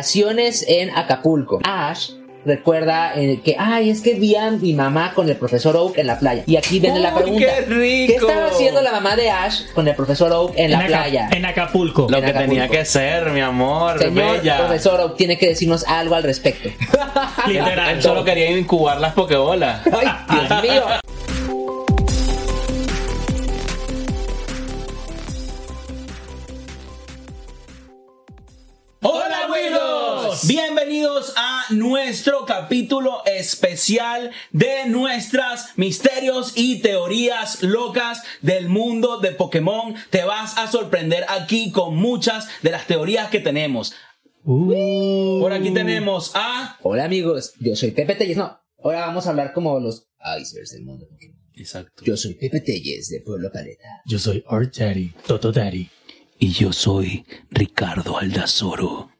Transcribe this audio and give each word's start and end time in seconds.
vacaciones 0.00 0.64
en 0.68 0.90
Acapulco. 0.96 1.58
Ash 1.64 2.10
recuerda 2.44 3.12
eh, 3.16 3.40
que, 3.42 3.56
ay, 3.58 3.88
es 3.90 4.02
que 4.02 4.14
vi 4.14 4.36
a 4.36 4.50
mi 4.52 4.72
mamá 4.74 5.12
con 5.14 5.28
el 5.28 5.36
profesor 5.36 5.74
Oak 5.74 5.96
en 5.98 6.06
la 6.06 6.18
playa. 6.18 6.44
Y 6.46 6.56
aquí 6.56 6.78
viene 6.78 7.00
la 7.00 7.12
pregunta. 7.14 7.40
qué 7.44 7.60
rico! 7.62 8.28
estaba 8.28 8.46
haciendo 8.48 8.82
la 8.82 8.92
mamá 8.92 9.16
de 9.16 9.30
Ash 9.30 9.62
con 9.74 9.88
el 9.88 9.94
profesor 9.96 10.30
Oak 10.32 10.52
en 10.56 10.70
la 10.70 10.78
Aca- 10.80 10.86
playa? 10.86 11.28
en 11.32 11.44
Acapulco. 11.46 12.06
Lo 12.10 12.18
En 12.18 12.24
que 12.24 12.30
Acapulco. 12.30 12.52
tenía 12.54 12.68
que 12.68 12.84
ser, 12.84 13.30
mi 13.30 13.40
amor, 13.40 13.98
Señor 13.98 14.36
bella. 14.38 14.58
profesor 14.58 15.00
Oak 15.00 15.16
tiene 15.16 15.38
que 15.38 15.48
decirnos 15.48 15.84
algo 15.88 16.14
al 16.14 16.22
respecto. 16.24 16.68
Literal. 17.48 17.88
Él 17.96 18.02
solo 18.02 18.22
quería 18.22 18.50
incubar 18.50 19.00
las 19.00 19.14
pokebolas. 19.14 19.80
Ay, 19.90 20.06
Dios 20.48 20.62
mío. 20.62 20.82
Nuestro 31.70 32.44
capítulo 32.44 33.22
especial 33.24 34.30
de 34.52 34.86
nuestras 34.86 35.76
misterios 35.76 36.52
y 36.56 36.80
teorías 36.80 37.62
locas 37.62 38.22
del 38.42 38.68
mundo 38.68 39.18
de 39.18 39.32
Pokémon. 39.32 39.94
Te 40.10 40.24
vas 40.24 40.56
a 40.58 40.70
sorprender 40.70 41.24
aquí 41.28 41.70
con 41.70 41.96
muchas 41.96 42.48
de 42.62 42.70
las 42.70 42.86
teorías 42.86 43.30
que 43.30 43.40
tenemos. 43.40 43.94
Uh. 44.44 45.40
Por 45.40 45.52
aquí 45.52 45.70
tenemos 45.72 46.32
a... 46.34 46.78
Hola 46.82 47.04
amigos, 47.04 47.54
yo 47.58 47.74
soy 47.74 47.90
Pepe 47.90 48.14
Telles. 48.14 48.36
No, 48.36 48.58
ahora 48.82 49.00
vamos 49.00 49.26
a 49.26 49.30
hablar 49.30 49.52
como 49.52 49.80
los 49.80 50.08
icebergs 50.40 50.72
del 50.72 50.84
mundo. 50.84 51.06
Pokémon. 51.08 51.36
Exacto. 51.54 52.04
Yo 52.04 52.16
soy 52.16 52.34
Pepe 52.34 52.60
Telles 52.60 53.08
de 53.08 53.20
Pueblo 53.22 53.50
Paleta. 53.50 54.02
Yo 54.06 54.18
soy 54.18 54.44
Art 54.48 54.76
Daddy, 54.76 55.12
Toto 55.26 55.50
Daddy. 55.50 55.88
Y 56.38 56.52
yo 56.52 56.72
soy 56.72 57.24
Ricardo 57.50 58.18
Aldazoro. 58.18 59.10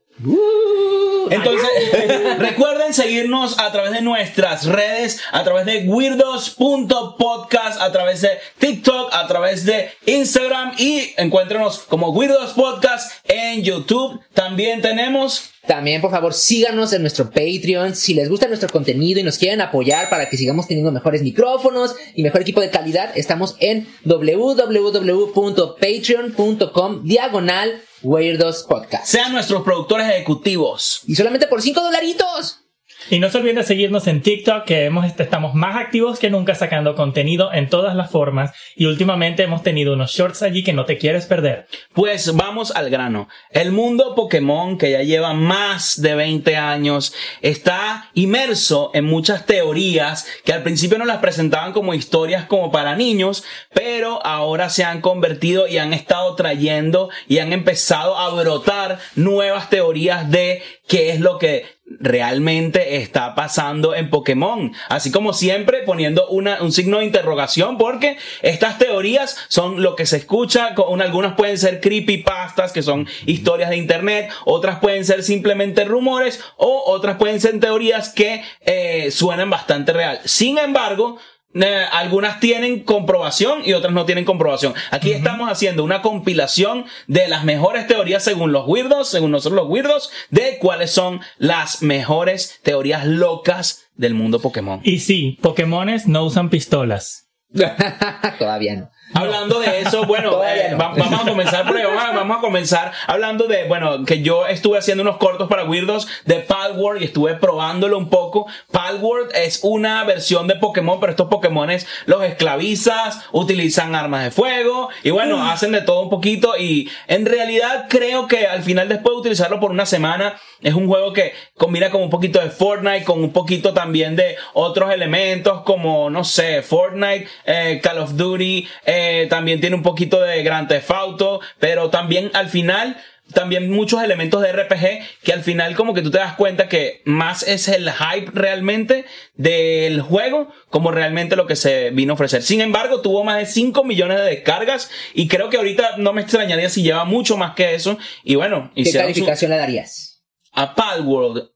Entonces, 1.31 1.69
recuerden 2.39 2.95
seguirnos 2.95 3.59
a 3.59 3.71
través 3.73 3.93
de 3.93 4.01
nuestras 4.01 4.65
redes, 4.67 5.21
a 5.33 5.43
través 5.45 5.67
de 5.67 5.85
weirdos.podcast, 5.87 7.79
a 7.81 7.93
través 7.93 8.23
de 8.23 8.31
TikTok, 8.59 9.13
a 9.13 9.27
través 9.27 9.67
de 9.67 9.91
Instagram 10.07 10.73
y 10.79 11.13
encuéntrenos 11.17 11.81
como 11.81 12.11
Weirdos 12.11 12.53
Podcast 12.53 13.13
en 13.25 13.63
YouTube. 13.63 14.21
También 14.33 14.81
tenemos 14.81 15.51
También, 15.67 16.01
por 16.01 16.13
favor, 16.13 16.33
síganos 16.33 16.93
en 16.93 17.03
nuestro 17.03 17.29
Patreon. 17.29 17.97
Si 17.97 18.15
les 18.15 18.29
gusta 18.29 18.47
nuestro 18.47 18.69
contenido 18.69 19.19
y 19.19 19.25
nos 19.25 19.37
quieren 19.37 19.61
apoyar 19.61 20.09
para 20.09 20.31
que 20.31 20.37
sigamos 20.37 20.69
teniendo 20.69 20.93
mejores 20.93 21.23
micrófonos 21.23 21.97
y 22.15 22.23
mejor 22.23 22.43
equipo 22.43 22.61
de 22.61 22.71
calidad, 22.71 23.11
estamos 23.17 23.57
en 23.59 23.89
www.patreon.com 24.05 27.03
diagonal 27.03 27.83
Weirdos 28.07 28.63
Podcast. 28.63 29.07
sean 29.07 29.33
nuestros 29.33 29.63
productores 29.63 30.09
ejecutivos. 30.09 31.01
Y 31.07 31.17
solamente 31.17 31.47
por 31.49 31.61
5 31.61 31.81
dolaritos. 31.81 32.61
Y 33.09 33.21
no 33.21 33.31
se 33.31 33.39
olviden 33.39 33.57
de 33.57 33.63
seguirnos 33.63 34.09
en 34.09 34.21
TikTok, 34.21 34.65
que 34.65 34.87
hemos, 34.87 35.07
estamos 35.07 35.55
más 35.55 35.77
activos 35.77 36.19
que 36.19 36.29
nunca 36.29 36.57
sacando 36.57 36.97
contenido 36.97 37.53
en 37.53 37.69
todas 37.69 37.95
las 37.95 38.11
formas. 38.11 38.53
Y 38.75 38.87
últimamente 38.87 39.45
hemos 39.45 39.63
tenido 39.63 39.93
unos 39.93 40.11
shorts 40.11 40.43
allí 40.43 40.65
que 40.65 40.73
no 40.73 40.87
te 40.87 40.99
quieres 40.99 41.27
perder. 41.27 41.69
Pues 41.93 42.35
vamos 42.35 42.73
al 42.75 42.91
grano. 42.91 43.29
El 43.51 43.71
mundo 43.71 44.15
Pokémon, 44.17 44.77
que 44.77 44.91
ya 44.91 45.03
lleva 45.03 45.35
más 45.35 46.03
de 46.03 46.17
20 46.17 46.57
años, 46.57 47.15
está 47.43 48.11
inmerso 48.15 48.91
en 48.93 49.05
muchas 49.05 49.47
teorías 49.47 50.27
que 50.45 50.53
al 50.53 50.65
principio 50.65 50.99
nos 50.99 51.07
las 51.07 51.19
presentaban 51.19 51.73
como 51.73 51.95
historias 51.95 52.47
como 52.47 52.73
para 52.73 52.97
niños, 52.97 53.45
pero 53.73 54.25
ahora 54.27 54.69
se 54.69 54.83
han 54.83 55.01
convertido 55.01 55.69
y 55.69 55.79
han 55.79 55.93
estado 55.93 56.35
trayendo 56.35 57.11
y 57.29 57.39
han 57.39 57.53
empezado 57.53 58.17
a 58.19 58.31
brotar 58.31 58.99
nuevas 59.15 59.71
teorías 59.71 60.29
de 60.31 60.63
qué 60.87 61.11
es 61.11 61.21
lo 61.21 61.39
que 61.39 61.77
realmente 61.89 62.97
está 62.97 63.35
pasando 63.35 63.95
en 63.95 64.11
Pokémon. 64.11 64.73
Así 64.89 65.11
como 65.11 65.33
siempre 65.33 65.83
poniendo 65.83 66.29
una, 66.29 66.63
un 66.63 66.73
signo 66.73 66.99
de 66.99 67.05
interrogación 67.05 67.79
porque 67.79 68.19
estas 68.43 68.79
teorías 68.79 69.37
son 69.49 69.83
lo 69.83 69.95
que 69.95 70.07
se 70.07 70.17
escucha, 70.17 70.75
con, 70.75 71.01
algunas 71.01 71.35
pueden 71.35 71.59
ser 71.59 71.81
creepypastas 71.81 72.73
que 72.73 72.83
son 72.83 73.07
historias 73.25 73.71
de 73.71 73.77
internet, 73.77 74.31
otras 74.45 74.81
pueden 74.81 75.05
ser 75.05 75.23
simplemente 75.23 75.85
rumores 75.85 76.41
o 76.57 76.85
otras 76.87 77.17
pueden 77.17 77.41
ser 77.41 77.59
teorías 77.61 78.11
que 78.11 78.43
eh, 78.63 79.11
suenan 79.11 79.51
bastante 79.51 79.93
real. 79.93 80.21
Sin 80.25 80.59
embargo, 80.59 81.19
eh, 81.63 81.85
algunas 81.93 82.41
tienen 82.41 82.81
comprobación 82.81 83.63
y 83.65 83.73
otras 83.73 83.93
no 83.93 84.05
tienen 84.05 84.25
comprobación. 84.25 84.75
Aquí 84.91 85.13
estamos 85.13 85.51
haciendo 85.51 85.85
una 85.85 86.03
compilación 86.03 86.85
de 87.07 87.29
las 87.29 87.45
mejores 87.45 87.87
teorías 87.87 88.23
según 88.23 88.53
los 88.53 88.67
weirdos, 88.67 89.09
según 89.09 89.31
nosotros 89.31 89.63
los 89.63 89.71
weirdos, 89.71 90.11
de 90.31 90.59
cuáles 90.59 90.91
son 90.91 91.21
las 91.39 91.83
mejores 91.83 92.61
teorías 92.63 93.07
locas 93.07 93.89
del 93.95 94.15
mundo 94.15 94.41
Pokémon. 94.41 94.81
Y 94.85 94.99
sí, 94.99 95.39
Pokémones 95.41 96.07
no 96.07 96.25
usan 96.25 96.51
pistolas. 96.51 97.29
Todavía 98.39 98.77
no. 98.77 98.91
Hablando 99.15 99.61
de 99.61 99.81
eso, 99.81 100.05
bueno, 100.05 100.43
eh, 100.45 100.69
no. 100.73 100.79
va- 100.79 100.93
vamos 100.97 101.21
a 101.23 101.25
comenzar 101.29 101.65
por 101.67 101.77
ahí, 101.77 101.85
vamos 101.85 102.03
a, 102.05 102.11
vamos 102.13 102.37
a 102.39 102.41
comenzar 102.41 102.93
hablando 103.07 103.47
de, 103.47 103.65
bueno, 103.69 104.05
que 104.05 104.21
yo 104.21 104.47
estuve 104.47 104.79
haciendo 104.79 105.03
unos 105.03 105.17
cortos 105.19 105.49
para 105.49 105.65
Weirdos 105.65 106.09
de 106.25 106.41
Palworld 106.41 107.01
y 107.03 107.07
estuve 107.07 107.35
probándolo 107.35 107.97
un 107.99 108.11
poco. 108.11 108.47
Palworld 108.73 109.31
es 109.35 109.61
una 109.63 110.03
versión 110.05 110.49
de 110.49 110.57
Pokémon, 110.57 110.99
pero 111.01 111.11
estos 111.13 111.29
Pokémones 111.29 111.87
los 112.07 112.23
esclavizas, 112.25 113.21
utilizan 113.33 113.95
armas 113.95 114.25
de 114.25 114.31
fuego 114.33 114.89
y 115.03 115.11
bueno, 115.11 115.49
hacen 115.49 115.73
de 115.73 115.83
todo 115.83 116.01
un 116.03 116.11
poquito 116.11 116.57
y 116.59 116.91
en 117.07 117.27
realidad 117.27 117.87
creo 117.89 118.27
que 118.27 118.47
al 118.47 118.63
final 118.63 118.89
después 118.89 119.15
de 119.15 119.21
utilizarlo 119.21 119.61
por 119.61 119.71
una 119.71 119.87
semana 119.87 120.35
es 120.63 120.75
un 120.75 120.89
juego 120.89 121.13
que 121.13 121.33
combina 121.57 121.91
con 121.91 122.03
un 122.03 122.11
poquito 122.11 122.41
de 122.41 122.51
Fortnite, 122.51 123.05
con 123.05 123.23
un 123.23 123.33
poquito 123.33 123.73
también 123.73 124.17
de 124.17 124.37
otros 124.55 124.91
elementos 124.91 125.63
como, 125.63 126.11
no 126.11 126.25
sé, 126.25 126.63
Fortnite, 126.63 127.29
eh, 127.45 127.81
Call 127.83 127.99
of 127.99 128.15
Duty, 128.17 128.67
eh, 128.87 128.96
también 129.31 129.61
tiene 129.61 129.77
un 129.77 129.83
poquito 129.83 130.21
de 130.21 130.43
Grand 130.43 130.69
Theft 130.69 130.91
Auto, 130.91 131.41
pero 131.59 131.91
también 131.91 132.31
al 132.35 132.49
final 132.49 132.97
también 133.35 133.73
muchos 133.73 134.01
elementos 134.05 134.41
de 134.41 134.53
RPG 134.53 135.01
que 135.25 135.33
al 135.33 135.43
final 135.43 135.75
como 135.75 135.95
que 135.95 136.03
tú 136.03 136.13
te 136.13 136.19
das 136.19 136.35
cuenta 136.37 136.69
que 136.69 137.03
más 137.07 137.43
es 137.43 137.67
el 137.67 137.91
hype 137.91 138.31
realmente 138.33 139.05
del 139.35 140.01
juego 140.01 140.53
como 140.71 140.93
realmente 140.93 141.35
lo 141.35 141.49
que 141.49 141.57
se 141.57 141.91
vino 141.91 142.13
a 142.13 142.15
ofrecer. 142.15 142.43
Sin 142.45 142.61
embargo, 142.61 143.01
tuvo 143.03 143.25
más 143.25 143.39
de 143.39 143.47
5 143.47 143.83
millones 143.83 144.19
de 144.19 144.25
descargas 144.27 144.91
y 145.13 145.27
creo 145.27 145.51
que 145.51 145.57
ahorita 145.57 145.97
no 145.97 146.13
me 146.13 146.23
extrañaría 146.23 146.69
si 146.71 146.85
lleva 146.85 147.05
mucho 147.05 147.37
más 147.37 147.55
que 147.57 147.75
eso. 147.75 147.99
Y 148.23 148.37
bueno, 148.37 148.71
¿Qué 148.77 148.83
hicieron 148.83 149.09
su- 149.09 149.15
calificación 149.15 149.51
le 149.51 149.57
darías? 149.57 150.23
a 150.53 150.75
Palworld. 150.77 151.51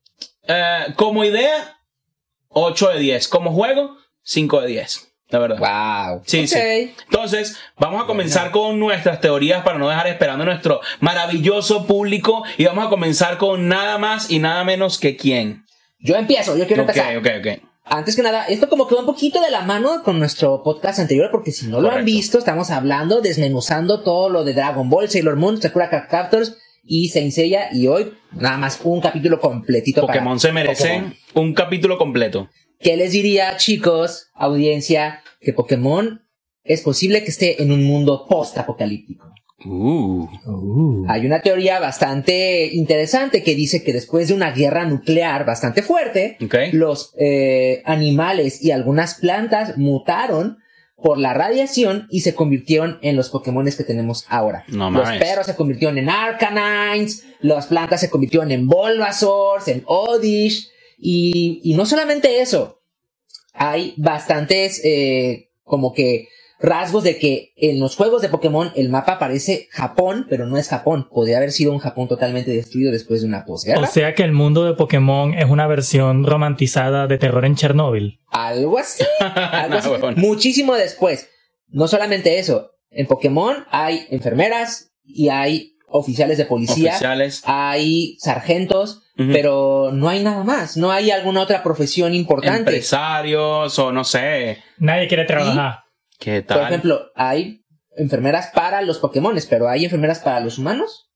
Eh, 0.49 0.87
como 0.97 1.25
idea, 1.25 1.78
8 2.49 2.89
de 2.89 2.99
10. 2.99 3.28
Como 3.28 3.53
juego, 3.53 3.97
5 4.25 4.61
de 4.62 4.67
10. 4.67 5.09
La 5.31 5.39
verdad. 5.39 5.59
Wow. 6.11 6.23
Sí, 6.27 6.41
Ok. 6.41 6.47
sí. 6.47 6.95
Entonces, 7.05 7.57
vamos 7.79 8.03
a 8.03 8.07
comenzar 8.07 8.51
con 8.51 8.79
nuestras 8.79 9.21
teorías 9.21 9.63
para 9.63 9.79
no 9.79 9.89
dejar 9.89 10.07
esperando 10.09 10.43
a 10.43 10.47
nuestro 10.47 10.81
maravilloso 11.01 11.87
público. 11.87 12.43
Y 12.59 12.65
vamos 12.65 12.87
a 12.87 12.89
comenzar 12.91 13.39
con 13.39 13.69
nada 13.69 13.99
más 13.99 14.31
y 14.31 14.39
nada 14.39 14.65
menos 14.65 14.99
que 14.99 15.17
quién. 15.17 15.65
Yo 16.01 16.17
empiezo, 16.17 16.57
yo 16.57 16.67
quiero 16.67 16.83
Ok, 16.85 16.89
empezar. 16.91 17.17
ok, 17.19 17.27
ok. 17.41 17.63
Antes 17.93 18.15
que 18.15 18.23
nada, 18.23 18.45
esto 18.47 18.69
como 18.69 18.87
que 18.87 18.95
va 18.95 19.01
un 19.01 19.07
poquito 19.07 19.41
de 19.41 19.51
la 19.51 19.63
mano 19.63 20.03
con 20.05 20.19
nuestro 20.19 20.63
podcast 20.63 21.01
anterior, 21.01 21.29
porque 21.33 21.51
si 21.51 21.67
no 21.67 21.81
lo 21.81 21.91
han 21.91 22.05
visto, 22.05 22.39
estamos 22.39 22.71
hablando, 22.71 23.21
desmenuzando 23.21 24.03
todo 24.03 24.29
lo 24.29 24.45
de 24.45 24.53
Dragon 24.55 24.89
Ball, 24.89 25.09
Sailor 25.11 25.37
Moon, 25.37 25.61
Sakura 25.61 25.91
Card 25.91 26.09
Captors 26.09 26.57
y 26.85 27.09
Saint 27.09 27.33
Seiya, 27.33 27.69
y 27.73 27.89
hoy 27.89 28.13
nada 28.33 28.59
más 28.59 28.81
un 28.85 29.01
capítulo 29.01 29.41
completito 29.41 30.03
para 30.07 30.13
Pokémon 30.21 30.39
se 30.39 30.53
merece 30.53 30.89
Pokémon. 30.89 31.15
un 31.35 31.55
capítulo 31.55 31.99
completo. 31.99 32.49
¿Qué 32.81 32.97
les 32.97 33.13
diría, 33.13 33.57
chicos, 33.59 34.31
audiencia, 34.35 35.23
que 35.41 35.53
Pokémon 35.53 36.23
es 36.65 36.81
posible 36.81 37.23
que 37.23 37.31
esté 37.31 37.63
en 37.63 37.73
un 37.73 37.85
mundo 37.85 38.27
post-apocalíptico? 38.27 39.31
Uh. 39.67 40.27
Hay 41.09 41.27
una 41.27 41.43
teoría 41.43 41.79
bastante 41.79 42.71
interesante 42.73 43.43
que 43.43 43.55
dice 43.55 43.83
que 43.85 43.93
después 43.93 44.29
de 44.29 44.35
una 44.35 44.53
guerra 44.53 44.87
nuclear 44.87 45.45
bastante 45.45 45.83
fuerte, 45.83 46.39
los 46.72 47.15
eh, 47.19 47.83
animales 47.84 48.63
y 48.65 48.71
algunas 48.71 49.16
plantas 49.16 49.77
mutaron 49.77 50.59
por 50.97 51.19
la 51.19 51.34
radiación 51.34 52.07
y 52.10 52.21
se 52.21 52.34
convirtieron 52.34 52.99
en 53.03 53.16
los 53.16 53.28
Pokémones 53.28 53.77
que 53.77 53.84
tenemos 53.84 54.25
ahora. 54.28 54.65
No 54.69 54.91
los 54.91 55.04
mames. 55.04 55.22
perros 55.22 55.47
se 55.47 55.57
convirtieron 55.57 55.99
en 55.99 56.09
Arcanines, 56.09 57.27
las 57.41 57.66
plantas 57.66 58.01
se 58.01 58.09
convirtieron 58.09 58.51
en 58.51 58.66
Bulbasaurs, 58.66 59.69
en 59.69 59.83
Oddish, 59.87 60.71
y, 60.99 61.60
y 61.65 61.75
no 61.75 61.87
solamente 61.87 62.41
eso, 62.43 62.79
hay 63.60 63.92
bastantes 63.98 64.80
eh, 64.86 65.51
como 65.65 65.92
que 65.92 66.28
rasgos 66.59 67.04
de 67.04 67.18
que 67.18 67.53
en 67.57 67.78
los 67.78 67.95
juegos 67.95 68.22
de 68.22 68.30
Pokémon 68.30 68.72
el 68.74 68.89
mapa 68.89 69.18
parece 69.18 69.68
Japón, 69.71 70.27
pero 70.30 70.47
no 70.47 70.57
es 70.57 70.68
Japón. 70.68 71.09
Podría 71.12 71.36
haber 71.36 71.53
sido 71.53 71.71
un 71.71 71.78
Japón 71.78 72.09
totalmente 72.09 72.51
destruido 72.53 72.91
después 72.91 73.21
de 73.21 73.27
una 73.27 73.45
posguerra. 73.45 73.83
O 73.83 73.86
sea 73.86 74.15
que 74.15 74.22
el 74.22 74.33
mundo 74.33 74.65
de 74.65 74.72
Pokémon 74.72 75.34
es 75.34 75.45
una 75.45 75.66
versión 75.66 76.24
romantizada 76.24 77.07
de 77.07 77.18
terror 77.18 77.45
en 77.45 77.54
Chernóbil. 77.54 78.21
Algo 78.28 78.78
así. 78.78 79.04
Algo 79.21 79.74
así. 79.74 79.91
No. 79.91 80.13
Muchísimo 80.16 80.74
después. 80.74 81.28
No 81.68 81.86
solamente 81.86 82.39
eso. 82.39 82.71
En 82.91 83.06
Pokémon 83.06 83.66
hay 83.71 84.06
enfermeras 84.10 84.91
y 85.04 85.28
hay 85.28 85.77
oficiales 85.86 86.39
de 86.39 86.47
policía, 86.47 86.92
Oficiales. 86.92 87.42
hay 87.45 88.16
sargentos, 88.21 89.03
Pero 89.33 89.91
no 89.93 90.09
hay 90.09 90.22
nada 90.22 90.45
más. 90.45 90.77
No 90.77 90.91
hay 90.91 91.11
alguna 91.11 91.41
otra 91.43 91.63
profesión 91.63 92.15
importante. 92.15 92.59
Empresarios 92.71 93.78
o 93.78 93.93
no 93.93 94.03
sé. 94.05 94.63
Nadie 94.78 95.09
quiere 95.09 95.25
trabajar. 95.25 95.81
¿Qué 96.19 96.43
tal? 96.43 96.59
Por 96.59 96.67
ejemplo, 96.69 97.01
hay 97.15 97.65
enfermeras 97.97 98.51
para 98.55 98.81
los 98.83 98.99
Pokémones, 98.99 99.47
pero 99.47 99.69
hay 99.69 99.84
enfermeras 99.84 100.21
para 100.21 100.41
los 100.41 100.59
humanos. 100.59 101.11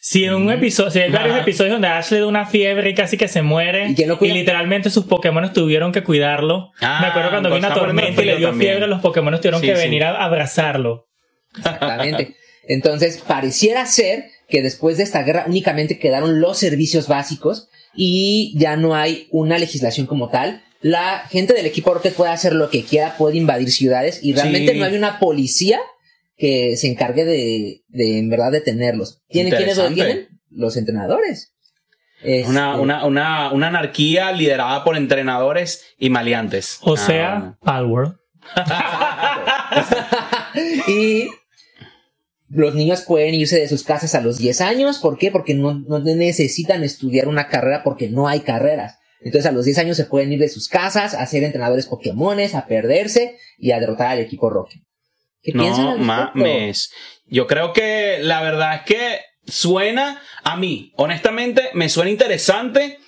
Si 0.00 0.24
en 0.24 0.34
un 0.34 0.50
episodio, 0.52 0.90
si 0.90 1.00
hay 1.00 1.10
varios 1.10 1.32
Ajá. 1.34 1.42
episodios 1.42 1.72
donde 1.72 1.88
Ash 1.88 2.12
le 2.12 2.20
da 2.20 2.26
una 2.26 2.46
fiebre 2.46 2.90
y 2.90 2.94
casi 2.94 3.16
que 3.16 3.26
se 3.26 3.42
muere 3.42 3.88
¿Y 4.20 4.28
literalmente 4.30 4.88
sus 4.90 5.04
Pokémon 5.04 5.52
tuvieron 5.52 5.90
que 5.90 6.04
cuidarlo. 6.04 6.70
Ah, 6.80 6.98
Me 7.00 7.06
acuerdo 7.08 7.30
cuando 7.30 7.48
pues 7.48 7.60
vino 7.60 7.66
una 7.68 7.74
poniendo 7.74 8.02
tormenta 8.02 8.22
y 8.22 8.24
le 8.26 8.36
dio 8.36 8.48
también. 8.50 8.70
fiebre, 8.72 8.86
los 8.88 9.00
Pokémon 9.00 9.34
tuvieron 9.38 9.60
Sí, 9.60 9.66
que 9.66 9.76
sí. 9.76 9.82
venir 9.82 10.04
a 10.04 10.22
abrazarlo. 10.24 11.08
Exactamente. 11.56 12.36
Entonces, 12.68 13.18
pareciera 13.26 13.86
ser 13.86 14.26
que 14.48 14.62
después 14.62 14.96
de 14.96 15.04
esta 15.04 15.22
guerra 15.22 15.44
únicamente 15.46 15.98
quedaron 15.98 16.40
los 16.40 16.58
servicios 16.58 17.08
básicos 17.08 17.68
y 17.94 18.54
ya 18.58 18.76
no 18.76 18.94
hay 18.94 19.28
una 19.30 19.58
legislación 19.58 20.06
como 20.06 20.28
tal. 20.28 20.62
La 20.82 21.20
gente 21.30 21.54
del 21.54 21.66
equipo 21.66 21.94
Rocket 21.94 22.14
puede 22.14 22.30
hacer 22.30 22.52
lo 22.52 22.68
que 22.70 22.84
quiera, 22.84 23.16
puede 23.16 23.36
invadir 23.38 23.70
ciudades 23.72 24.20
y 24.22 24.34
realmente 24.34 24.72
Sí. 24.72 24.78
no 24.78 24.84
hay 24.84 24.94
una 24.96 25.18
policía 25.18 25.80
que 26.36 26.76
se 26.76 26.88
encargue 26.88 27.24
de, 27.24 27.82
de 27.88 28.18
en 28.18 28.28
verdad 28.28 28.52
detenerlos. 28.52 29.22
¿Tienen 29.28 29.54
quiénes 29.54 29.76
lo 29.78 29.88
detienen? 29.88 30.28
Los 30.50 30.76
entrenadores. 30.76 31.54
Este, 32.22 32.48
Una, 32.48 32.78
una, 32.78 33.06
una, 33.06 33.52
una 33.52 33.68
anarquía 33.68 34.30
liderada 34.32 34.84
por 34.84 34.96
entrenadores 34.96 35.82
y 35.98 36.10
maleantes. 36.10 36.78
O 36.82 36.94
Ah, 36.94 36.98
sea, 36.98 37.58
Palworld. 37.62 38.16
y 40.88 41.28
los 42.48 42.74
niños 42.74 43.02
pueden 43.02 43.34
irse 43.34 43.58
de 43.58 43.68
sus 43.68 43.82
casas 43.82 44.14
a 44.14 44.20
los 44.20 44.38
10 44.38 44.60
años. 44.60 44.98
¿Por 44.98 45.18
qué? 45.18 45.30
Porque 45.30 45.54
no, 45.54 45.74
no 45.74 45.98
necesitan 45.98 46.84
estudiar 46.84 47.28
una 47.28 47.48
carrera 47.48 47.82
porque 47.82 48.08
no 48.08 48.28
hay 48.28 48.40
carreras. 48.40 48.98
Entonces 49.20 49.46
a 49.48 49.52
los 49.52 49.64
10 49.64 49.78
años 49.78 49.96
se 49.96 50.04
pueden 50.04 50.32
ir 50.32 50.38
de 50.38 50.48
sus 50.48 50.68
casas 50.68 51.14
a 51.14 51.26
ser 51.26 51.42
entrenadores 51.42 51.86
Pokémones, 51.86 52.54
a 52.54 52.66
perderse 52.66 53.36
y 53.58 53.72
a 53.72 53.80
derrotar 53.80 54.08
al 54.08 54.20
equipo 54.20 54.50
Rocket. 54.50 54.82
¿Qué 55.42 55.52
piensan 55.52 55.84
No 55.84 55.90
al 55.92 55.98
respecto? 55.98 56.38
mames. 56.38 56.90
Yo 57.26 57.46
creo 57.46 57.72
que 57.72 58.18
la 58.20 58.42
verdad 58.42 58.74
es 58.76 58.82
que 58.82 59.20
suena 59.46 60.20
a 60.44 60.56
mí, 60.56 60.92
honestamente, 60.96 61.62
me 61.74 61.88
suena 61.88 62.10
interesante. 62.10 62.98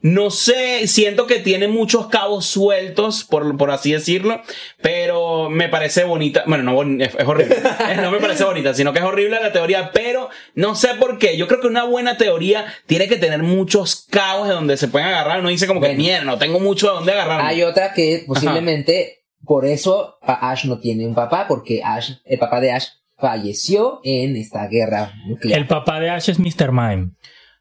No 0.00 0.30
sé, 0.30 0.86
siento 0.86 1.26
que 1.26 1.40
tiene 1.40 1.66
muchos 1.66 2.06
cabos 2.06 2.46
sueltos, 2.46 3.24
por, 3.24 3.56
por 3.56 3.72
así 3.72 3.92
decirlo, 3.92 4.40
pero 4.80 5.50
me 5.50 5.68
parece 5.68 6.04
bonita. 6.04 6.44
Bueno, 6.46 6.62
no, 6.62 7.04
es, 7.04 7.14
es 7.16 7.26
horrible. 7.26 7.56
no 8.00 8.12
me 8.12 8.18
parece 8.18 8.44
bonita, 8.44 8.74
sino 8.74 8.92
que 8.92 9.00
es 9.00 9.04
horrible 9.04 9.40
la 9.40 9.52
teoría, 9.52 9.90
pero 9.92 10.28
no 10.54 10.76
sé 10.76 10.90
por 10.94 11.18
qué. 11.18 11.36
Yo 11.36 11.48
creo 11.48 11.60
que 11.60 11.66
una 11.66 11.82
buena 11.82 12.16
teoría 12.16 12.66
tiene 12.86 13.08
que 13.08 13.16
tener 13.16 13.42
muchos 13.42 14.06
cabos 14.08 14.46
de 14.46 14.54
donde 14.54 14.76
se 14.76 14.86
pueden 14.86 15.08
agarrar. 15.08 15.40
Uno 15.40 15.48
dice 15.48 15.66
como 15.66 15.80
que 15.80 15.94
mierda, 15.94 16.24
no 16.24 16.38
tengo 16.38 16.60
mucho 16.60 16.88
de 16.88 16.94
donde 16.94 17.12
agarrar. 17.12 17.40
Hay 17.40 17.64
otra 17.64 17.92
que 17.92 18.22
posiblemente 18.24 19.24
por 19.44 19.64
eso 19.64 20.18
Ash 20.22 20.64
no 20.66 20.78
tiene 20.78 21.06
un 21.06 21.14
papá, 21.14 21.46
porque 21.48 21.82
Ash, 21.82 22.12
el 22.24 22.38
papá 22.38 22.60
de 22.60 22.70
Ash 22.70 22.86
falleció 23.16 24.00
en 24.04 24.36
esta 24.36 24.68
guerra 24.68 25.12
nuclear. 25.26 25.58
El 25.58 25.66
papá 25.66 25.98
de 25.98 26.10
Ash 26.10 26.28
es 26.30 26.38
Mr. 26.38 26.70
Mime. 26.70 27.10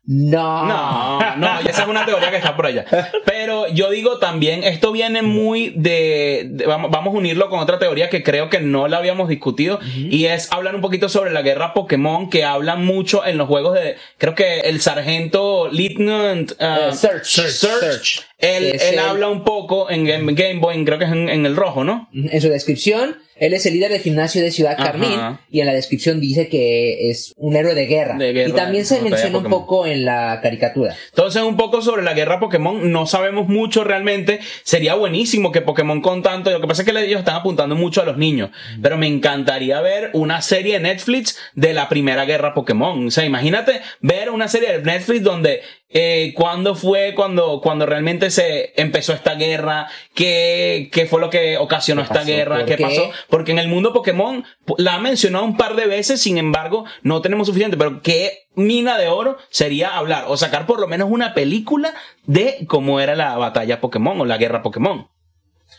No. 0.09 0.65
No, 0.65 1.36
no, 1.36 1.59
esa 1.59 1.81
es 1.83 1.88
una 1.88 2.06
teoría 2.06 2.31
que 2.31 2.38
está 2.38 2.56
por 2.56 2.65
allá. 2.65 2.86
Pero 3.25 3.68
yo 3.68 3.89
digo 3.89 4.19
también, 4.19 4.63
esto 4.63 4.94
viene 4.94 5.21
muy 5.21 5.74
de, 5.75 6.48
de- 6.50 6.65
vamos, 6.65 6.89
vamos 6.92 7.13
a 7.13 7.18
unirlo 7.18 7.50
con 7.50 7.59
otra 7.59 7.77
teoría 7.77 8.09
que 8.09 8.24
creo 8.24 8.50
que 8.50 8.62
no 8.62 8.88
la 8.88 8.98
habíamos 8.98 9.27
discutido 9.27 9.80
y 9.95 10.25
es 10.25 10.50
hablar 10.54 10.75
un 10.75 10.81
poquito 10.81 11.09
sobre 11.09 11.31
la 11.31 11.42
guerra 11.42 11.74
Pokémon 11.74 12.30
que 12.30 12.45
hablan 12.45 12.86
mucho 12.86 13.25
en 13.25 13.38
los 13.38 13.48
juegos 13.50 13.74
de, 13.74 13.98
creo 14.18 14.33
que 14.33 14.62
el 14.62 14.80
sargento 14.80 15.68
Lieutenant 15.71 16.51
uh, 16.54 16.56
Eh, 16.89 16.94
Search, 16.94 17.25
Search, 17.25 17.51
Search. 17.81 18.21
Él, 18.39 18.65
él 18.65 18.79
el- 18.93 18.99
habla 18.99 19.29
un 19.29 19.43
poco 19.43 19.89
en 19.89 20.05
Game, 20.05 20.59
Boy, 20.59 20.83
creo 20.85 20.97
que 20.99 21.05
es 21.05 21.11
en, 21.11 21.29
en 21.29 21.45
el 21.45 21.55
rojo, 21.55 21.83
¿no? 21.83 22.09
En 22.13 22.39
su 22.41 22.49
descripción, 22.49 23.17
él 23.39 23.53
es 23.53 23.65
el 23.65 23.73
líder 23.73 23.91
del 23.91 24.01
gimnasio 24.01 24.41
de 24.41 24.51
Ciudad 24.51 24.73
Ajá. 24.77 24.91
Carmín 24.91 25.19
y 25.51 25.59
en 25.59 25.67
la 25.67 25.73
descripción 25.73 26.19
dice 26.19 26.49
que 26.49 27.09
es 27.09 27.33
un 27.37 27.55
héroe 27.55 27.75
de 27.75 27.85
guerra. 27.85 28.15
De 28.17 28.33
guerra, 28.33 28.49
y 28.49 28.53
también 28.53 28.85
se 28.85 29.01
menciona 29.01 29.37
un 29.39 29.45
poco 29.45 29.85
en 29.85 30.05
la 30.05 30.39
caricatura. 30.41 30.95
Entonces, 31.09 31.41
un 31.43 31.57
poco 31.57 31.81
sobre 31.81 32.03
la 32.03 32.13
guerra 32.13 32.39
Pokémon, 32.39 32.91
no 32.91 33.05
sabemos 33.05 33.47
mucho 33.47 33.83
realmente. 33.83 34.39
Sería 34.63 34.95
buenísimo 34.95 35.51
que 35.51 35.61
Pokémon 35.61 36.01
con 36.01 36.23
tanto. 36.23 36.49
Lo 36.51 36.61
que 36.61 36.67
pasa 36.67 36.81
es 36.83 36.91
que 36.91 36.99
ellos 36.99 37.19
están 37.19 37.35
apuntando 37.35 37.75
mucho 37.75 38.01
a 38.01 38.05
los 38.05 38.17
niños. 38.17 38.49
Pero 38.81 38.97
me 38.97 39.07
encantaría 39.07 39.81
ver 39.81 40.09
una 40.13 40.41
serie 40.41 40.73
de 40.73 40.79
Netflix 40.79 41.37
de 41.53 41.73
la 41.73 41.89
primera 41.89 42.25
guerra 42.25 42.53
Pokémon. 42.53 43.07
O 43.07 43.11
sea, 43.11 43.25
imagínate 43.25 43.81
ver 44.01 44.29
una 44.31 44.47
serie 44.47 44.79
de 44.79 44.83
Netflix 44.83 45.23
donde 45.23 45.61
eh, 45.89 46.33
cuándo 46.35 46.75
fue 46.75 47.13
cuando, 47.15 47.61
cuando 47.61 47.85
realmente 47.85 48.26
se 48.31 48.74
empezó 48.81 49.13
esta 49.13 49.35
guerra, 49.35 49.88
qué, 50.13 50.89
qué 50.91 51.06
fue 51.06 51.21
lo 51.21 51.29
que 51.29 51.57
ocasionó 51.57 52.01
¿Qué 52.01 52.06
esta 52.13 52.24
guerra, 52.24 52.57
¿Por 52.57 52.65
qué 52.65 52.75
qué? 52.75 52.83
pasó. 52.83 53.09
Porque 53.29 53.51
en 53.51 53.59
el 53.59 53.68
mundo 53.68 53.94
Pokémon 53.94 54.44
la 54.77 54.95
han 54.95 55.03
mencionado 55.03 55.45
un 55.45 55.57
par 55.57 55.75
de 55.75 55.85
veces, 55.88 56.21
sin 56.21 56.38
embargo, 56.38 56.85
no 57.03 57.21
tenemos 57.21 57.47
suficiente. 57.47 57.77
Pero 57.77 58.01
qué 58.01 58.47
mina 58.56 58.97
de 58.97 59.07
oro 59.07 59.38
sería 59.50 59.97
hablar 59.97 60.25
o 60.27 60.38
sacar 60.38 60.65
por 60.65 60.79
lo 60.79 60.88
menos 60.88 61.09
una 61.12 61.33
película 61.33 61.94
de 62.25 62.65
cómo 62.68 63.00
era 63.00 63.15
la 63.15 63.35
batalla 63.38 63.81
Pokémon 63.81 64.19
o 64.21 64.25
la 64.25 64.38
guerra 64.38 64.62
Pokémon. 64.63 65.07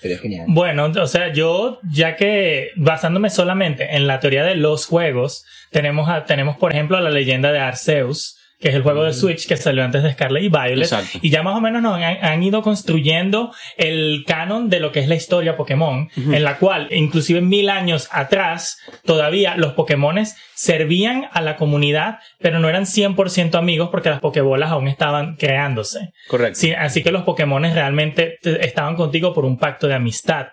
Sería 0.01 0.19
genial. 0.19 0.45
Bueno, 0.49 0.85
o 0.85 1.07
sea, 1.07 1.33
yo, 1.33 1.81
ya 1.91 2.15
que 2.15 2.69
basándome 2.77 3.31
solamente 3.31 3.97
en 3.97 4.07
la 4.07 4.21
teoría 4.21 4.45
de 4.45 4.55
los 4.55 4.87
juegos, 4.87 5.45
tenemos, 5.71 6.09
a- 6.09 6.25
tenemos 6.25 6.57
por 6.57 6.71
ejemplo, 6.73 7.01
la 7.01 7.11
leyenda 7.11 7.51
de 7.53 7.59
Arceus, 7.59 8.38
que 8.61 8.69
es 8.71 8.75
el 8.75 8.83
juego 8.83 9.05
de 9.05 9.13
Switch 9.13 9.47
que 9.47 9.57
salió 9.57 9.85
antes 9.85 10.03
de 10.03 10.13
Scarlet 10.13 10.43
y 10.43 10.49
Violet. 10.49 10.79
Exacto. 10.83 11.19
Y 11.23 11.31
ya 11.31 11.43
más 11.43 11.57
o 11.57 11.61
menos 11.61 11.81
nos 11.83 11.95
han, 11.97 12.03
han 12.25 12.43
ido 12.43 12.61
construyendo 12.63 13.53
el 13.77 14.25
canon 14.27 14.69
de 14.69 14.81
lo 14.81 14.91
que 14.93 15.01
es 15.01 15.09
la 15.09 15.15
historia 15.15 15.57
Pokémon, 15.57 16.09
en 16.17 16.43
la 16.45 16.59
cual, 16.59 16.89
inclusive 16.91 17.41
mil 17.41 17.69
años 17.71 18.09
atrás, 18.11 18.79
todavía 19.05 19.57
los 19.57 19.75
Pokémones 19.75 20.37
servían 20.55 21.29
a 21.33 21.41
la 21.41 21.55
comunidad, 21.57 22.19
pero 22.41 22.59
no 22.59 22.69
eran 22.69 22.85
100% 22.85 23.55
amigos 23.57 23.91
porque 23.91 24.11
las 24.11 24.21
Pokébolas 24.21 24.71
aún 24.73 24.89
estaban 24.89 25.37
creándose. 25.37 26.11
Correcto. 26.29 26.59
Sí, 26.59 26.73
así 26.73 27.03
que 27.05 27.13
los 27.13 27.23
Pokémones 27.23 27.75
realmente 27.75 28.39
te- 28.43 28.67
estaban 28.67 28.97
contigo 28.97 29.33
por 29.33 29.45
un 29.45 29.57
pacto 29.59 29.87
de 29.87 29.95
amistad. 29.95 30.49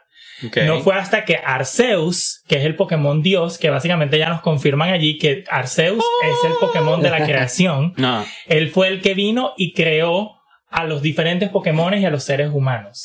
No 0.65 0.81
fue 0.81 0.95
hasta 0.95 1.23
que 1.25 1.37
Arceus, 1.37 2.41
que 2.47 2.57
es 2.57 2.65
el 2.65 2.75
Pokémon 2.75 3.21
Dios, 3.21 3.57
que 3.57 3.69
básicamente 3.69 4.17
ya 4.17 4.29
nos 4.29 4.41
confirman 4.41 4.89
allí 4.89 5.17
que 5.17 5.43
Arceus 5.49 6.03
es 6.23 6.35
el 6.49 6.53
Pokémon 6.59 7.01
de 7.01 7.09
la 7.09 7.23
creación, 7.25 7.93
No. 7.97 8.25
él 8.47 8.69
fue 8.69 8.87
el 8.89 9.01
que 9.01 9.13
vino 9.13 9.53
y 9.57 9.73
creó 9.73 10.31
a 10.69 10.83
los 10.83 11.01
diferentes 11.01 11.49
Pokémones 11.49 12.01
y 12.01 12.05
a 12.05 12.09
los 12.09 12.23
seres 12.23 12.49
humanos. 12.53 13.01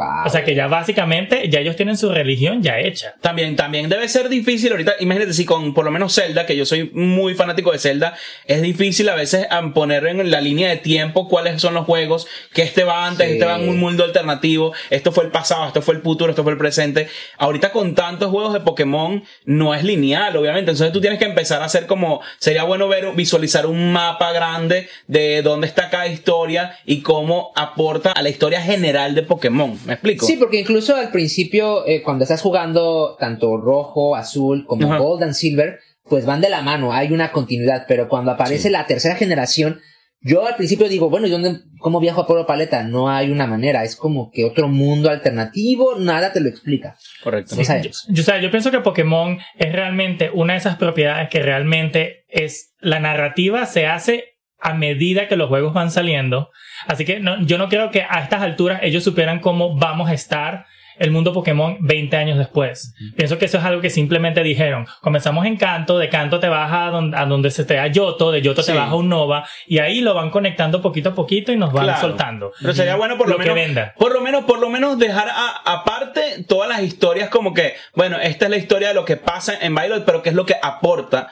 Wow. 0.00 0.26
O 0.26 0.30
sea 0.30 0.44
que 0.44 0.54
ya 0.54 0.66
básicamente 0.66 1.48
ya 1.48 1.60
ellos 1.60 1.76
tienen 1.76 1.96
su 1.96 2.10
religión 2.10 2.62
ya 2.62 2.78
hecha. 2.78 3.14
También, 3.20 3.56
también 3.56 3.88
debe 3.88 4.08
ser 4.08 4.28
difícil 4.28 4.70
ahorita, 4.72 4.94
imagínate 5.00 5.32
si 5.34 5.44
con 5.44 5.74
por 5.74 5.84
lo 5.84 5.90
menos 5.90 6.14
Zelda, 6.14 6.46
que 6.46 6.56
yo 6.56 6.64
soy 6.64 6.90
muy 6.94 7.34
fanático 7.34 7.72
de 7.72 7.78
Zelda, 7.78 8.14
es 8.46 8.62
difícil 8.62 9.08
a 9.08 9.14
veces 9.14 9.46
poner 9.74 10.06
en 10.06 10.30
la 10.30 10.40
línea 10.40 10.68
de 10.70 10.76
tiempo 10.76 11.28
cuáles 11.28 11.60
son 11.60 11.74
los 11.74 11.84
juegos, 11.84 12.26
que 12.52 12.62
este 12.62 12.84
va 12.84 13.06
antes, 13.06 13.26
Sí. 13.26 13.32
este 13.34 13.44
va 13.44 13.56
en 13.56 13.68
un 13.68 13.78
mundo 13.78 14.04
alternativo, 14.04 14.72
esto 14.88 15.12
fue 15.12 15.24
el 15.24 15.30
pasado, 15.30 15.66
esto 15.66 15.82
fue 15.82 15.94
el 15.94 16.02
futuro, 16.02 16.30
esto 16.30 16.42
fue 16.42 16.52
el 16.52 16.58
presente. 16.58 17.08
Ahorita 17.36 17.72
con 17.72 17.94
tantos 17.94 18.30
juegos 18.30 18.52
de 18.52 18.60
Pokémon 18.60 19.22
no 19.44 19.74
es 19.74 19.84
lineal, 19.84 20.36
obviamente, 20.36 20.70
entonces 20.70 20.92
tú 20.92 21.00
tienes 21.00 21.18
que 21.18 21.26
empezar 21.26 21.60
a 21.62 21.66
hacer 21.66 21.86
como, 21.86 22.20
sería 22.38 22.62
bueno 22.64 22.88
ver, 22.88 23.12
visualizar 23.14 23.66
un 23.66 23.92
mapa 23.92 24.32
grande 24.32 24.88
de 25.06 25.42
dónde 25.42 25.66
está 25.66 25.90
cada 25.90 26.06
historia 26.06 26.78
y 26.86 27.02
cómo 27.02 27.52
aporta 27.56 28.12
a 28.12 28.22
la 28.22 28.28
historia 28.28 28.62
general 28.62 29.14
de 29.14 29.22
Pokémon. 29.22 29.78
¿Me 29.90 29.94
explico? 29.94 30.24
Sí, 30.24 30.36
porque 30.36 30.60
incluso 30.60 30.94
al 30.94 31.10
principio, 31.10 31.84
eh, 31.84 32.00
cuando 32.00 32.22
estás 32.22 32.40
jugando 32.40 33.16
tanto 33.18 33.56
rojo, 33.56 34.14
azul, 34.14 34.64
como 34.64 34.86
Ajá. 34.86 34.98
gold 34.98 35.24
and 35.24 35.34
silver, 35.34 35.80
pues 36.04 36.24
van 36.24 36.40
de 36.40 36.48
la 36.48 36.62
mano, 36.62 36.92
hay 36.92 37.12
una 37.12 37.32
continuidad, 37.32 37.86
pero 37.88 38.08
cuando 38.08 38.30
aparece 38.30 38.70
la 38.70 38.86
tercera 38.86 39.16
generación, 39.16 39.80
yo 40.20 40.46
al 40.46 40.54
principio 40.54 40.88
digo, 40.88 41.10
bueno, 41.10 41.26
¿y 41.26 41.30
dónde, 41.30 41.60
cómo 41.80 41.98
viajo 41.98 42.20
a 42.20 42.26
Pueblo 42.28 42.46
Paleta? 42.46 42.84
No 42.84 43.10
hay 43.10 43.32
una 43.32 43.48
manera, 43.48 43.82
es 43.82 43.96
como 43.96 44.30
que 44.30 44.44
otro 44.44 44.68
mundo 44.68 45.10
alternativo, 45.10 45.96
nada 45.98 46.32
te 46.32 46.38
lo 46.38 46.48
explica. 46.48 46.96
Correcto. 47.24 47.56
No 47.56 47.64
sabemos. 47.64 48.06
Yo, 48.08 48.22
o 48.22 48.24
sea, 48.24 48.40
yo 48.40 48.52
pienso 48.52 48.70
que 48.70 48.78
Pokémon 48.78 49.38
es 49.56 49.72
realmente 49.72 50.30
una 50.32 50.52
de 50.52 50.60
esas 50.60 50.76
propiedades 50.76 51.28
que 51.30 51.42
realmente 51.42 52.26
es 52.28 52.74
la 52.78 53.00
narrativa 53.00 53.66
se 53.66 53.86
hace 53.86 54.29
a 54.60 54.74
medida 54.74 55.28
que 55.28 55.36
los 55.36 55.48
juegos 55.48 55.72
van 55.74 55.90
saliendo. 55.90 56.50
Así 56.86 57.04
que 57.04 57.20
no, 57.20 57.40
yo 57.46 57.58
no 57.58 57.68
creo 57.68 57.90
que 57.90 58.02
a 58.08 58.20
estas 58.20 58.42
alturas 58.42 58.80
ellos 58.82 59.04
supieran 59.04 59.40
cómo 59.40 59.76
vamos 59.76 60.08
a 60.10 60.14
estar 60.14 60.66
el 60.98 61.12
mundo 61.12 61.32
Pokémon 61.32 61.78
20 61.80 62.14
años 62.18 62.36
después. 62.36 62.94
Pienso 63.16 63.38
que 63.38 63.46
eso 63.46 63.56
es 63.56 63.64
algo 63.64 63.80
que 63.80 63.88
simplemente 63.88 64.42
dijeron. 64.42 64.86
Comenzamos 65.00 65.46
en 65.46 65.56
Canto, 65.56 65.96
de 65.96 66.10
Canto 66.10 66.40
te 66.40 66.48
vas 66.50 66.70
a 66.70 66.90
donde, 66.90 67.16
a 67.16 67.24
donde 67.24 67.50
se 67.50 67.64
te 67.64 67.72
da 67.74 67.86
Yoto, 67.86 68.30
de 68.30 68.42
Yoto 68.42 68.62
Sí. 68.62 68.72
te 68.72 68.76
vas 68.78 68.90
a 68.90 68.94
un 68.94 69.08
Nova, 69.08 69.48
y 69.66 69.78
ahí 69.78 70.02
lo 70.02 70.12
van 70.12 70.28
conectando 70.28 70.82
poquito 70.82 71.10
a 71.10 71.14
poquito 71.14 71.52
y 71.52 71.56
nos 71.56 71.72
van 71.72 71.84
Claro. 71.84 72.00
soltando. 72.02 72.52
Pero 72.60 72.74
sería 72.74 72.96
bueno 72.96 73.16
por 73.16 73.28
lo, 73.28 73.38
Lo 73.38 73.38
que 73.38 73.50
menos. 73.50 73.66
venda. 73.66 73.94
Por 73.96 74.12
lo 74.12 74.20
menos, 74.20 74.44
por 74.44 74.58
lo 74.60 74.68
menos 74.68 74.98
dejar 74.98 75.28
a- 75.30 75.62
aparte 75.72 76.44
todas 76.46 76.68
las 76.68 76.82
historias 76.82 77.30
como 77.30 77.54
que, 77.54 77.74
bueno, 77.94 78.18
esta 78.20 78.44
es 78.44 78.50
la 78.50 78.56
historia 78.58 78.88
de 78.88 78.94
lo 78.94 79.06
que 79.06 79.16
pasa 79.16 79.54
en 79.58 79.74
Violet, 79.74 80.04
pero 80.04 80.20
qué 80.22 80.28
es 80.28 80.34
lo 80.34 80.44
que 80.44 80.56
aporta 80.62 81.30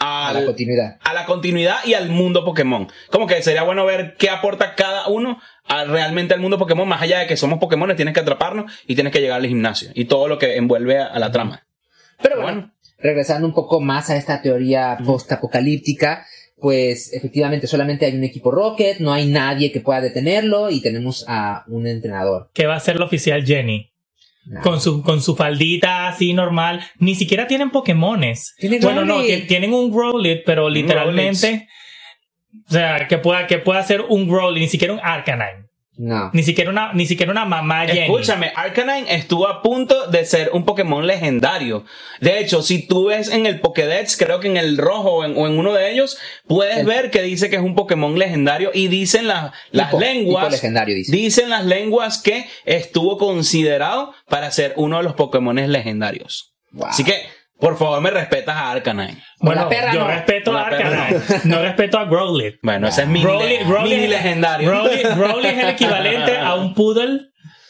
A 0.00 0.32
la 0.32 0.44
continuidad. 0.46 0.96
a 1.04 1.12
la 1.14 1.26
continuidad 1.26 1.76
y 1.84 1.94
al 1.94 2.08
mundo 2.08 2.44
Pokémon. 2.44 2.88
Como 3.10 3.26
que 3.26 3.42
sería 3.42 3.62
bueno 3.64 3.84
ver 3.84 4.16
qué 4.18 4.30
aporta 4.30 4.74
cada 4.74 5.06
uno 5.08 5.38
a- 5.66 5.84
realmente 5.84 6.32
al 6.34 6.40
mundo 6.40 6.58
Pokémon, 6.58 6.88
más 6.88 7.02
allá 7.02 7.18
de 7.20 7.26
que 7.26 7.36
somos 7.36 7.58
Pokémon, 7.58 7.94
tienes 7.96 8.14
que 8.14 8.20
atraparnos 8.20 8.72
y 8.86 8.94
tienes 8.94 9.12
que 9.12 9.20
llegar 9.20 9.38
al 9.40 9.46
gimnasio 9.46 9.90
y 9.94 10.06
todo 10.06 10.26
lo 10.26 10.38
que 10.38 10.56
envuelve 10.56 10.98
a, 10.98 11.06
a 11.06 11.18
la 11.18 11.30
trama. 11.30 11.66
Pero 12.22 12.40
bueno, 12.42 12.58
Bueno. 12.60 12.72
regresando 12.98 13.46
un 13.46 13.54
poco 13.54 13.80
más 13.80 14.10
a 14.10 14.16
esta 14.16 14.40
teoría 14.42 14.98
post-apocalíptica, 15.04 16.26
pues 16.58 17.12
efectivamente 17.12 17.66
solamente 17.66 18.04
hay 18.06 18.14
un 18.16 18.24
equipo 18.24 18.50
Rocket, 18.50 18.98
no 19.00 19.12
hay 19.12 19.26
nadie 19.26 19.72
que 19.72 19.80
pueda 19.80 20.00
detenerlo 20.00 20.70
y 20.70 20.80
tenemos 20.82 21.24
a 21.28 21.64
un 21.68 21.86
entrenador. 21.86 22.50
Que 22.52 22.66
va 22.66 22.76
a 22.76 22.80
ser 22.80 22.98
la 22.98 23.06
oficial 23.06 23.44
Jenny. 23.46 23.89
Con 24.62 24.80
su, 24.80 25.02
con 25.02 25.22
su 25.22 25.36
faldita 25.36 26.08
así 26.08 26.32
normal. 26.32 26.82
Ni 26.98 27.14
siquiera 27.14 27.46
tienen 27.46 27.70
Pokémones. 27.70 28.54
Tiene 28.58 28.80
Bueno, 28.80 29.04
no, 29.04 29.22
tienen 29.22 29.72
un 29.72 29.92
Growlithe, 29.92 30.42
pero 30.44 30.68
literalmente. 30.68 31.68
O 32.68 32.72
sea, 32.72 33.06
que 33.06 33.18
pueda, 33.18 33.46
que 33.46 33.58
pueda 33.58 33.82
ser 33.82 34.00
un 34.08 34.28
Growlithe, 34.28 34.60
ni 34.60 34.68
siquiera 34.68 34.92
un 34.92 35.00
Arcanine. 35.00 35.69
No. 36.02 36.30
Ni 36.32 36.42
siquiera 36.42 36.70
una, 36.70 36.94
ni 36.94 37.04
siquiera 37.04 37.30
una 37.30 37.44
mamá 37.44 37.84
Jenny. 37.86 38.00
Escúchame, 38.00 38.52
Arcanine 38.56 39.14
estuvo 39.14 39.46
a 39.46 39.60
punto 39.60 40.06
de 40.06 40.24
ser 40.24 40.48
un 40.54 40.64
Pokémon 40.64 41.06
legendario. 41.06 41.84
De 42.22 42.38
hecho, 42.40 42.62
si 42.62 42.86
tú 42.86 43.06
ves 43.08 43.28
en 43.28 43.44
el 43.44 43.60
Pokédex, 43.60 44.16
creo 44.16 44.40
que 44.40 44.48
en 44.48 44.56
el 44.56 44.78
rojo 44.78 45.10
o 45.16 45.24
en, 45.24 45.36
o 45.36 45.46
en 45.46 45.58
uno 45.58 45.74
de 45.74 45.92
ellos, 45.92 46.16
puedes 46.46 46.78
El- 46.78 46.86
ver 46.86 47.10
que 47.10 47.20
dice 47.20 47.50
que 47.50 47.56
es 47.56 47.62
un 47.62 47.74
Pokémon 47.74 48.18
legendario 48.18 48.70
y 48.72 48.88
dicen 48.88 49.26
la- 49.26 49.52
las 49.72 49.90
Tipo- 49.90 50.00
lenguas. 50.00 50.44
tipo 50.44 50.52
legendario, 50.56 50.94
dice. 50.94 51.12
Dicen 51.14 51.50
las 51.50 51.66
lenguas 51.66 52.16
que 52.22 52.46
estuvo 52.64 53.18
considerado 53.18 54.14
para 54.26 54.50
ser 54.52 54.72
uno 54.76 54.96
de 54.96 55.02
los 55.02 55.12
Pokémon 55.14 55.56
legendarios. 55.70 56.54
Wow. 56.72 56.86
Así 56.86 57.04
que, 57.04 57.20
por 57.60 57.76
favor, 57.78 58.00
me 58.00 58.10
respetas 58.10 58.56
a 58.56 58.70
Arcanine. 58.72 59.22
Bueno, 59.40 59.68
perra 59.68 59.92
yo 59.92 60.00
no. 60.00 60.08
respeto 60.08 60.56
a 60.56 60.66
Arcanine. 60.66 61.20
No 61.44 61.62
respeto 61.62 61.98
a 61.98 62.04
Growlithe. 62.06 62.58
Bueno, 62.62 62.88
ese 62.88 63.02
es 63.02 63.08
mini, 63.08 63.24
Growlithe, 63.24 63.64
Growlithe- 63.64 63.82
mini 63.88 64.06
legendario. 64.08 64.70
Growlithe- 64.72 65.16
Growlithe 65.16 65.50
es 65.52 65.58
el 65.64 65.68
equivalente 65.70 66.38
a 66.38 66.54
un 66.54 66.74
poodle 66.74 67.20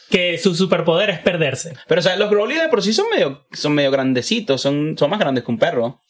que 0.09 0.37
su 0.37 0.55
superpoder 0.55 1.09
es 1.09 1.19
perderse. 1.19 1.73
Pero, 1.87 1.99
o 1.99 2.01
sea, 2.03 2.15
los 2.17 2.29
Growlithe 2.29 2.63
de 2.63 2.69
por 2.69 2.81
sí 2.83 2.91
son 2.93 3.05
medio, 3.09 3.47
son 3.53 3.73
medio 3.73 3.91
grandecitos, 3.91 4.61
son, 4.61 4.95
son 4.97 5.09
más 5.09 5.19
grandes 5.19 5.43
que 5.43 5.51
un 5.51 5.57
perro. 5.59 6.01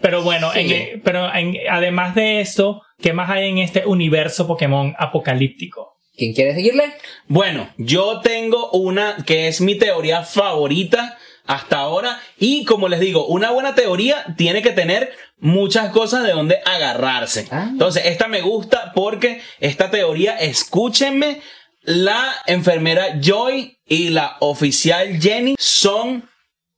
Pero 0.00 0.22
bueno, 0.22 0.52
Sí. 0.52 0.72
en- 0.72 1.02
pero 1.02 1.34
en- 1.34 1.56
además 1.68 2.14
de 2.14 2.40
eso, 2.40 2.82
¿qué 3.02 3.12
más 3.12 3.28
hay 3.28 3.48
en 3.48 3.58
este 3.58 3.84
universo 3.86 4.46
Pokémon 4.46 4.94
apocalíptico? 4.98 5.98
¿Quién 6.16 6.32
quiere 6.34 6.54
seguirle? 6.54 6.92
Bueno, 7.28 7.70
yo 7.76 8.20
tengo 8.20 8.70
una 8.72 9.16
que 9.26 9.48
es 9.48 9.60
mi 9.60 9.74
teoría 9.76 10.22
favorita 10.22 11.16
hasta 11.50 11.78
ahora 11.78 12.20
y 12.38 12.64
como 12.64 12.88
les 12.88 13.00
digo, 13.00 13.26
una 13.26 13.50
buena 13.50 13.74
teoría 13.74 14.24
tiene 14.36 14.62
que 14.62 14.70
tener 14.70 15.12
muchas 15.40 15.90
cosas 15.90 16.22
de 16.22 16.30
donde 16.30 16.60
agarrarse. 16.64 17.48
Ah. 17.50 17.66
Entonces, 17.68 18.06
esta 18.06 18.28
me 18.28 18.40
gusta 18.40 18.92
porque 18.94 19.42
esta 19.58 19.90
teoría, 19.90 20.36
escúchenme, 20.38 21.40
la 21.82 22.32
enfermera 22.46 23.18
Joy 23.20 23.78
y 23.84 24.10
la 24.10 24.36
oficial 24.38 25.20
Jenny 25.20 25.56
son 25.58 26.29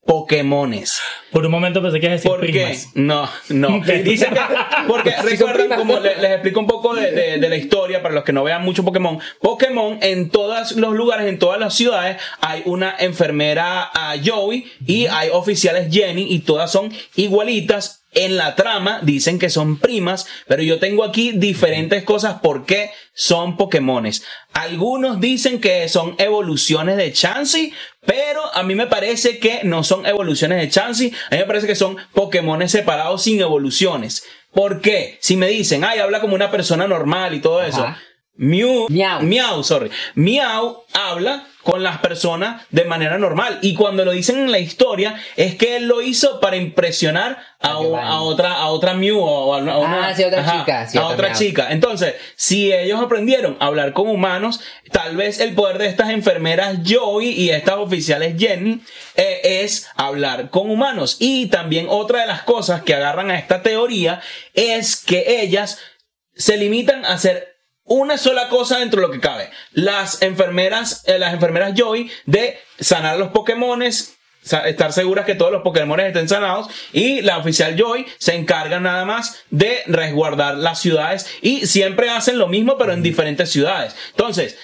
Pokémones. 0.04 1.00
Por 1.30 1.46
un 1.46 1.52
momento 1.52 1.80
pensé 1.80 2.00
que 2.00 2.06
ibas 2.06 2.12
a 2.14 2.16
decir 2.16 2.30
¿Por 2.30 2.46
qué? 2.46 2.76
No, 2.94 3.28
no. 3.50 3.68
Ok. 3.76 3.86
Dice 4.04 4.26
que, 4.26 4.40
porque 4.88 5.12
Sí, 5.28 5.36
primas. 5.44 5.78
como 5.78 6.00
le- 6.00 6.16
les, 6.16 6.32
explico 6.32 6.60
un 6.60 6.66
poco 6.66 6.94
de, 6.94 7.10
de- 7.12 7.38
de 7.38 7.48
la 7.48 7.56
historia 7.56 8.02
para 8.02 8.14
los 8.14 8.24
que 8.24 8.32
no 8.32 8.42
vean 8.44 8.62
mucho 8.62 8.84
Pokémon. 8.84 9.20
Pokémon 9.40 9.98
en 10.02 10.28
todos 10.30 10.72
los 10.72 10.92
lugares, 10.94 11.26
en 11.28 11.38
todas 11.38 11.58
las 11.60 11.74
ciudades, 11.74 12.16
hay 12.40 12.62
una 12.66 12.94
enfermera 12.98 13.90
ah, 13.94 14.16
Joey 14.22 14.66
y 14.86 15.06
hay 15.06 15.28
oficiales 15.32 15.88
Jenny 15.94 16.26
y 16.28 16.40
todas 16.40 16.70
son 16.72 16.92
igualitas. 17.14 18.01
En 18.14 18.36
la 18.36 18.54
trama 18.54 19.00
dicen 19.02 19.38
que 19.38 19.48
son 19.48 19.78
primas, 19.78 20.26
pero 20.46 20.62
yo 20.62 20.78
tengo 20.78 21.02
aquí 21.02 21.32
diferentes 21.32 22.02
cosas 22.04 22.40
por 22.40 22.66
qué 22.66 22.90
son 23.14 23.56
Pokémones. 23.56 24.22
Algunos 24.52 25.18
dicen 25.18 25.60
que 25.60 25.88
son 25.88 26.14
evoluciones 26.18 26.98
de 26.98 27.12
Chansey, 27.12 27.72
pero 28.04 28.42
a 28.54 28.62
mí 28.62 28.74
me 28.74 28.86
parece 28.86 29.38
que 29.38 29.60
no 29.64 29.82
son 29.82 30.04
evoluciones 30.04 30.60
de 30.60 30.68
Chansey, 30.68 31.12
a 31.30 31.34
mí 31.34 31.40
me 31.40 31.46
parece 31.46 31.66
que 31.66 31.74
son 31.74 31.96
Pokémones 32.12 32.70
separados 32.70 33.22
sin 33.22 33.40
evoluciones. 33.40 34.24
¿Por 34.52 34.82
qué? 34.82 35.16
Si 35.20 35.36
me 35.38 35.48
dicen, 35.48 35.82
ay, 35.82 35.98
habla 35.98 36.20
como 36.20 36.34
una 36.34 36.50
persona 36.50 36.86
normal 36.86 37.34
y 37.34 37.40
todo 37.40 37.62
eso. 37.62 37.86
Mew, 38.34 38.88
Miau. 38.90 39.22
Miau, 39.22 39.64
sorry. 39.64 39.90
Miau 40.14 40.84
habla 40.92 41.46
con 41.62 41.82
las 41.82 41.98
personas 41.98 42.62
de 42.70 42.84
manera 42.84 43.18
normal. 43.18 43.58
Y 43.62 43.74
cuando 43.74 44.04
lo 44.04 44.12
dicen 44.12 44.38
en 44.38 44.50
la 44.50 44.58
historia, 44.58 45.14
es 45.36 45.54
que 45.54 45.76
él 45.76 45.86
lo 45.86 46.02
hizo 46.02 46.40
para 46.40 46.56
impresionar 46.56 47.38
a, 47.60 47.68
A 47.72 47.78
o- 47.78 47.82
Giovanni. 47.84 48.08
a 48.10 48.20
otra, 48.20 48.52
a 48.54 48.66
otra 48.68 48.94
Mew 48.94 49.18
o 49.20 49.54
a, 49.54 49.58
a 49.58 49.78
una, 49.78 50.08
Ah, 50.08 50.14
sí, 50.14 50.24
otra 50.24 50.44
chica, 50.58 50.88
sí, 50.88 50.98
a 50.98 51.06
otra 51.06 51.32
chica. 51.32 51.68
Entonces, 51.70 52.14
si 52.36 52.72
ellos 52.72 53.00
aprendieron 53.00 53.56
a 53.60 53.66
hablar 53.66 53.92
con 53.92 54.08
humanos, 54.08 54.60
tal 54.90 55.16
vez 55.16 55.38
el 55.40 55.54
poder 55.54 55.78
de 55.78 55.86
estas 55.86 56.10
enfermeras 56.10 56.78
Joey 56.86 57.28
y 57.30 57.50
estas 57.50 57.76
oficiales 57.76 58.34
Jenny 58.38 58.80
eh, 59.14 59.62
es 59.62 59.88
hablar 59.94 60.50
con 60.50 60.70
humanos. 60.70 61.16
Y 61.20 61.46
también 61.46 61.86
otra 61.88 62.22
de 62.22 62.26
las 62.26 62.42
cosas 62.42 62.82
que 62.82 62.94
agarran 62.94 63.30
a 63.30 63.38
esta 63.38 63.62
teoría 63.62 64.20
es 64.54 64.96
que 64.96 65.40
ellas 65.42 65.78
se 66.34 66.56
limitan 66.56 67.04
a 67.04 67.12
hacer 67.12 67.51
una 67.84 68.18
sola 68.18 68.48
cosa 68.48 68.78
dentro 68.78 69.00
de 69.00 69.06
lo 69.06 69.12
que 69.12 69.20
cabe. 69.20 69.50
Las 69.72 70.22
enfermeras, 70.22 71.02
eh, 71.06 71.18
las 71.18 71.34
enfermeras 71.34 71.74
Joy 71.74 72.10
de 72.26 72.58
sanar 72.78 73.18
los 73.18 73.28
Pokémones, 73.30 74.16
estar 74.42 74.92
seguras 74.92 75.24
que 75.24 75.34
todos 75.34 75.52
los 75.52 75.62
Pokémones 75.62 76.06
estén 76.06 76.28
sanados 76.28 76.68
y 76.92 77.20
la 77.22 77.38
oficial 77.38 77.76
Joy 77.76 78.06
se 78.18 78.34
encarga 78.34 78.80
nada 78.80 79.04
más 79.04 79.44
de 79.50 79.82
resguardar 79.86 80.56
las 80.56 80.80
ciudades 80.80 81.26
y 81.42 81.66
siempre 81.66 82.10
hacen 82.10 82.38
lo 82.38 82.48
mismo 82.48 82.76
pero 82.76 82.92
en 82.92 83.02
diferentes 83.02 83.50
ciudades. 83.50 83.94
Entonces, 84.10 84.56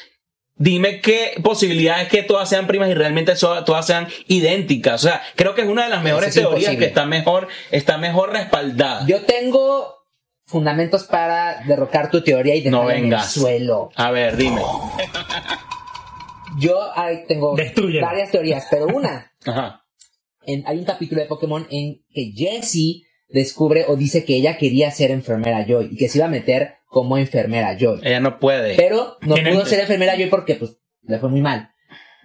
Dime 0.61 1.01
qué 1.01 1.35
posibilidades 1.41 2.09
que 2.09 2.25
todas 2.25 2.49
sean 2.49 2.67
primas 2.67 2.91
y 2.91 2.95
realmente 2.95 3.33
todas 3.37 3.87
sean 3.87 4.09
idénticas. 4.27 5.05
O 5.05 5.09
sea, 5.09 5.23
creo 5.37 5.55
que 5.55 5.63
es 5.63 5.69
una 5.69 5.85
de 5.85 5.89
las 5.89 6.03
mejores 6.03 6.31
es 6.31 6.35
teorías 6.35 6.73
imposible. 6.73 6.79
que 6.79 6.85
está 6.87 7.07
mejor, 7.07 7.47
está 7.71 7.97
mejor 7.97 8.33
respaldada. 8.33 9.07
Yo 9.07 9.23
tengo 9.23 9.98
fundamentos 10.49 11.05
para 11.05 11.62
derrocar 11.67 12.11
tu 12.11 12.23
teoría 12.25 12.55
y 12.57 12.64
No 12.69 12.81
dejarla 12.88 12.97
en 13.07 13.12
el 13.12 13.21
suelo. 13.21 13.90
A 13.95 14.11
ver, 14.11 14.37
dime. 14.37 14.61
Yo 16.59 16.76
ahí 16.99 17.25
tengo 17.28 17.57
varias 18.00 18.31
teorías, 18.31 18.67
pero 18.71 18.87
una, 18.87 19.33
Ajá. 19.47 19.85
en- 20.47 20.64
hay 20.67 20.78
un 20.78 20.85
capítulo 20.85 21.21
de 21.21 21.28
Pokémon 21.28 21.67
en 21.71 22.02
que 22.11 22.33
Jessie 22.35 23.05
descubre 23.28 23.85
o 23.87 23.97
dice 23.97 24.25
que 24.25 24.35
ella 24.37 24.57
quería 24.57 24.90
ser 24.90 25.11
enfermera 25.11 25.64
Joy 25.69 25.90
y 25.93 25.97
que 25.97 26.09
se 26.09 26.19
iba 26.19 26.26
a 26.26 26.31
meter 26.31 26.76
como 26.87 27.19
enfermera 27.19 27.76
Joy. 27.78 28.00
Ella 28.02 28.21
no 28.21 28.38
puede. 28.38 28.75
Pero 28.76 29.19
no 29.21 29.37
pudo 29.37 29.67
ser 29.67 29.81
enfermera 29.81 30.17
Joy 30.17 30.26
porque 30.31 30.55
pues 30.55 30.78
le 31.02 31.19
fue 31.19 31.28
muy 31.28 31.43
mal. 31.43 31.71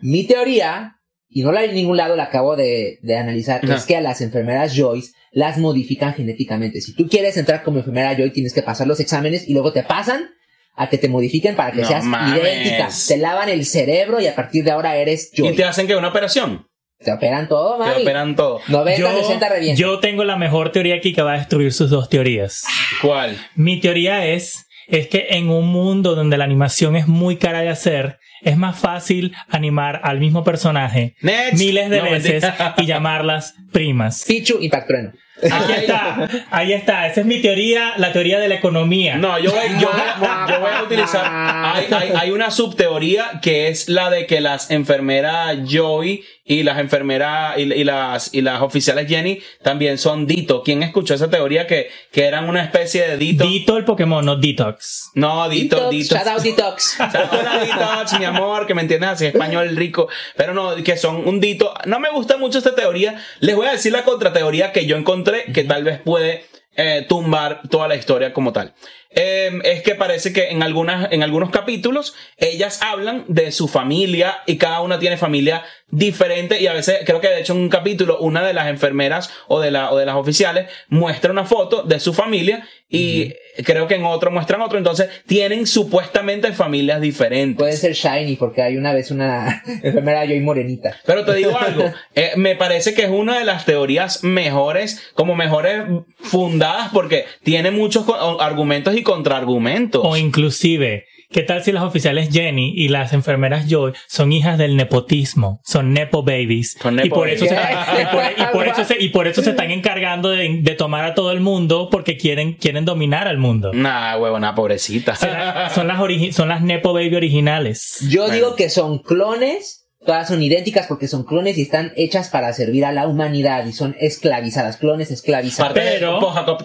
Mi 0.01 0.23
teoría, 0.25 1.01
y 1.33 1.43
no 1.43 1.51
la 1.51 1.61
hay 1.61 1.69
en 1.69 1.75
ningún 1.75 1.97
lado, 1.97 2.15
la 2.15 2.23
acabo 2.25 2.55
de, 2.55 2.99
de 3.01 3.17
analizar, 3.17 3.63
es 3.69 3.85
que 3.85 3.95
a 3.97 4.01
las 4.01 4.21
enfermeras 4.21 4.75
Joy 4.75 5.03
las 5.31 5.57
modifican 5.57 6.13
genéticamente. 6.13 6.79
Si 6.81 6.93
tú 6.95 7.07
quieres 7.07 7.37
entrar 7.37 7.63
como 7.63 7.79
enfermera 7.79 8.13
Joy, 8.15 8.31
tienes 8.31 8.53
que 8.53 8.61
pasar 8.61 8.87
los 8.87 8.99
exámenes 8.99 9.47
y 9.49 9.53
luego 9.53 9.73
te 9.73 9.83
pasan 9.83 10.29
a 10.75 10.89
que 10.89 10.97
te 10.97 11.07
modifiquen 11.09 11.55
para 11.55 11.71
que 11.71 11.81
No 11.81 11.87
seas 11.87 12.03
mames. 12.03 12.41
idéntica. 12.41 12.89
Te 13.07 13.17
lavan 13.17 13.49
el 13.49 13.65
cerebro 13.65 14.19
y 14.21 14.27
a 14.27 14.35
partir 14.35 14.63
de 14.63 14.71
ahora 14.71 14.95
eres 14.97 15.31
Joy. 15.35 15.49
y 15.49 15.55
te 15.55 15.63
hacen 15.65 15.87
que 15.87 15.95
una 15.95 16.09
operación. 16.09 16.67
Te 16.99 17.11
operan 17.11 17.49
todo, 17.49 17.73
Te 17.83 17.89
mami. 17.89 18.01
operan 18.03 18.35
todo. 18.35 18.61
90, 18.69 18.99
Yo, 19.01 19.17
60 19.21 19.49
revienta. 19.49 19.79
yo 19.79 19.99
tengo 19.99 20.23
la 20.23 20.37
mejor 20.37 20.71
teoría 20.71 20.95
aquí 20.95 21.13
que 21.13 21.21
va 21.21 21.33
a 21.33 21.37
destruir 21.37 21.73
sus 21.73 21.89
dos 21.89 22.09
teorías. 22.09 22.63
¿Cuál? 23.01 23.37
Mi 23.55 23.79
teoría 23.81 24.25
es, 24.25 24.65
es 24.87 25.07
que 25.07 25.27
en 25.31 25.49
un 25.49 25.67
mundo 25.67 26.15
donde 26.15 26.37
la 26.37 26.43
animación 26.43 26.95
es 26.95 27.07
muy 27.07 27.37
cara 27.37 27.61
de 27.61 27.69
hacer, 27.69 28.19
es 28.41 28.57
más 28.57 28.77
fácil 28.77 29.33
animar 29.49 30.01
al 30.03 30.19
mismo 30.19 30.43
personaje 30.43 31.15
Next. 31.21 31.57
miles 31.59 31.89
de 31.89 31.97
No, 31.99 32.03
veces 32.11 32.43
mentira. 32.43 32.75
y 32.77 32.85
llamarlas 32.85 33.55
primas. 33.71 34.25
Pichu, 34.27 34.57
Impact 34.61 34.87
Trueno. 34.87 35.11
Aquí 35.41 35.71
está, 35.73 36.29
ahí 36.51 36.73
está. 36.73 37.07
Esa 37.07 37.21
es 37.21 37.25
mi 37.25 37.41
teoría, 37.41 37.93
la 37.97 38.11
teoría 38.13 38.39
de 38.39 38.47
la 38.47 38.55
economía. 38.55 39.15
No, 39.17 39.37
yo 39.39 39.51
voy, 39.51 39.63
yo 39.79 39.89
voy- 39.91 40.47
yo 40.49 40.59
voy 40.59 40.71
a 40.71 40.83
utilizar. 40.83 41.25
Hay, 41.25 41.87
hay- 41.91 42.11
hay 42.17 42.31
una 42.31 42.51
subteoría 42.51 43.39
que 43.41 43.67
es 43.67 43.89
la 43.89 44.09
de 44.09 44.25
que 44.27 44.41
las 44.41 44.69
enfermeras 44.71 45.57
Joy 45.67 46.23
y 46.45 46.63
las 46.63 46.77
enfermeras 46.77 47.57
y, 47.57 47.61
y 47.73 47.83
las 47.85 48.33
y 48.33 48.41
las 48.41 48.61
oficiales 48.61 49.07
Jenny 49.07 49.39
también 49.63 49.97
son 49.97 50.27
Dito. 50.27 50.61
¿Quién 50.61 50.83
escuchó 50.83 51.13
esa 51.13 51.29
teoría 51.29 51.65
que, 51.67 51.89
que 52.11 52.25
eran 52.25 52.47
una 52.49 52.63
especie 52.63 53.07
de 53.07 53.17
Dito? 53.17 53.45
Dito 53.45 53.77
el 53.77 53.85
Pokémon, 53.85 54.23
no 54.25 54.35
Detox. 54.35 55.11
no, 55.15 55.47
Dito, 55.49 55.75
Detox, 55.77 55.91
Dito. 55.91 56.15
shout 56.15 56.27
out 56.27 56.41
Detox. 56.41 56.97
Hola, 56.99 57.59
Detox, 57.59 58.19
mi 58.19 58.25
amor, 58.25 58.67
que 58.67 58.75
me 58.75 58.81
entiendes 58.81 59.09
así, 59.09 59.25
español 59.25 59.75
rico. 59.75 60.07
Pero 60.35 60.53
no, 60.53 60.75
que 60.83 60.95
son 60.97 61.27
un 61.27 61.39
dito. 61.39 61.73
No 61.85 61.99
me 61.99 62.09
gusta 62.11 62.37
mucho 62.37 62.57
esta 62.59 62.75
teoría. 62.75 63.15
Les 63.39 63.55
voy 63.55 63.67
a 63.67 63.71
decir 63.71 63.91
la 63.91 64.03
contrateoría 64.03 64.71
que 64.73 64.85
yo 64.85 64.97
encontré, 64.97 65.32
que 65.53 65.63
tal 65.63 65.83
vez 65.83 65.99
puede 65.99 66.45
eh, 66.75 67.05
tumbar 67.07 67.61
toda 67.69 67.87
la 67.87 67.95
historia 67.95 68.33
como 68.33 68.51
tal. 68.51 68.73
Eh, 69.15 69.51
es 69.63 69.81
que 69.83 69.95
parece 69.95 70.33
que 70.33 70.49
en, 70.49 70.63
algunas, 70.63 71.11
en 71.11 71.23
algunos 71.23 71.49
capítulos 71.49 72.15
ellas 72.37 72.81
hablan 72.81 73.25
de 73.27 73.51
su 73.51 73.67
familia 73.67 74.41
y 74.45 74.57
cada 74.57 74.81
una 74.81 74.99
tiene 74.99 75.17
familia 75.17 75.63
diferente 75.89 76.59
y 76.59 76.67
a 76.67 76.73
veces 76.73 77.01
creo 77.05 77.21
que 77.21 77.29
de 77.29 77.41
hecho 77.41 77.53
en 77.53 77.59
un 77.59 77.69
capítulo 77.69 78.17
una 78.19 78.43
de 78.43 78.53
las 78.53 78.67
enfermeras 78.67 79.29
o 79.47 79.59
de, 79.59 79.69
la, 79.69 79.91
o 79.91 79.97
de 79.97 80.07
las 80.07 80.15
oficiales 80.15 80.71
muestra 80.89 81.31
una 81.31 81.45
foto 81.45 81.83
de 81.83 81.99
su 81.99 82.13
familia 82.13 82.67
y 82.89 83.33
creo 83.65 83.87
que 83.87 83.95
en 83.95 84.05
otro 84.05 84.29
muestran 84.29 84.61
otro, 84.61 84.77
entonces 84.77 85.09
tienen 85.25 85.65
supuestamente 85.65 86.51
familias 86.53 87.01
diferentes. 87.01 87.57
Puede 87.57 87.73
ser 87.73 87.93
shiny 87.93 88.35
porque 88.35 88.61
hay 88.61 88.77
una 88.77 88.93
vez 88.93 89.09
una 89.09 89.63
enfermera 89.83 90.25
yo 90.25 90.35
y 90.35 90.39
morenita. 90.39 90.95
Pero 91.05 91.25
te 91.25 91.33
digo 91.33 91.57
algo, 91.57 91.91
eh, 92.15 92.33
me 92.35 92.55
parece 92.55 92.93
que 92.93 93.03
es 93.03 93.09
una 93.09 93.39
de 93.39 93.45
las 93.45 93.65
teorías 93.65 94.23
mejores, 94.23 95.01
como 95.15 95.35
mejores 95.35 95.83
fundadas 96.19 96.89
porque 96.93 97.25
tiene 97.43 97.71
muchos 97.71 98.05
argumentos 98.39 98.95
y 98.95 99.02
contraargumentos. 99.03 100.01
O 100.03 100.17
inclusive, 100.17 101.05
¿qué 101.31 101.43
tal 101.43 101.63
si 101.63 101.71
las 101.71 101.83
oficiales 101.83 102.29
Jenny 102.31 102.73
y 102.75 102.87
las 102.89 103.13
enfermeras 103.13 103.67
Joy 103.69 103.93
son 104.07 104.31
hijas 104.33 104.57
del 104.57 104.75
nepotismo? 104.75 105.59
Son 105.63 105.93
nepo 105.93 106.23
babies. 106.23 106.77
Son 106.81 106.93
y 106.95 107.03
nepo 107.03 107.15
por 107.15 107.29
eso 107.29 107.45
se, 107.45 107.53
babies. 107.55 107.77
y 108.01 108.05
por, 108.13 108.23
y 108.23 108.51
por 108.53 108.67
eso 108.67 108.83
se, 108.85 109.01
y 109.03 109.09
por 109.09 109.27
eso 109.27 109.41
se 109.41 109.49
están 109.51 109.71
encargando 109.71 110.29
de, 110.29 110.59
de 110.61 110.75
tomar 110.75 111.05
a 111.05 111.13
todo 111.15 111.31
el 111.31 111.39
mundo 111.39 111.89
porque 111.91 112.17
quieren, 112.17 112.53
quieren 112.53 112.85
dominar 112.85 113.27
al 113.27 113.37
mundo. 113.37 113.71
Nah, 113.73 114.17
huevona, 114.17 114.55
pobrecita. 114.55 115.15
Son 115.15 115.29
las- 115.31 115.73
Son 115.73 115.87
las, 115.87 115.99
origi- 115.99 116.31
son 116.31 116.49
las 116.49 116.61
nepo 116.61 116.93
baby 116.93 117.15
originales. 117.15 117.99
Yo 118.09 118.21
Bueno. 118.21 118.35
digo 118.35 118.55
que 118.55 118.69
son 118.69 118.99
clones, 118.99 119.82
todas 120.05 120.27
son 120.27 120.41
idénticas 120.43 120.87
porque 120.87 121.07
son 121.07 121.23
clones 121.23 121.57
y 121.57 121.61
están 121.63 121.93
hechas 121.95 122.29
para 122.29 122.51
servir 122.53 122.85
a 122.85 122.91
la 122.91 123.07
humanidad 123.07 123.65
y 123.65 123.73
son 123.73 123.95
esclavizadas, 123.99 124.77
clones 124.77 125.11
esclavizadas. 125.11 125.73
Pero- 125.73 126.19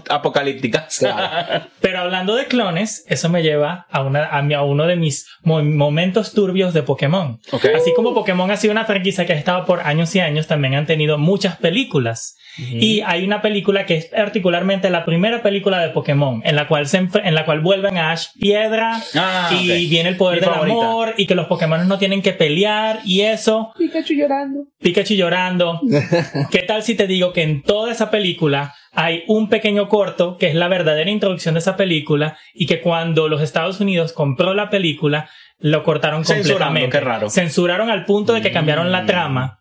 apocalípticas. 0.09 0.99
Claro. 0.99 1.64
Pero 1.80 2.00
hablando 2.00 2.35
de 2.35 2.47
clones, 2.47 3.04
eso 3.09 3.28
me 3.28 3.42
lleva 3.42 3.87
a, 3.90 4.02
una, 4.02 4.26
a, 4.26 4.42
mi- 4.42 4.54
a 4.54 4.62
uno 4.62 4.87
de 4.87 4.97
mis 4.97 5.26
mo- 5.42 5.62
momentos 5.62 6.33
turbios 6.33 6.75
de 6.75 6.83
Pokémon. 6.83 7.40
Ok. 7.52 7.66
Así 7.76 7.92
como 7.95 8.14
Pokémon 8.14 8.50
ha 8.50 8.57
sido 8.57 8.73
una 8.73 8.85
franquicia 8.85 9.26
que 9.26 9.33
ha 9.33 9.37
estado 9.37 9.64
por 9.64 9.80
años 9.80 10.14
y 10.14 10.21
años, 10.21 10.47
también 10.47 10.75
han 10.75 10.87
tenido 10.87 11.18
muchas 11.18 11.57
películas. 11.57 12.35
Y 12.61 13.02
hay 13.02 13.23
una 13.25 13.40
película 13.40 13.87
que 13.87 13.95
es 13.97 14.07
particularmente 14.07 14.90
la 14.90 15.04
primera 15.04 15.42
película 15.45 15.78
de 15.78 15.90
Pokémon, 15.90 16.42
en 16.45 16.57
la 16.57 16.66
cual 16.66 16.88
se 16.88 16.97
en 16.99 17.35
la 17.37 17.45
cual 17.45 17.61
vuelven 17.61 17.99
a 17.99 18.11
Ash 18.11 18.26
Piedra 18.40 19.00
Ah, 19.14 19.49
y 19.52 19.71
ok. 19.85 19.90
viene 19.90 20.09
el 20.09 20.16
poder 20.16 20.40
Mi 20.40 20.45
del 20.47 20.54
favorita. 20.54 20.76
amor 20.88 21.14
y 21.16 21.26
que 21.28 21.37
los 21.37 21.47
Pokémon 21.47 21.87
no 21.87 21.99
tienen 21.99 22.21
que 22.21 22.33
pelear 22.33 22.99
y 23.04 23.21
eso. 23.32 23.73
Pikachu 23.78 24.14
llorando. 24.14 24.66
Pikachu 24.80 25.14
llorando. 25.14 25.80
¿Qué 26.50 26.61
tal 26.61 26.82
si 26.82 26.94
te 26.94 27.06
digo 27.06 27.32
que 27.32 27.42
en 27.42 27.62
toda 27.62 27.92
esa 27.92 28.11
película 28.11 28.75
hay 28.92 29.25
un 29.28 29.49
pequeño 29.49 29.88
corto 29.88 30.37
que 30.38 30.49
es 30.49 30.54
la 30.54 30.68
verdadera 30.68 31.11
introducción 31.11 31.54
de 31.54 31.61
esa 31.61 31.76
película 31.76 32.37
y 32.54 32.66
que 32.66 32.80
cuando 32.80 33.28
los 33.28 33.42
Estados 33.42 33.80
Unidos 33.80 34.12
compró 34.12 34.54
la 34.54 34.70
película 34.70 35.28
lo 35.61 35.82
cortaron 35.82 36.25
Censurando, 36.25 36.64
completamente. 36.66 36.99
qué 36.99 37.04
raro. 37.04 37.30
Censuraron 37.30 37.90
al 37.90 38.04
punto 38.04 38.32
de 38.32 38.40
que 38.42 38.52
cambiaron 38.52 38.92
la 38.92 39.02
Mm. 39.02 39.06
trama. 39.06 39.61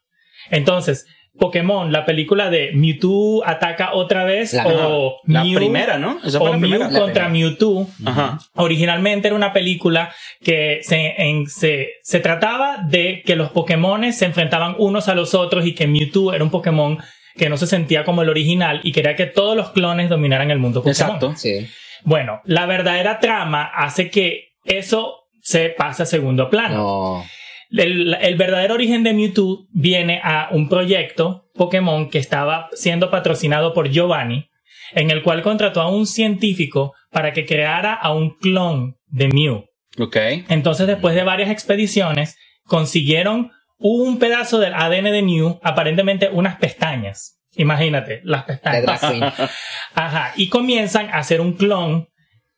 Entonces, 0.49 1.05
Pokémon, 1.37 1.91
la 1.91 2.05
película 2.05 2.49
de 2.49 2.71
Mewtwo 2.73 3.43
ataca 3.45 3.93
otra 3.93 4.23
vez 4.23 4.53
La- 4.53 4.65
o 4.67 5.17
La 5.25 5.43
Mew, 5.43 5.55
primera, 5.55 5.97
¿no? 5.97 6.19
Esa 6.23 6.39
fue 6.39 6.49
o 6.49 6.51
la 6.53 6.57
Mew 6.57 6.69
primera. 6.69 6.89
La 6.91 6.99
contra. 6.99 7.29
Mewtwo. 7.29 7.87
Ajá. 8.05 8.39
Originalmente 8.55 9.27
era 9.27 9.35
una 9.35 9.53
película 9.53 10.13
que 10.43 10.79
se, 10.81 11.13
en- 11.17 11.47
se, 11.47 11.89
se 12.03 12.19
trataba 12.19 12.77
de 12.87 13.21
que 13.25 13.35
los 13.35 13.49
Pokémon 13.51 14.11
se 14.13 14.25
enfrentaban 14.25 14.75
unos 14.79 15.07
a 15.07 15.15
los 15.15 15.33
otros 15.33 15.65
y 15.65 15.73
que 15.73 15.87
Mewtwo 15.87 16.33
era 16.33 16.43
un 16.43 16.49
Pokémon 16.49 16.97
que 17.35 17.49
no 17.49 17.57
se 17.57 17.67
sentía 17.67 18.03
como 18.03 18.23
el 18.23 18.29
original 18.29 18.81
y 18.83 18.91
quería 18.91 19.15
que 19.15 19.27
todos 19.27 19.55
los 19.55 19.69
clones 19.69 20.09
dominaran 20.09 20.49
el 20.51 20.57
mundo 20.57 20.81
Pokémon. 20.81 20.91
Exacto. 20.91 21.35
Sí. 21.35 21.67
Bueno, 22.03 22.41
la 22.45 22.65
verdadera 22.65 23.19
trama 23.19 23.63
hace 23.75 24.09
que 24.09 24.53
eso 24.65 25.25
se 25.41 25.69
pase 25.69 26.03
a 26.03 26.05
segundo 26.05 26.49
plano. 26.49 26.75
No. 26.77 27.25
El, 27.69 28.13
el 28.13 28.35
verdadero 28.35 28.75
origen 28.75 29.03
de 29.03 29.13
Mewtwo 29.13 29.67
viene 29.71 30.21
a 30.23 30.49
un 30.51 30.69
proyecto 30.69 31.45
Pokémon 31.55 32.09
que 32.09 32.19
estaba 32.19 32.69
siendo 32.73 33.09
patrocinado 33.09 33.73
por 33.73 33.89
Giovanni, 33.89 34.49
en 34.93 35.11
el 35.11 35.21
cual 35.23 35.41
contrató 35.41 35.81
a 35.81 35.89
un 35.89 36.05
científico 36.07 36.93
para 37.11 37.33
que 37.33 37.45
creara 37.45 37.93
a 37.93 38.13
un 38.13 38.37
clon 38.37 38.95
de 39.07 39.27
Mew. 39.27 39.65
Ok. 39.99 40.17
Entonces, 40.49 40.87
después 40.87 41.15
de 41.15 41.23
varias 41.23 41.49
expediciones, 41.49 42.37
consiguieron 42.63 43.51
un 43.77 44.19
pedazo 44.19 44.59
del 44.59 44.73
ADN 44.73 45.05
de 45.05 45.21
Mew, 45.21 45.59
aparentemente 45.63 46.29
unas 46.29 46.57
pestañas. 46.57 47.39
Imagínate, 47.55 48.21
las 48.23 48.47
La 48.47 48.81
pestañas. 48.81 49.33
Ajá. 49.95 50.33
Y 50.35 50.49
comienzan 50.49 51.09
a 51.09 51.17
hacer 51.17 51.41
un 51.41 51.53
clon 51.53 52.07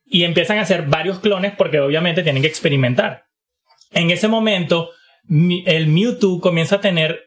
y 0.05 0.23
empiezan 0.23 0.57
a 0.57 0.61
hacer 0.61 0.83
varios 0.83 1.19
clones 1.19 1.53
porque 1.55 1.79
obviamente 1.79 2.23
tienen 2.23 2.41
que 2.41 2.47
experimentar. 2.47 3.25
En 3.91 4.11
ese 4.11 4.27
momento, 4.27 4.89
el 5.29 5.87
Mewtwo 5.87 6.39
comienza 6.39 6.77
a 6.77 6.81
tener 6.81 7.19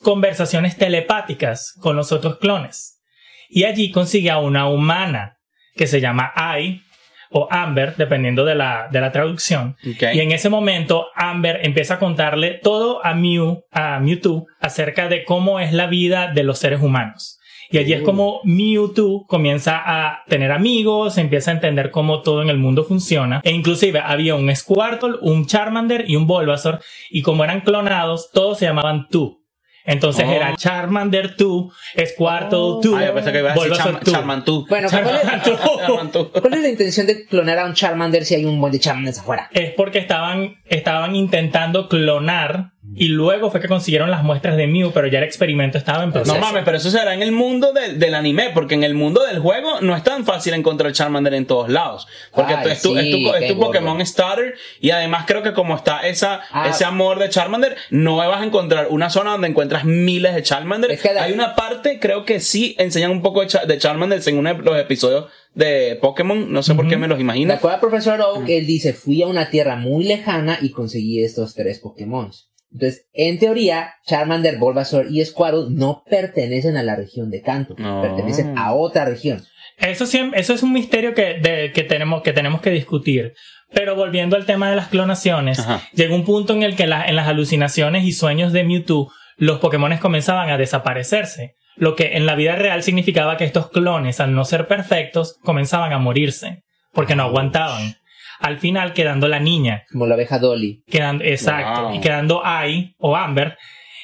conversaciones 0.00 0.76
telepáticas 0.76 1.74
con 1.80 1.96
los 1.96 2.12
otros 2.12 2.38
clones. 2.38 3.02
Y 3.48 3.64
allí 3.64 3.90
consigue 3.90 4.30
a 4.30 4.38
una 4.38 4.68
humana 4.68 5.38
que 5.74 5.86
se 5.86 6.00
llama 6.00 6.32
Ai 6.34 6.82
o 7.30 7.48
Amber, 7.50 7.96
dependiendo 7.96 8.44
de 8.44 8.54
la, 8.54 8.88
de 8.90 9.00
la 9.00 9.12
traducción. 9.12 9.76
Y 9.82 10.20
en 10.20 10.32
ese 10.32 10.48
momento, 10.48 11.08
Amber 11.14 11.60
empieza 11.62 11.94
a 11.94 11.98
contarle 11.98 12.60
todo 12.62 13.04
a 13.04 13.14
Mew, 13.14 13.64
a 13.70 13.98
Mewtwo, 14.00 14.46
acerca 14.60 15.08
de 15.08 15.24
cómo 15.24 15.60
es 15.60 15.72
la 15.72 15.86
vida 15.86 16.32
de 16.32 16.44
los 16.44 16.58
seres 16.58 16.80
humanos. 16.80 17.35
Y 17.70 17.78
allí 17.78 17.92
es 17.94 18.02
como 18.02 18.40
Mewtwo 18.44 19.26
comienza 19.26 19.82
a 19.84 20.22
tener 20.28 20.52
amigos, 20.52 21.18
empieza 21.18 21.50
a 21.50 21.54
entender 21.54 21.90
cómo 21.90 22.22
todo 22.22 22.42
en 22.42 22.48
el 22.50 22.58
mundo 22.58 22.84
funciona. 22.84 23.40
E 23.44 23.50
inclusive 23.50 24.00
había 24.00 24.34
un 24.34 24.54
Squirtle, 24.54 25.16
un 25.22 25.46
Charmander 25.46 26.04
y 26.08 26.16
un 26.16 26.26
Bulbasaur. 26.26 26.80
Y 27.10 27.22
como 27.22 27.44
eran 27.44 27.60
clonados, 27.62 28.30
todos 28.32 28.58
se 28.58 28.66
llamaban 28.66 29.08
Tu. 29.08 29.42
Entonces 29.88 30.24
Oh. 30.28 30.32
era 30.32 30.56
Charmander 30.56 31.36
Tu, 31.36 31.70
Squirtle 31.92 32.48
Oh. 32.58 32.80
Tu, 32.82 32.96
Ah, 32.96 33.06
yo 33.06 33.14
pensé 33.14 33.30
que 33.30 33.38
iba 33.38 33.52
a 33.52 33.54
decir. 33.54 33.68
Bueno, 33.70 33.84
¿cuál 33.84 33.96
es, 34.02 34.12
Charmantú. 34.12 34.66
cuál 36.40 36.54
es 36.54 36.60
la 36.62 36.68
intención 36.68 37.06
de 37.06 37.24
clonar 37.26 37.58
a 37.60 37.66
un 37.66 37.74
Charmander 37.74 38.24
si 38.24 38.34
hay 38.34 38.44
un 38.44 38.60
buen 38.60 38.72
de 38.72 38.80
Charmanders 38.80 39.20
afuera? 39.20 39.48
es 39.52 39.72
porque 39.74 39.98
estaban, 40.00 40.56
estaban 40.64 41.14
intentando 41.14 41.88
clonar 41.88 42.72
y 42.94 43.08
luego 43.08 43.50
fue 43.50 43.60
que 43.60 43.68
consiguieron 43.68 44.10
las 44.10 44.22
muestras 44.22 44.56
de 44.56 44.66
Mew, 44.66 44.90
pero 44.92 45.06
ya 45.06 45.18
el 45.18 45.24
experimento 45.24 45.76
estaba 45.76 46.02
en 46.04 46.12
proceso. 46.12 46.34
No 46.34 46.40
mames, 46.40 46.62
pero 46.64 46.76
eso 46.78 46.90
será 46.90 47.12
en 47.14 47.22
el 47.22 47.32
mundo 47.32 47.72
del, 47.72 47.98
del 47.98 48.14
anime, 48.14 48.50
porque 48.54 48.74
en 48.74 48.84
el 48.84 48.94
mundo 48.94 49.22
del 49.24 49.38
juego 49.38 49.80
no 49.82 49.94
es 49.96 50.02
tan 50.02 50.24
fácil 50.24 50.54
encontrar 50.54 50.92
Charmander 50.92 51.34
en 51.34 51.44
todos 51.46 51.68
lados. 51.68 52.06
Porque 52.34 52.54
Ay, 52.54 52.70
es 52.72 52.82
tu, 52.82 52.94
sí, 52.94 52.98
es 52.98 53.10
tu- 53.10 53.34
es 53.34 53.48
tu. 53.52 53.58
Pokémon 53.60 54.04
Starter 54.06 54.54
y 54.80 54.90
además 54.90 55.24
creo 55.26 55.42
que 55.42 55.52
como 55.52 55.76
está 55.76 56.06
esa, 56.06 56.40
Ah. 56.50 56.68
ese 56.70 56.84
amor 56.84 57.18
de 57.18 57.28
Charmander, 57.28 57.76
no 57.90 58.16
vas 58.16 58.40
a 58.40 58.44
encontrar 58.44 58.86
una 58.90 59.10
zona 59.10 59.32
donde 59.32 59.48
encuentras 59.48 59.84
miles 59.84 60.34
de 60.34 60.42
Charmander. 60.42 60.90
Es 60.90 61.02
que 61.02 61.12
da- 61.12 61.24
Hay 61.24 61.32
una 61.32 61.54
parte, 61.54 61.98
creo 62.00 62.24
que 62.24 62.40
sí 62.40 62.76
enseñan 62.78 63.10
un 63.10 63.20
poco 63.22 63.40
de, 63.42 63.48
Cha- 63.48 63.66
de 63.66 63.78
Charmander 63.78 64.20
en 64.26 64.38
uno 64.38 64.54
de 64.54 64.62
los 64.62 64.78
episodios 64.78 65.26
de 65.54 65.98
Pokémon, 66.00 66.52
no 66.52 66.62
sé 66.62 66.74
por 66.74 66.86
qué 66.88 66.96
me 66.96 67.08
los 67.08 67.16
De 67.18 67.22
imagino. 67.24 67.52
acuerdo 67.54 67.74
al 67.76 67.80
profesor 67.80 68.20
Oak, 68.20 68.48
él 68.48 68.66
dice, 68.66 68.92
fui 68.92 69.22
a 69.22 69.26
una 69.26 69.50
tierra 69.50 69.76
muy 69.76 70.04
lejana 70.04 70.58
y 70.62 70.70
conseguí 70.70 71.22
estos 71.24 71.54
tres 71.54 71.78
Pokémon. 71.78 72.30
Entonces, 72.72 73.06
en 73.12 73.38
teoría, 73.38 73.94
Charmander, 74.06 74.58
Bulbasaur 74.58 75.06
y 75.10 75.24
Squirtle 75.24 75.66
no 75.70 76.02
pertenecen 76.10 76.76
a 76.76 76.82
la 76.82 76.96
región 76.96 77.30
de 77.30 77.40
Kanto, 77.42 77.74
No. 77.78 78.02
pertenecen 78.02 78.58
a 78.58 78.74
otra 78.74 79.04
región. 79.04 79.42
Eso, 79.78 80.04
es 80.04 80.62
un 80.62 80.72
misterio 80.72 81.14
que, 81.14 81.34
de- 81.34 81.72
que, 81.72 81.82
tenemos, 81.84 82.22
que 82.22 82.32
tenemos 82.32 82.60
que 82.60 82.70
discutir. 82.70 83.34
Pero 83.72 83.94
volviendo 83.96 84.36
al 84.36 84.46
tema 84.46 84.70
de 84.70 84.76
las 84.76 84.88
clonaciones, 84.88 85.58
Ajá. 85.58 85.82
llegó 85.92 86.14
un 86.14 86.24
punto 86.24 86.52
en 86.54 86.62
el 86.62 86.76
que 86.76 86.86
la- 86.86 87.06
en 87.06 87.16
las 87.16 87.28
alucinaciones 87.28 88.04
y 88.04 88.12
sueños 88.12 88.52
de 88.52 88.64
Mewtwo, 88.64 89.12
los 89.36 89.58
Pokémon 89.58 89.96
comenzaban 89.98 90.50
a 90.50 90.56
desaparecerse. 90.56 91.54
Lo 91.76 91.94
que 91.94 92.16
en 92.16 92.24
la 92.26 92.36
vida 92.36 92.56
real 92.56 92.82
significaba 92.82 93.36
que 93.36 93.44
estos 93.44 93.70
clones, 93.70 94.18
al 94.20 94.34
no 94.34 94.44
ser 94.46 94.66
perfectos, 94.66 95.36
comenzaban 95.42 95.92
a 95.92 95.98
morirse. 95.98 96.62
Porque 96.92 97.14
no 97.16 97.24
aguantaban. 97.24 97.96
Al 98.40 98.58
final 98.58 98.92
quedando 98.92 99.28
la 99.28 99.40
niña, 99.40 99.84
Como 99.90 100.06
la 100.06 100.14
abeja 100.14 100.38
Dolly. 100.38 100.82
quedando, 100.86 101.24
exacto, 101.24 101.88
Wow. 101.88 101.94
y 101.94 102.00
quedando 102.00 102.42
Ai 102.44 102.94
o 102.98 103.16
Amber, 103.16 103.56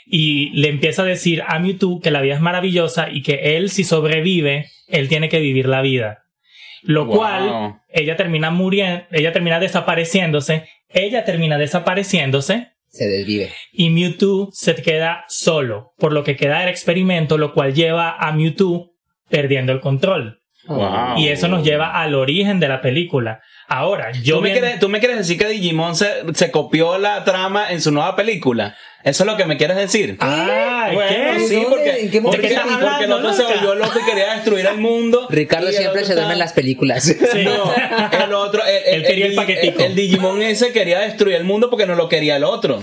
y 0.07 0.51
le 0.51 0.69
empieza 0.69 1.03
a 1.03 1.07
decir 1.07 1.43
a 1.47 1.59
Mewtwo 1.59 2.01
que 2.01 2.11
la 2.11 2.21
vida 2.21 2.35
es 2.35 2.41
maravillosa 2.41 3.09
y 3.11 3.23
que 3.23 3.57
él 3.57 3.71
si 3.71 3.85
sobrevive, 3.85 4.67
él 4.89 5.09
tiene 5.09 5.29
que 5.29 5.39
vivir 5.41 5.69
la 5.69 5.81
vida. 5.83 6.19
Lo 6.83 7.05
Wow. 7.07 7.17
cual 7.17 7.75
ella 7.89 8.17
termina 8.17 8.51
muriendo, 8.51 9.05
ella 9.13 9.33
termina 9.33 9.61
desapareciéndose, 9.61 10.67
ella 10.89 11.25
termina 11.25 11.57
desapareciéndose 11.59 12.73
Se 12.89 13.07
desvive. 13.09 13.51
y 13.73 13.91
Mewtwo 13.91 14.49
se 14.53 14.75
queda 14.75 15.25
solo, 15.29 15.93
por 15.99 16.13
lo 16.13 16.25
que 16.25 16.37
queda 16.37 16.63
el 16.65 16.69
experimento, 16.69 17.39
lo 17.39 17.53
cual 17.55 17.73
lleva 17.75 18.17
a 18.19 18.33
Mewtwo 18.33 18.91
perdiendo 19.31 19.73
el 19.73 19.81
control. 19.81 20.42
Wow. 20.67 21.17
Y 21.19 21.29
eso 21.29 21.49
nos 21.49 21.65
lleva 21.65 22.01
al 22.01 22.15
origen 22.15 22.61
de 22.61 22.69
la 22.69 22.81
película. 22.81 23.41
Ahora, 23.69 24.13
yo 24.13 24.37
¿Tú 24.37 24.43
me, 24.43 24.51
bien- 24.51 24.61
quieres, 24.61 24.81
tú 24.81 24.89
me 24.89 24.99
quieres 25.01 25.17
decir 25.19 25.39
que 25.39 25.49
Digimon 25.49 25.97
se, 25.97 26.07
se 26.35 26.51
copió 26.51 26.99
la 26.99 27.25
trama 27.25 27.71
en 27.73 27.81
su 27.81 27.91
nueva 27.91 28.15
película? 28.17 28.77
¿Eso 29.03 29.25
es 29.25 29.31
lo 29.31 29.37
que 29.37 29.45
me 29.47 29.57
quieres 29.57 29.77
decir? 29.77 30.17
Ay, 30.21 30.95
bueno, 30.95 31.11
¿qué? 31.35 31.41
sí, 31.49 31.67
porque, 31.69 32.01
¿En 32.03 32.11
qué 32.11 32.21
porque, 32.23 32.37
momento? 32.39 32.61
estás 32.61 32.79
porque 32.91 33.05
el 33.07 33.13
otro 33.13 33.33
se 33.33 33.43
volvió 33.45 33.75
loco 33.75 33.99
y 34.01 34.05
quería 34.09 34.35
destruir 34.35 34.67
el 34.67 34.77
mundo. 34.79 35.27
Ricardo 35.31 35.69
el 35.69 35.75
siempre 35.75 36.05
se 36.05 36.15
duerme 36.15 36.35
en 36.35 36.39
las 36.39 36.53
películas. 36.53 37.03
Sí. 37.33 37.45
No, 37.45 37.73
el 38.25 38.35
otro, 38.35 38.63
el, 38.65 38.95
Él 38.97 39.03
quería 39.05 39.27
el 39.27 39.33
Digi- 39.33 39.37
paquetico. 39.37 39.83
el 39.83 39.95
Digimon 39.97 40.43
ese 40.43 40.73
quería 40.73 41.01
destruir 41.01 41.37
el 41.37 41.45
mundo 41.45 41.71
porque 41.71 41.87
no 41.87 41.95
lo 41.97 42.09
quería 42.09 42.37
el 42.37 42.45
otro. 42.45 42.83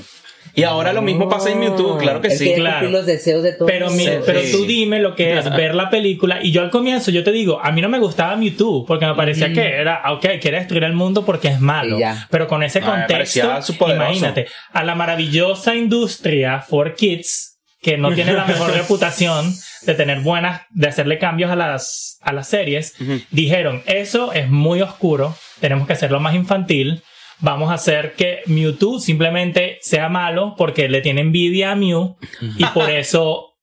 Y 0.56 0.64
ahora 0.64 0.94
lo 0.94 1.02
mismo 1.02 1.30
pasa 1.30 1.52
en 1.52 1.60
Mewtwo, 1.60 1.98
claro 1.98 2.22
que 2.22 2.32
sí. 2.32 2.46
quiere 2.46 2.62
claro. 2.62 2.90
los 2.90 3.06
deseos 3.06 3.44
de 3.44 3.54
todos. 3.54 3.70
Pero, 3.72 3.90
mi- 3.92 4.04
Sí, 4.04 4.12
pero 4.26 4.42
tú 4.52 4.66
dime 4.66 5.00
lo 5.00 5.16
que 5.16 5.38
es 5.38 5.50
ver 5.56 5.76
la 5.76 5.90
película. 5.90 6.40
Y 6.42 6.52
yo 6.52 6.62
al 6.62 6.70
comienzo, 6.70 7.12
yo 7.12 7.24
te 7.24 7.32
digo, 7.32 7.60
a 7.64 7.72
mí 7.72 7.82
no 7.82 7.88
me 7.90 8.00
gustaba 8.00 8.36
Mewtwo 8.36 8.86
porque 8.86 9.06
me 9.06 9.16
parecía 9.16 9.54
que 9.54 9.76
era, 9.76 10.02
ok, 10.12 10.26
quiere 10.42 10.58
destruir 10.58 10.84
el 10.84 10.94
mundo 10.94 11.24
porque 11.24 11.50
es 11.50 11.60
malo. 11.62 11.98
Pero 12.30 12.48
con 12.48 12.64
ese 12.64 12.82
me 12.82 12.88
contexto, 12.88 13.60
imagínate, 13.88 14.48
a 14.74 14.84
la 14.84 14.96
maravillosa 14.96 15.76
industria 15.76 16.60
for 16.62 16.96
kids 16.96 17.58
que 17.82 17.98
no 17.98 18.14
tiene 18.14 18.34
la 18.34 18.46
mejor 18.46 18.74
reputación 18.76 19.54
de 19.86 19.94
tener 19.94 20.20
buenas, 20.20 20.64
de 20.72 20.88
hacerle 20.88 21.18
cambios 21.18 21.50
a 21.52 21.56
las, 21.56 22.18
a 22.22 22.34
las 22.34 22.50
series, 22.50 22.96
dijeron, 23.32 23.82
eso 23.86 24.34
es 24.34 24.50
muy 24.50 24.82
oscuro, 24.82 25.36
tenemos 25.62 25.88
que 25.88 25.94
hacerlo 25.94 26.20
más 26.20 26.36
infantil, 26.36 27.02
vamos 27.40 27.72
a 27.72 27.76
hacer 27.76 28.14
que 28.14 28.42
Mewtwo 28.46 29.00
simplemente 29.00 29.78
sea 29.82 30.10
malo 30.10 30.56
porque 30.58 30.90
le 30.90 31.02
tiene 31.02 31.22
envidia 31.22 31.72
a 31.72 31.76
Mew 31.76 32.18
y 32.58 32.66
por 32.66 32.90
eso 32.90 33.56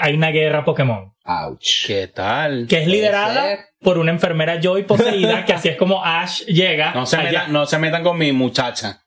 hay 0.00 0.14
una 0.14 0.30
guerra 0.30 0.64
Pokémon. 0.64 1.12
Ouch. 1.24 1.86
¿Qué 1.86 2.08
tal? 2.08 2.66
Que 2.68 2.82
es 2.82 2.88
liderada 2.88 3.42
ser. 3.42 3.58
por 3.80 3.98
una 3.98 4.10
enfermera 4.10 4.60
Joy 4.60 4.82
poseída, 4.84 5.44
que 5.44 5.52
así 5.52 5.68
es 5.68 5.76
como 5.76 6.04
Ash 6.04 6.44
llega. 6.46 6.92
No 6.92 7.06
se, 7.06 7.18
metan, 7.18 7.52
no 7.52 7.66
se 7.66 7.78
metan 7.78 8.02
con 8.02 8.18
mi 8.18 8.32
muchacha. 8.32 9.02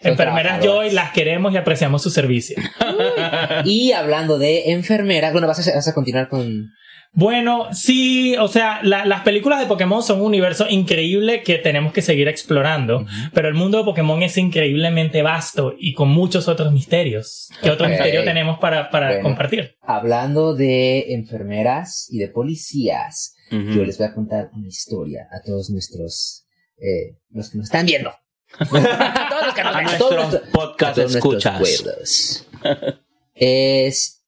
Enfermeras 0.00 0.60
trabajadoras. 0.60 0.86
Joy, 0.86 0.90
las 0.94 1.12
queremos 1.12 1.52
y 1.52 1.58
apreciamos 1.58 2.02
su 2.02 2.10
servicio. 2.10 2.56
Y 3.64 3.92
hablando 3.92 4.38
de 4.38 4.70
enfermeras, 4.72 5.32
bueno, 5.32 5.46
vas 5.46 5.66
a, 5.66 5.74
vas 5.74 5.86
a 5.86 5.94
continuar 5.94 6.28
con. 6.28 6.72
Bueno, 7.12 7.74
sí, 7.74 8.36
o 8.36 8.46
sea, 8.46 8.80
la- 8.84 9.04
las 9.04 9.22
películas 9.22 9.58
de 9.58 9.66
Pokémon 9.66 10.00
son 10.02 10.20
un 10.20 10.26
universo 10.26 10.66
increíble 10.70 11.42
que 11.42 11.58
tenemos 11.58 11.92
que 11.92 12.02
seguir 12.02 12.28
explorando, 12.28 13.04
pero 13.34 13.48
el 13.48 13.54
mundo 13.54 13.78
de 13.78 13.84
Pokémon 13.84 14.22
es 14.22 14.36
increíblemente 14.38 15.20
vasto 15.22 15.74
y 15.76 15.92
con 15.92 16.08
muchos 16.08 16.46
otros 16.46 16.72
misterios. 16.72 17.48
¿Qué 17.62 17.70
otro 17.70 17.88
misterio 17.88 18.22
tenemos 18.22 18.58
para, 18.60 18.90
para 18.90 19.08
Bueno. 19.08 19.22
compartir? 19.24 19.76
Hablando 19.82 20.54
de 20.54 21.12
enfermeras 21.14 22.06
y 22.10 22.18
de 22.18 22.28
policías, 22.28 23.34
yo 23.50 23.84
les 23.84 23.98
voy 23.98 24.06
a 24.06 24.14
contar 24.14 24.50
una 24.54 24.68
historia 24.68 25.26
a 25.32 25.42
todos 25.44 25.68
nuestros. 25.70 26.46
eh, 26.82 27.18
los 27.30 27.50
que 27.50 27.58
nos 27.58 27.66
están 27.66 27.84
viendo. 27.86 28.10
a 28.58 29.28
todos 29.28 29.46
los 29.46 29.54
que 29.54 29.62
nos 29.64 29.76
ven, 29.76 29.86
a 29.86 29.90
a 29.94 29.98
todos 29.98 30.32
nuestros 30.52 31.14
escuchas. 31.16 31.58
pueblos. 31.58 32.46
es 33.34 34.19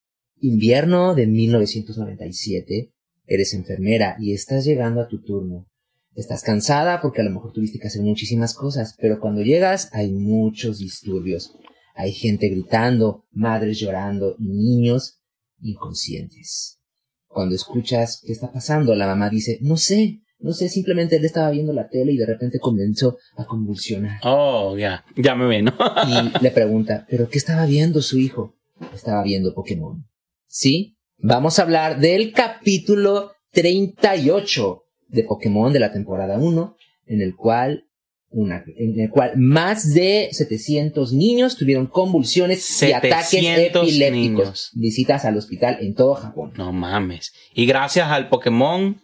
invierno 0.42 1.14
de 1.14 1.26
1997. 1.26 2.92
Eres 3.26 3.55
enfermera 3.55 4.16
y 4.18 4.33
estás 4.33 4.64
llegando 4.64 5.00
a 5.00 5.09
tu 5.09 5.22
turno. 5.22 5.68
Estás 6.14 6.42
cansada 6.42 7.00
porque 7.00 7.22
a 7.22 7.24
lo 7.24 7.31
mejor 7.31 7.52
tuviste 7.52 7.78
que 7.78 7.87
hacer 7.87 8.02
muchísimas 8.02 8.52
cosas, 8.52 8.96
pero 9.00 9.18
cuando 9.20 9.40
llegas 9.40 9.88
hay 9.92 10.11
muchos 10.11 10.78
disturbios. 10.78 11.55
Hay 11.94 12.12
gente 12.12 12.48
gritando, 12.48 13.24
madres 13.31 13.78
llorando 13.78 14.35
y 14.38 14.48
niños 14.48 15.22
inconscientes. 15.62 16.81
Cuando 17.28 17.55
escuchas 17.55 18.20
qué 18.26 18.33
está 18.33 18.52
pasando, 18.52 18.94
la 18.94 19.07
mamá 19.07 19.31
dice, 19.31 19.59
no 19.62 19.76
sé, 19.76 20.20
no 20.40 20.52
sé, 20.52 20.68
simplemente 20.68 21.16
él 21.16 21.24
estaba 21.24 21.50
viendo 21.50 21.72
la 21.72 21.88
tele 21.88 22.12
y 22.12 22.16
de 22.16 22.26
repente 22.26 22.59
comenzó 22.59 23.16
a 23.37 23.46
convulsionar. 23.46 24.20
Oh, 24.24 24.76
ya, 24.76 25.05
ya 25.16 25.37
me 25.37 25.48
vino. 25.48 25.72
Y 26.09 26.42
le 26.42 26.50
pregunta, 26.50 27.07
¿pero 27.09 27.28
qué 27.28 27.38
estaba 27.38 27.64
viendo 27.64 28.02
su 28.02 28.18
hijo? 28.18 28.57
Estaba 28.92 29.22
viendo 29.22 29.55
Pokémon. 29.55 30.05
¿Sí? 30.54 30.98
Vamos 31.16 31.58
a 31.58 31.62
hablar 31.62 31.98
del 31.98 32.30
capítulo 32.30 33.32
38 33.52 34.82
de 35.08 35.24
Pokémon 35.24 35.72
de 35.72 35.80
la 35.80 35.92
temporada 35.92 36.36
1, 36.36 36.76
en 37.06 37.22
el 37.22 37.34
cual 37.34 37.86
una, 38.28 38.62
en 38.76 39.00
el 39.00 39.08
cual 39.08 39.32
más 39.36 39.94
de 39.94 40.28
700 40.30 41.14
niños 41.14 41.56
tuvieron 41.56 41.86
convulsiones 41.86 42.82
y 42.82 42.92
ataques 42.92 43.28
700 43.28 43.82
epilépticos. 43.82 44.12
niños. 44.12 44.70
Visitas 44.74 45.24
al 45.24 45.38
hospital 45.38 45.78
en 45.80 45.94
todo 45.94 46.16
Japón. 46.16 46.52
No 46.58 46.70
mames. 46.70 47.32
Y 47.54 47.64
gracias 47.64 48.08
al 48.08 48.28
Pokémon. 48.28 49.00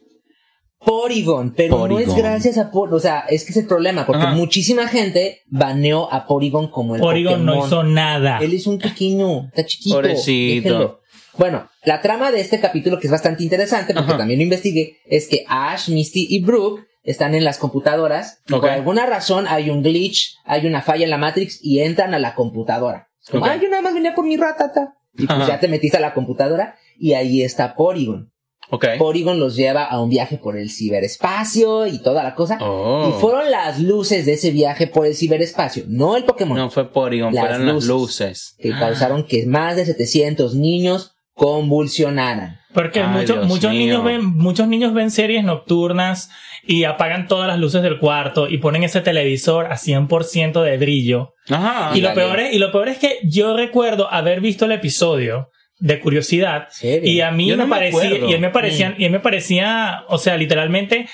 Porygon, 0.84 1.54
pero 1.56 1.88
no 1.88 1.98
es 1.98 2.14
gracias 2.14 2.58
a 2.58 2.70
Porygon, 2.70 2.98
o 2.98 3.00
sea, 3.00 3.20
es 3.20 3.44
que 3.44 3.52
es 3.52 3.56
el 3.56 3.66
problema, 3.66 4.04
porque 4.04 4.22
Ajá. 4.24 4.34
muchísima 4.34 4.87
gente 4.87 5.40
baneó 5.46 6.12
a 6.12 6.26
Porygon 6.26 6.70
como 6.70 6.94
el 6.94 7.00
Porygon 7.00 7.46
no 7.46 7.54
Pokémon. 7.54 7.66
hizo 7.66 7.82
nada. 7.84 8.38
Él 8.38 8.52
es 8.52 8.66
un 8.66 8.78
pequeño, 8.78 9.46
está 9.46 9.64
chiquito. 9.64 9.96
Pobrecito. 9.96 10.62
déjenlo. 10.68 11.00
Bueno, 11.38 11.68
la 11.85 12.01
trama 12.03 12.31
de 12.33 12.40
este 12.40 12.61
capítulo, 12.61 12.98
que 12.98 13.07
es 13.07 13.11
bastante 13.11 13.42
interesante, 13.44 13.94
porque 13.94 14.11
Ajá. 14.11 14.18
también 14.18 14.40
lo 14.40 14.44
investigué, 14.44 14.98
es 15.07 15.29
que 15.29 15.44
Ash, 15.48 15.88
Misty 15.88 16.27
y 16.29 16.42
Brooke 16.42 16.83
están 17.05 17.35
en 17.35 17.44
las 17.44 17.59
computadoras 17.59 18.42
y 18.48 18.53
por 18.53 18.68
alguna 18.68 19.07
razón 19.07 19.46
hay 19.48 19.70
un 19.70 19.83
glitch, 19.83 20.35
hay 20.44 20.66
una 20.66 20.83
falla 20.83 21.05
en 21.05 21.11
la 21.11 21.16
Matrix 21.18 21.59
y 21.62 21.81
entran 21.81 22.12
a 22.12 22.18
la 22.18 22.35
computadora. 22.35 23.09
Como, 23.31 23.44
Ok. 23.44 23.51
ah, 23.53 23.57
yo 23.57 23.68
nada 23.70 23.83
más 23.83 23.94
venía 23.94 24.14
por 24.14 24.27
mi 24.27 24.37
ratata. 24.37 24.94
Y 25.16 25.27
pues 25.27 25.38
Ajá. 25.38 25.48
ya 25.48 25.61
te 25.61 25.68
metiste 25.68 25.96
a 25.96 26.01
la 26.01 26.14
computadora 26.14 26.77
y 26.98 27.14
ahí 27.14 27.42
está 27.42 27.74
Porygon. 27.74 28.31
Ok. 28.70 28.85
Porygon 28.98 29.40
los 29.40 29.57
lleva 29.57 29.85
a 29.85 30.01
un 30.03 30.11
viaje 30.11 30.37
por 30.38 30.57
el 30.57 30.70
ciberespacio 30.70 31.87
y 31.87 31.98
toda 32.03 32.22
la 32.22 32.35
cosa. 32.35 32.59
Oh. 32.61 33.09
Y 33.09 33.20
fueron 33.20 33.51
las 33.51 33.81
luces 33.81 34.27
de 34.27 34.35
ese 34.35 34.51
viaje 34.51 34.87
por 34.87 35.07
el 35.07 35.14
ciberespacio, 35.16 35.85
no 35.88 36.16
el 36.16 36.24
Pokémon 36.24 36.57
No 36.57 36.70
fue 36.70 36.92
Porygon, 36.92 37.35
Las 37.35 37.46
fueron 37.46 37.66
las 37.66 37.74
luces. 37.87 37.88
luces. 37.88 38.55
que 38.59 38.70
causaron 38.70 39.24
que 39.24 39.46
más 39.46 39.77
de 39.77 39.87
700 39.87 40.55
niños 40.55 41.14
convulsionaran. 41.38 42.59
Porque 42.74 43.01
Ay, 43.01 43.09
muchos, 43.09 43.37
Dios 43.37 43.46
muchos 43.46 43.70
mío. 43.70 43.81
niños 43.81 44.05
ven, 44.05 44.24
muchos 44.27 44.68
niños 44.68 44.92
ven 44.92 45.11
series 45.11 45.42
nocturnas 45.44 46.31
y 46.66 46.85
apagan 46.85 47.29
todas 47.29 47.46
las 47.48 47.59
luces 47.59 47.83
del 47.83 47.98
cuarto 47.98 48.48
y 48.48 48.59
ponen 48.59 48.83
ese 48.83 49.01
televisor 49.01 49.66
a 49.66 49.77
100% 49.77 50.62
de 50.62 50.77
brillo. 50.77 51.35
Ajá. 51.48 51.96
y 51.96 52.03
lo 52.03 52.12
peor 52.12 52.40
es, 52.40 52.53
y 52.53 52.59
lo 52.59 52.70
peor 52.72 52.88
es 52.88 52.98
que 52.98 53.20
yo 53.22 53.57
recuerdo 53.57 54.12
haber 54.12 54.40
visto 54.42 54.66
el 54.66 54.72
episodio 54.72 55.48
de 55.79 56.01
curiosidad 56.01 56.66
¿Serio? 56.70 57.09
y 57.11 57.20
a 57.20 57.31
mí 57.31 57.46
Yo 57.46 57.57
me 57.57 57.62
no 57.62 57.68
me 57.68 57.77
parecía, 57.77 58.18
y 58.18 58.35
a 58.35 58.37
mí 58.37 58.38
me 58.38 58.51
parecía, 58.51 58.94
y 58.98 59.05
a 59.05 59.09
mí 59.09 59.12
me 59.12 59.20
parecía, 59.20 60.05
o 60.09 60.18
sea, 60.18 60.37
literalmente 60.37 61.09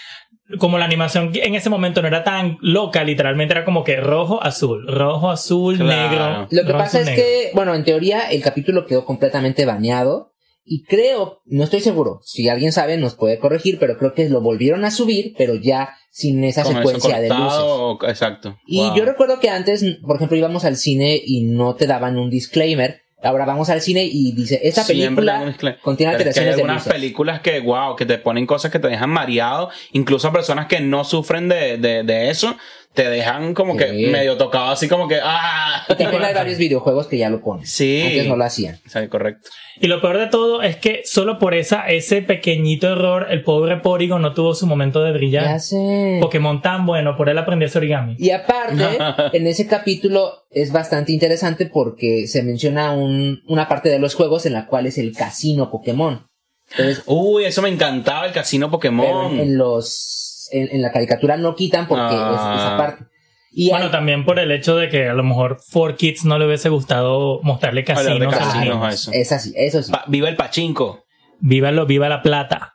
como 0.59 0.79
la 0.79 0.85
animación 0.85 1.31
en 1.35 1.55
ese 1.55 1.71
momento 1.71 2.03
no 2.03 2.09
era 2.09 2.23
tan 2.25 2.59
loca, 2.61 3.03
literalmente 3.05 3.55
era 3.55 3.65
como 3.65 3.83
que 3.85 3.97
rojo, 3.97 4.43
azul, 4.43 4.87
rojo, 4.87 5.31
azul, 5.31 5.77
Claro. 5.79 6.11
negro. 6.11 6.49
Lo 6.51 6.63
que 6.67 6.73
rojo, 6.73 6.79
pasa 6.85 6.99
azul, 6.99 7.01
es 7.01 7.07
negro. 7.17 7.23
que, 7.25 7.51
bueno, 7.55 7.75
en 7.75 7.85
teoría 7.85 8.31
el 8.31 8.43
capítulo 8.43 8.85
quedó 8.87 9.05
completamente 9.05 9.65
baneado 9.65 10.33
y 10.67 10.85
creo, 10.85 11.41
no 11.47 11.65
estoy 11.65 11.81
seguro, 11.81 12.21
si 12.23 12.49
alguien 12.49 12.73
sabe 12.73 12.97
nos 12.97 13.15
puede 13.15 13.39
corregir, 13.39 13.79
pero 13.79 13.99
creo 13.99 14.15
que 14.15 14.29
lo 14.29 14.41
volvieron 14.41 14.85
a 14.85 14.91
subir, 14.91 15.35
pero 15.37 15.55
ya 15.57 15.91
sin 16.11 16.45
esa 16.45 16.63
Con 16.63 16.77
secuencia 16.77 17.21
de 17.21 17.29
luces. 17.29 17.59
o- 17.61 17.99
Exacto. 18.07 18.57
Y 18.67 18.79
Wow. 18.81 18.97
yo 18.97 19.05
recuerdo 19.05 19.41
que 19.41 19.51
antes, 19.51 19.85
por 20.07 20.17
ejemplo, 20.17 20.37
íbamos 20.37 20.65
al 20.65 20.77
cine 20.77 21.21
y 21.25 21.45
no 21.45 21.75
te 21.75 21.87
daban 21.87 22.17
un 22.19 22.31
disclaimer. 22.31 23.01
Ahora 23.25 23.45
vamos 23.45 23.71
al 23.71 23.81
cine 23.81 24.05
y 24.05 24.33
dice, 24.33 24.61
esta 24.63 24.85
película 24.87 25.55
contiene 25.81 26.11
hay 26.11 26.17
alteraciones 26.17 26.57
de 26.57 26.61
algunas 26.61 26.85
luces. 26.85 26.93
películas 26.93 27.41
que, 27.41 27.59
wow, 27.61 27.97
que 27.97 28.07
te 28.07 28.19
ponen 28.19 28.47
cosas 28.47 28.71
que 28.71 28.79
te 28.79 28.89
dejan 28.89 29.11
mareado. 29.11 29.71
Incluso 29.93 30.29
a 30.29 30.33
personas 30.33 30.67
que 30.67 30.81
no 30.81 31.05
sufren 31.05 31.49
de, 31.49 31.79
de, 31.79 32.03
de 32.03 32.31
eso, 32.31 32.57
te 32.95 33.11
dejan 33.11 33.55
como 33.55 33.77
que 33.77 33.89
Sí. 33.89 34.07
medio 34.07 34.37
tocado, 34.37 34.71
así 34.71 34.89
como 34.89 35.09
que, 35.09 35.19
ah. 35.23 35.85
Y 35.89 35.95
también 35.97 36.23
hay 36.25 36.33
varios 36.35 36.59
videojuegos 36.59 37.09
que 37.09 37.19
ya 37.19 37.29
lo 37.29 37.41
ponen. 37.43 37.67
Sí. 37.67 38.01
Antes 38.03 38.27
no 38.29 38.37
lo 38.37 38.45
hacían. 38.45 38.79
Sí, 38.87 39.09
correcto. 39.09 39.51
Y 39.81 39.89
lo 39.89 40.01
peor 40.01 40.19
de 40.19 40.29
todo 40.29 40.63
es 40.63 40.77
que 40.77 41.03
solo 41.05 41.39
por 41.41 41.55
esa, 41.55 41.89
ese 41.89 42.23
pequeñito 42.23 42.89
error, 42.93 43.27
el 43.31 43.43
pobre 43.43 43.79
Porygon 43.79 44.23
no 44.23 44.33
tuvo 44.33 44.55
su 44.55 44.67
momento 44.69 45.03
de 45.03 45.13
brillar. 45.13 45.45
Ya 45.45 45.59
sé. 45.59 46.19
Pokémon 46.21 46.63
tan 46.63 46.87
bueno, 46.87 47.17
por 47.17 47.29
él 47.29 47.37
aprendí 47.37 47.65
a 47.65 47.69
hacer 47.69 47.81
origami. 47.83 48.15
Y 48.19 48.31
aparte, 48.31 48.85
en 49.37 49.47
ese 49.49 49.67
capítulo 49.67 50.45
es 50.51 50.71
bastante 50.71 51.13
interesante 51.13 51.67
porque 51.67 52.29
se 52.29 52.45
menciona 52.45 52.93
un, 52.93 53.43
una 53.49 53.69
parte 53.69 53.89
de 53.89 53.99
los 53.99 54.15
juegos 54.15 54.47
en 54.47 54.53
la 54.53 54.67
cual 54.67 54.87
es 54.87 54.99
el 54.99 55.13
casino 55.13 55.71
Pokémon. 55.71 56.27
Entonces, 56.71 57.03
Uy, 57.07 57.45
eso 57.45 57.61
me 57.61 57.69
encantaba, 57.69 58.25
el 58.27 58.33
casino 58.33 58.71
Pokémon. 58.71 59.39
en 59.39 59.59
los, 59.59 60.34
en, 60.53 60.69
en 60.71 60.83
la 60.83 60.93
caricatura 60.93 61.37
no 61.37 61.55
quitan 61.55 61.87
porque 61.89 62.15
Ah. 62.17 62.53
es 62.55 62.61
esa 62.61 62.77
parte. 62.77 63.05
Y 63.53 63.71
Bueno, 63.71 63.87
hay- 63.87 63.91
también 63.93 64.25
por 64.25 64.39
el 64.39 64.51
hecho 64.51 64.77
de 64.77 64.89
que 64.89 65.09
a 65.09 65.15
lo 65.15 65.23
mejor 65.23 65.59
4Kids 65.73 66.25
no 66.25 66.39
le 66.39 66.47
hubiese 66.47 66.69
gustado 66.71 67.41
mostrarle 67.43 67.83
de 67.83 67.85
casinos 67.87 68.35
a 68.35 68.39
casinos, 68.39 68.77
niños. 68.81 68.95
eso. 68.95 69.11
es 69.15 69.31
así, 69.33 69.53
eso 69.57 69.83
sí. 69.83 69.93
Pa- 69.93 70.05
viva 70.09 70.29
el 70.29 70.37
pachinko. 70.37 71.05
Vívalo, 71.41 71.85
viva 71.85 72.09
la 72.09 72.23
plata. 72.23 72.73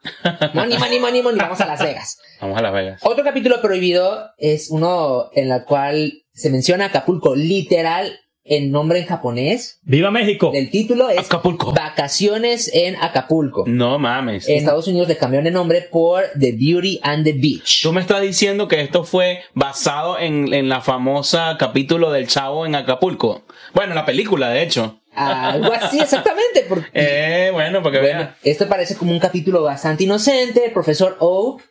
Money, 0.54 0.78
money, 0.78 1.00
money, 1.00 1.22
money, 1.24 1.40
vamos 1.40 1.60
a 1.62 1.66
Las 1.66 1.82
Vegas. 1.82 2.18
Vamos 2.40 2.58
a 2.58 2.62
Las 2.62 2.74
Vegas. 2.74 3.02
Otro 3.04 3.24
capítulo 3.24 3.62
prohibido 3.62 4.30
es 4.38 4.70
uno 4.70 5.30
en 5.34 5.52
el 5.52 5.64
cual 5.66 6.14
se 6.34 6.50
menciona 6.52 6.86
Acapulco 6.86 7.36
literal 7.36 8.20
el 8.50 8.72
nombre 8.72 9.00
en 9.00 9.06
japonés 9.06 9.80
¡Viva 9.84 10.12
México! 10.12 10.52
del 10.52 10.70
título 10.70 11.10
es 11.10 11.20
Acapulco. 11.20 11.72
Vacaciones 11.74 12.70
en 12.74 12.96
Acapulco. 12.98 13.64
No 13.68 14.00
mames. 14.00 14.48
En 14.50 14.58
Estados 14.58 14.88
Unidos 14.88 15.08
le 15.08 15.18
cambiaron 15.18 15.48
el 15.48 15.54
nombre 15.54 15.82
por 15.90 16.24
The 16.40 16.52
Beauty 16.54 17.00
and 17.04 17.24
the 17.24 17.34
Beach. 17.34 17.82
Tú 17.84 17.94
me 17.94 18.02
estás 18.02 18.22
diciendo 18.22 18.68
que 18.68 18.82
esto 18.82 19.04
fue 19.04 19.42
basado 19.54 20.20
en, 20.20 20.54
en 20.54 20.68
la 20.70 20.82
famosa 20.82 21.56
capítulo 21.60 22.12
del 22.12 22.28
Chavo 22.28 22.66
en 22.66 22.76
Acapulco. 22.76 23.44
Bueno, 23.74 23.94
la 23.94 24.06
película, 24.06 24.50
de 24.50 24.64
hecho. 24.64 25.00
Algo 25.16 25.72
así, 25.74 26.00
exactamente. 26.00 26.66
Porque, 26.68 26.88
Eh, 26.94 27.50
bueno, 27.52 27.82
porque 27.84 28.00
bueno, 28.00 28.20
vean. 28.20 28.36
esto 28.44 28.68
parece 28.68 28.96
como 28.96 29.12
un 29.12 29.20
capítulo 29.20 29.62
bastante 29.64 30.06
inocente. 30.06 30.66
El 30.66 30.72
profesor 30.72 31.18
Oak 31.20 31.62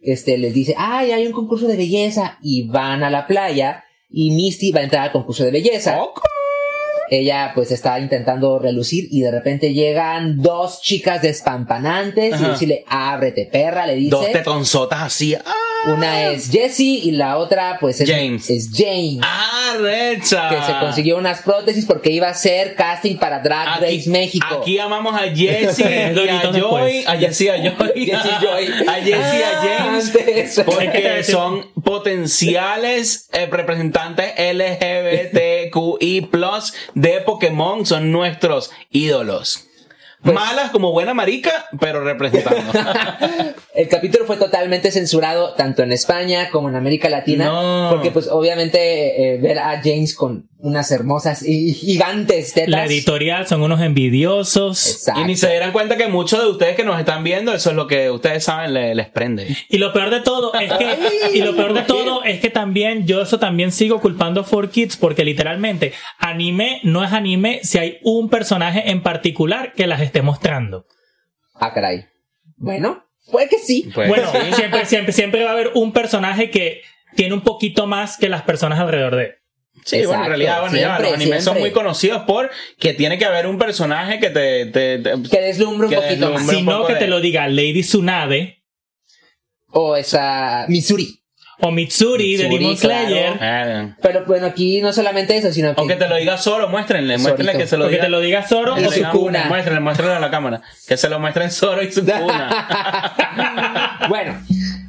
este, 0.00 0.38
les 0.38 0.54
dice, 0.54 0.74
ay, 0.78 1.12
hay 1.12 1.26
un 1.26 1.32
concurso 1.32 1.66
de 1.66 1.76
belleza. 1.76 2.38
Y 2.42 2.68
van 2.68 3.02
a 3.02 3.10
la 3.10 3.26
playa. 3.26 3.84
Y 4.10 4.30
Misty 4.30 4.72
va 4.72 4.80
a 4.80 4.84
entrar 4.84 5.04
al 5.04 5.12
concurso 5.12 5.44
de 5.44 5.50
belleza. 5.50 5.98
Ella 7.10 7.52
pues 7.54 7.70
está 7.70 7.98
intentando 7.98 8.58
relucir 8.58 9.08
y 9.10 9.22
de 9.22 9.30
repente 9.30 9.72
llegan 9.72 10.42
dos 10.42 10.82
chicas 10.82 11.22
despampanantes 11.22 12.32
y 12.32 12.34
Ajá. 12.34 12.50
decirle, 12.50 12.84
ábrete 12.86 13.48
perra, 13.50 13.86
le 13.86 13.94
dice. 13.94 14.10
Dos 14.10 14.30
tetonzotas 14.30 15.02
así. 15.02 15.34
¡Ah! 15.34 15.67
Una 15.92 16.30
es 16.30 16.50
Jessie 16.50 17.00
y 17.04 17.10
la 17.12 17.38
otra 17.38 17.78
pues 17.80 18.00
es 18.00 18.10
James. 18.10 18.48
es 18.50 18.70
James. 18.74 19.20
¡Ah, 19.22 19.76
recha! 19.78 20.48
Que 20.48 20.62
se 20.62 20.78
consiguió 20.80 21.16
unas 21.18 21.42
prótesis 21.42 21.84
porque 21.86 22.10
iba 22.10 22.28
a 22.28 22.30
hacer 22.30 22.74
casting 22.74 23.16
para 23.16 23.40
Drag 23.40 23.80
Race 23.80 24.08
México. 24.08 24.60
Aquí 24.62 24.78
amamos 24.78 25.14
a 25.14 25.28
Jessie 25.34 25.84
y 26.14 26.28
a 26.28 26.42
Joy, 26.52 27.04
a 27.06 27.16
Jessie, 27.16 27.50
a 27.50 27.56
Joy, 27.56 28.66
a 28.86 28.94
Jessie 28.94 29.38
y 29.38 29.42
a 29.42 29.60
Ah, 29.60 30.00
James. 30.02 30.62
Porque 30.64 31.22
son 31.24 31.70
potenciales 31.82 33.28
eh, 33.32 33.46
representantes 33.50 34.32
LGBTQI 34.38 36.28
de 36.94 37.20
Pokémon, 37.20 37.84
son 37.86 38.12
nuestros 38.12 38.70
ídolos. 38.90 39.67
Pues- 40.22 40.34
Malas 40.34 40.70
como 40.70 40.90
buena 40.92 41.14
marica, 41.14 41.66
pero 41.78 42.02
representando. 42.02 42.72
El 43.74 43.88
capítulo 43.88 44.24
fue 44.26 44.36
totalmente 44.36 44.90
censurado 44.90 45.54
tanto 45.54 45.82
en 45.84 45.92
España 45.92 46.50
como 46.50 46.68
en 46.68 46.74
América 46.74 47.08
Latina. 47.08 47.44
No. 47.46 47.88
Porque 47.90 48.10
pues 48.10 48.28
obviamente 48.28 49.34
eh, 49.34 49.38
ver 49.38 49.58
a 49.60 49.80
James 49.82 50.14
con 50.16 50.48
unas 50.60 50.90
hermosas 50.90 51.42
y 51.46 51.72
gigantes 51.72 52.52
tetas. 52.52 52.70
La 52.70 52.84
editorial 52.84 53.46
son 53.46 53.62
unos 53.62 53.80
envidiosos. 53.80 54.86
Exacto. 54.90 55.20
y 55.20 55.24
ni 55.24 55.36
se 55.36 55.48
dieran 55.50 55.70
cuenta 55.72 55.96
que 55.96 56.08
muchos 56.08 56.40
de 56.42 56.48
ustedes 56.48 56.74
que 56.74 56.82
nos 56.84 56.98
están 56.98 57.22
viendo, 57.22 57.52
eso 57.54 57.70
es 57.70 57.76
lo 57.76 57.86
que 57.86 58.10
ustedes 58.10 58.42
saben, 58.44 58.74
le- 58.74 58.94
les 58.96 59.08
prende. 59.08 59.56
Y 59.68 59.78
lo 59.78 59.92
peor 59.92 60.10
de 60.10 60.20
todo 60.20 60.52
es 60.54 60.72
que, 60.72 60.98
y 61.34 61.42
lo 61.42 61.54
peor 61.54 61.74
de 61.74 61.82
todo 61.82 62.24
es 62.24 62.40
que 62.40 62.50
también, 62.50 63.06
yo 63.06 63.22
eso 63.22 63.38
también 63.38 63.70
sigo 63.70 64.00
culpando 64.00 64.40
a 64.40 64.44
4Kids 64.44 64.98
porque 64.98 65.24
literalmente 65.24 65.92
anime 66.18 66.80
no 66.82 67.04
es 67.04 67.12
anime 67.12 67.60
si 67.62 67.78
hay 67.78 67.98
un 68.02 68.28
personaje 68.28 68.90
en 68.90 69.02
particular 69.02 69.74
que 69.74 69.86
las 69.86 70.00
esté 70.00 70.22
mostrando. 70.22 70.86
Ah, 71.54 71.72
caray. 71.72 72.06
Bueno, 72.56 73.04
puede 73.30 73.48
que 73.48 73.58
sí. 73.58 73.88
Pues, 73.94 74.08
bueno, 74.08 74.28
sí. 74.32 74.38
siempre, 74.54 74.84
siempre, 74.86 75.12
siempre 75.12 75.44
va 75.44 75.50
a 75.50 75.52
haber 75.52 75.70
un 75.74 75.92
personaje 75.92 76.50
que 76.50 76.82
tiene 77.14 77.34
un 77.34 77.42
poquito 77.42 77.86
más 77.86 78.16
que 78.16 78.28
las 78.28 78.42
personas 78.42 78.80
alrededor 78.80 79.14
de 79.14 79.24
él. 79.24 79.30
Sí, 79.84 80.04
bueno, 80.06 80.22
en 80.24 80.28
realidad, 80.28 80.60
bueno, 80.62 80.76
ya, 80.76 80.98
los 80.98 81.12
animes 81.12 81.44
son 81.44 81.54
siempre. 81.54 81.60
muy 81.60 81.70
conocidos 81.70 82.22
por 82.22 82.50
que 82.78 82.94
tiene 82.94 83.18
que 83.18 83.24
haber 83.24 83.46
un 83.46 83.58
personaje 83.58 84.18
que 84.20 84.30
te... 84.30 84.66
te- 84.66 84.98
te- 84.98 85.22
Que 85.30 85.40
deslumbre 85.40 85.86
un 85.86 85.90
Que 85.90 85.96
poquito 86.00 86.30
más. 86.32 86.46
deslumbre. 86.46 86.54
Si 86.54 86.60
un 86.60 86.66
no 86.66 86.72
poco 86.72 86.86
que 86.88 86.94
de- 86.94 86.98
te 87.00 87.06
lo 87.06 87.20
diga 87.20 87.46
Lady 87.48 87.82
Tsunade 87.82 88.62
O 89.70 89.96
esa 89.96 90.64
Missouri. 90.68 91.14
o 91.60 91.70
Mitsuri, 91.72 92.36
de 92.36 92.48
Demon. 92.48 92.76
Slayer. 92.76 93.36
Eh, 93.40 93.94
Pero 94.00 94.24
bueno, 94.26 94.46
aquí 94.46 94.80
no 94.80 94.92
solamente 94.92 95.36
eso, 95.36 95.52
sino 95.52 95.74
que... 95.74 95.80
O 95.80 95.86
que 95.88 95.96
te 95.96 96.08
lo 96.08 96.14
diga 96.16 96.38
solo, 96.38 96.68
muéstrenle, 96.68 97.18
muéstrenle 97.18 97.56
que 97.56 97.66
se 97.66 97.76
lo 97.76 97.86
O 97.86 97.88
que 97.88 97.94
diga. 97.94 98.04
te 98.04 98.10
lo 98.10 98.20
diga 98.20 98.42
Zoro 98.46 98.74
o 98.74 98.76
le 98.76 98.84
su 98.88 98.94
digan, 98.94 99.10
cuna. 99.10 99.44
Muéstrenle, 99.48 99.80
muéstrenle 99.80 100.14
a 100.14 100.20
la 100.20 100.30
cámara. 100.30 100.62
Que 100.86 100.96
se 100.96 101.08
lo 101.08 101.18
muestren 101.18 101.50
solo 101.50 101.82
y 101.82 101.90
su 101.90 102.04
cuna. 102.04 103.98
bueno, 104.08 104.40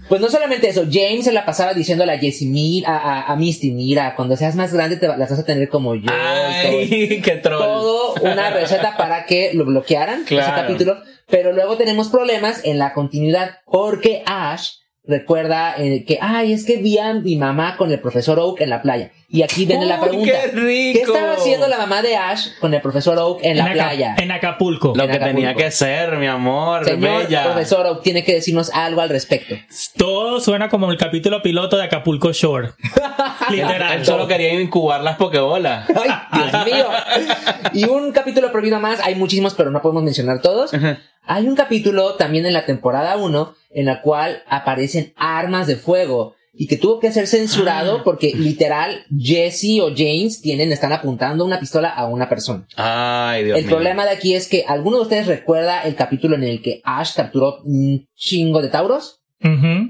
pues 0.09 0.19
no 0.19 0.29
solamente 0.29 0.67
eso, 0.67 0.85
James 0.91 1.23
se 1.23 1.31
la 1.31 1.45
pasaba 1.45 1.73
diciéndole 1.73 2.11
a 2.11 2.17
Jessie, 2.17 2.47
mira, 2.47 2.97
a, 2.97 3.31
a 3.31 3.35
Misty, 3.37 3.71
mira, 3.71 4.15
cuando 4.15 4.35
seas 4.35 4.55
más 4.55 4.73
grande 4.73 4.97
te 4.97 5.07
las 5.07 5.29
vas 5.29 5.39
a 5.39 5.45
tener 5.45 5.69
como 5.69 5.95
yo. 5.95 6.01
y 6.01 6.05
todo. 6.07 6.79
Ay, 6.79 7.21
qué 7.23 7.37
troll. 7.41 7.59
todo 7.59 8.15
una 8.23 8.49
receta 8.49 8.97
para 8.97 9.25
que 9.25 9.51
lo 9.53 9.63
bloquearan 9.65 10.21
ese 10.23 10.35
Claro. 10.35 10.55
capítulo. 10.63 10.97
Pero 11.27 11.53
luego 11.53 11.77
tenemos 11.77 12.09
problemas 12.09 12.61
en 12.65 12.79
la 12.79 12.93
continuidad 12.93 13.57
porque 13.65 14.23
Ash 14.25 14.71
recuerda 15.03 15.75
eh, 15.77 16.03
que, 16.05 16.17
ay, 16.21 16.53
es 16.53 16.65
que 16.65 16.77
vi 16.77 16.97
a 16.97 17.13
mi 17.13 17.35
mamá 17.35 17.77
con 17.77 17.91
el 17.91 17.99
profesor 17.99 18.39
Oak 18.39 18.61
en 18.61 18.69
la 18.71 18.81
playa. 18.81 19.11
Y 19.31 19.43
aquí 19.43 19.65
viene 19.67 19.85
la 19.85 19.99
pregunta. 20.01 20.31
qué 20.31 20.47
rico. 20.51 21.13
estaba 21.13 21.33
haciendo 21.33 21.67
la 21.67 21.77
mamá 21.77 22.01
de 22.01 22.15
Ash 22.15 22.47
con 22.59 22.73
el 22.73 22.81
profesor 22.81 23.17
Oak 23.19 23.41
en, 23.43 23.57
la 23.57 23.65
Aca- 23.65 23.73
playa? 23.73 24.15
en 24.17 24.31
Acapulco. 24.31 24.93
Lo 24.95 25.03
en 25.03 25.09
que 25.11 25.17
Acapulco. 25.17 25.35
tenía 25.41 25.53
que 25.55 25.69
ser, 25.69 26.17
mi 26.17 26.25
amor, 26.25 26.83
Señor 26.83 27.23
bella. 27.25 27.43
profesor 27.43 27.85
Oak 27.85 28.01
tiene 28.01 28.23
que 28.23 28.33
decirnos 28.33 28.71
algo 28.73 29.01
al 29.01 29.09
respecto. 29.09 29.55
Todo 29.97 30.39
suena 30.39 30.67
como 30.67 30.91
el 30.91 30.97
capítulo 30.97 31.43
piloto 31.43 31.77
de 31.77 31.83
Acapulco 31.83 32.31
Shore. 32.33 32.69
Literal. 33.51 33.99
Él 33.99 34.05
solo 34.05 34.27
quería 34.27 34.53
incubar 34.59 35.01
las 35.01 35.17
pokebolas. 35.17 35.87
¡Ay, 35.95 36.49
Dios 36.51 36.65
mío! 36.65 36.87
Y 37.73 37.85
un 37.85 38.11
capítulo 38.11 38.51
prohibido 38.51 38.79
más, 38.79 38.99
hay 38.99 39.13
muchísimos, 39.15 39.53
pero 39.53 39.69
no 39.69 39.81
podemos 39.81 40.01
mencionar 40.03 40.41
todos. 40.41 40.71
Hay 41.25 41.47
un 41.47 41.55
capítulo 41.55 42.15
también 42.15 42.47
en 42.47 42.53
la 42.53 42.65
temporada 42.65 43.15
1 43.17 43.53
en 43.71 43.85
la 43.85 44.01
cual 44.01 44.41
aparecen 44.47 45.13
armas 45.15 45.67
de 45.67 45.75
fuego 45.75 46.33
y 46.61 46.67
que 46.67 46.75
tuvo 46.75 46.99
que 46.99 47.13
ser 47.13 47.25
censurado 47.25 48.03
porque 48.03 48.33
literal 48.35 49.05
Jesse 49.17 49.79
o 49.81 49.93
James 49.95 50.41
tienen, 50.41 50.73
están 50.73 50.91
apuntando 50.91 51.45
una 51.45 51.57
pistola 51.57 51.87
a 51.87 52.05
una 52.05 52.27
persona. 52.27 52.67
Ay, 52.75 53.45
Dios 53.45 53.59
el 53.59 53.63
mío. 53.63 53.75
problema 53.75 54.03
de 54.03 54.11
aquí 54.11 54.35
es 54.35 54.49
que 54.49 54.65
alguno 54.67 54.97
de 54.97 55.03
ustedes 55.03 55.27
recuerda 55.27 55.83
el 55.83 55.95
capítulo 55.95 56.35
en 56.35 56.43
el 56.43 56.61
que 56.61 56.81
Ash 56.83 57.15
capturó 57.15 57.61
un 57.63 58.09
chingo 58.13 58.61
de 58.61 58.67
Tauros. 58.67 59.21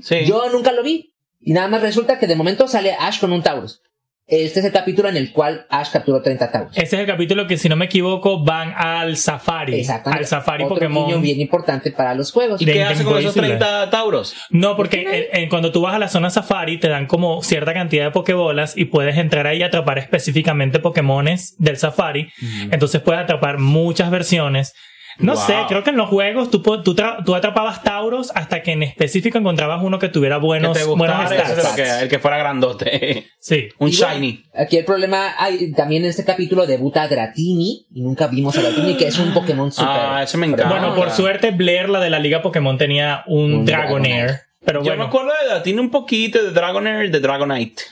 Sí. 0.04 0.26
Yo 0.28 0.48
nunca 0.52 0.72
lo 0.72 0.84
vi. 0.84 1.16
Y 1.42 1.54
nada 1.54 1.70
más 1.70 1.82
resulta 1.82 2.20
que 2.20 2.28
de 2.28 2.36
momento 2.36 2.68
sale 2.68 2.94
Ash 3.00 3.20
con 3.20 3.34
un 3.34 3.42
Taurus. 3.42 3.82
Este 4.30 4.60
es 4.60 4.66
el 4.66 4.72
capítulo 4.72 5.10
en 5.10 5.18
el 5.18 5.32
cual 5.32 5.66
Ash 5.70 5.90
capturó 5.92 6.22
30 6.22 6.52
Taurus. 6.52 6.78
Ese 6.78 6.84
es 6.96 7.02
el 7.02 7.08
capítulo 7.08 7.48
que, 7.48 7.58
si 7.58 7.68
no 7.68 7.76
me 7.76 7.86
equivoco, 7.86 8.44
van 8.44 8.74
al 8.78 9.18
safari. 9.18 9.74
Exactamente. 9.80 10.24
Al 10.24 10.28
safari 10.28 10.64
Otro 10.64 10.76
Pokémon. 10.76 11.20
bien 11.22 11.40
importante 11.42 11.92
para 11.92 12.14
los 12.14 12.32
juegos. 12.32 12.62
¿Y 12.62 12.66
qué 12.66 12.84
hace 12.84 13.04
con 13.04 13.18
esos 13.18 13.34
Boy 13.34 13.44
30 13.48 13.90
tauros? 13.90 14.36
No, 14.52 14.76
porque 14.76 15.02
en- 15.34 15.44
en- 15.44 15.50
cuando 15.50 15.72
tú 15.72 15.82
vas 15.82 15.96
a 15.96 16.00
la 16.00 16.10
zona 16.10 16.30
safari 16.30 16.78
te 16.80 16.90
dan 16.90 17.08
como 17.08 17.42
cierta 17.42 17.74
cantidad 17.74 18.06
de 18.06 18.12
pokebolas 18.12 18.78
y 18.78 18.86
puedes 18.86 19.18
entrar 19.18 19.48
ahí 19.48 19.60
y 19.60 19.64
atrapar 19.64 19.98
específicamente 19.98 20.80
Pokémones 20.80 21.56
del 21.58 21.78
safari. 21.78 22.30
Entonces 22.72 23.02
puedes 23.02 23.22
atrapar 23.22 23.58
muchas 23.58 24.12
versiones. 24.12 24.76
No 25.20 25.34
Wow. 25.34 25.42
sé, 25.46 25.56
creo 25.68 25.84
que 25.84 25.90
en 25.90 25.98
los 25.98 26.10
juegos 26.10 26.50
tú, 26.50 26.62
tú, 26.62 26.96
tú 27.26 27.36
atrapabas 27.36 27.84
Tauros 27.84 28.32
hasta 28.36 28.64
que 28.64 28.72
en 28.72 28.84
específico 28.84 29.38
encontrabas 29.38 29.84
uno 29.84 30.00
que 30.00 30.08
tuviera 30.10 30.38
buenos, 30.38 30.78
que 30.78 30.84
te 30.84 30.90
buenos 30.90 31.30
stats. 31.30 31.50
es 31.52 31.64
lo 31.70 31.76
que- 31.76 32.00
el 32.04 32.10
que 32.10 32.20
fuera 32.20 32.38
grandote. 32.38 33.28
Sí. 33.40 33.70
Un 33.80 33.90
Y 33.90 33.98
bueno, 33.98 34.14
shiny. 34.14 34.44
Aquí 34.56 34.78
el 34.78 34.86
problema, 34.86 35.34
hay, 35.38 35.72
también 35.74 36.04
en 36.04 36.10
este 36.10 36.24
capítulo 36.26 36.66
debuta 36.66 37.08
Dratini, 37.08 37.86
y 37.94 38.02
nunca 38.02 38.28
vimos 38.28 38.58
a 38.58 38.62
Dratini, 38.62 38.96
que 38.96 39.08
es 39.08 39.20
un 39.20 39.34
Pokémon 39.34 39.72
super. 39.72 39.90
Ah, 39.92 40.24
ese 40.24 40.38
me 40.38 40.48
encanta. 40.48 40.70
Bueno, 40.70 40.96
por 40.96 41.12
suerte 41.12 41.52
Blair, 41.52 41.90
la 41.90 42.00
de 42.00 42.10
la 42.10 42.20
Liga 42.20 42.42
Pokémon, 42.42 42.78
tenía 42.78 43.24
un, 43.28 43.54
Un 43.56 43.66
Dragonair. 43.66 44.16
Dragonair. 44.26 44.42
Pero 44.66 44.80
Yo 44.82 44.90
bueno, 44.92 45.04
me 45.04 45.08
acuerdo 45.08 45.32
de 45.54 45.62
tiene 45.62 45.80
un 45.82 45.90
poquito 45.90 46.44
de 46.44 46.52
Dragonair, 46.52 47.10
de 47.12 47.20
Dragonite. 47.20 47.84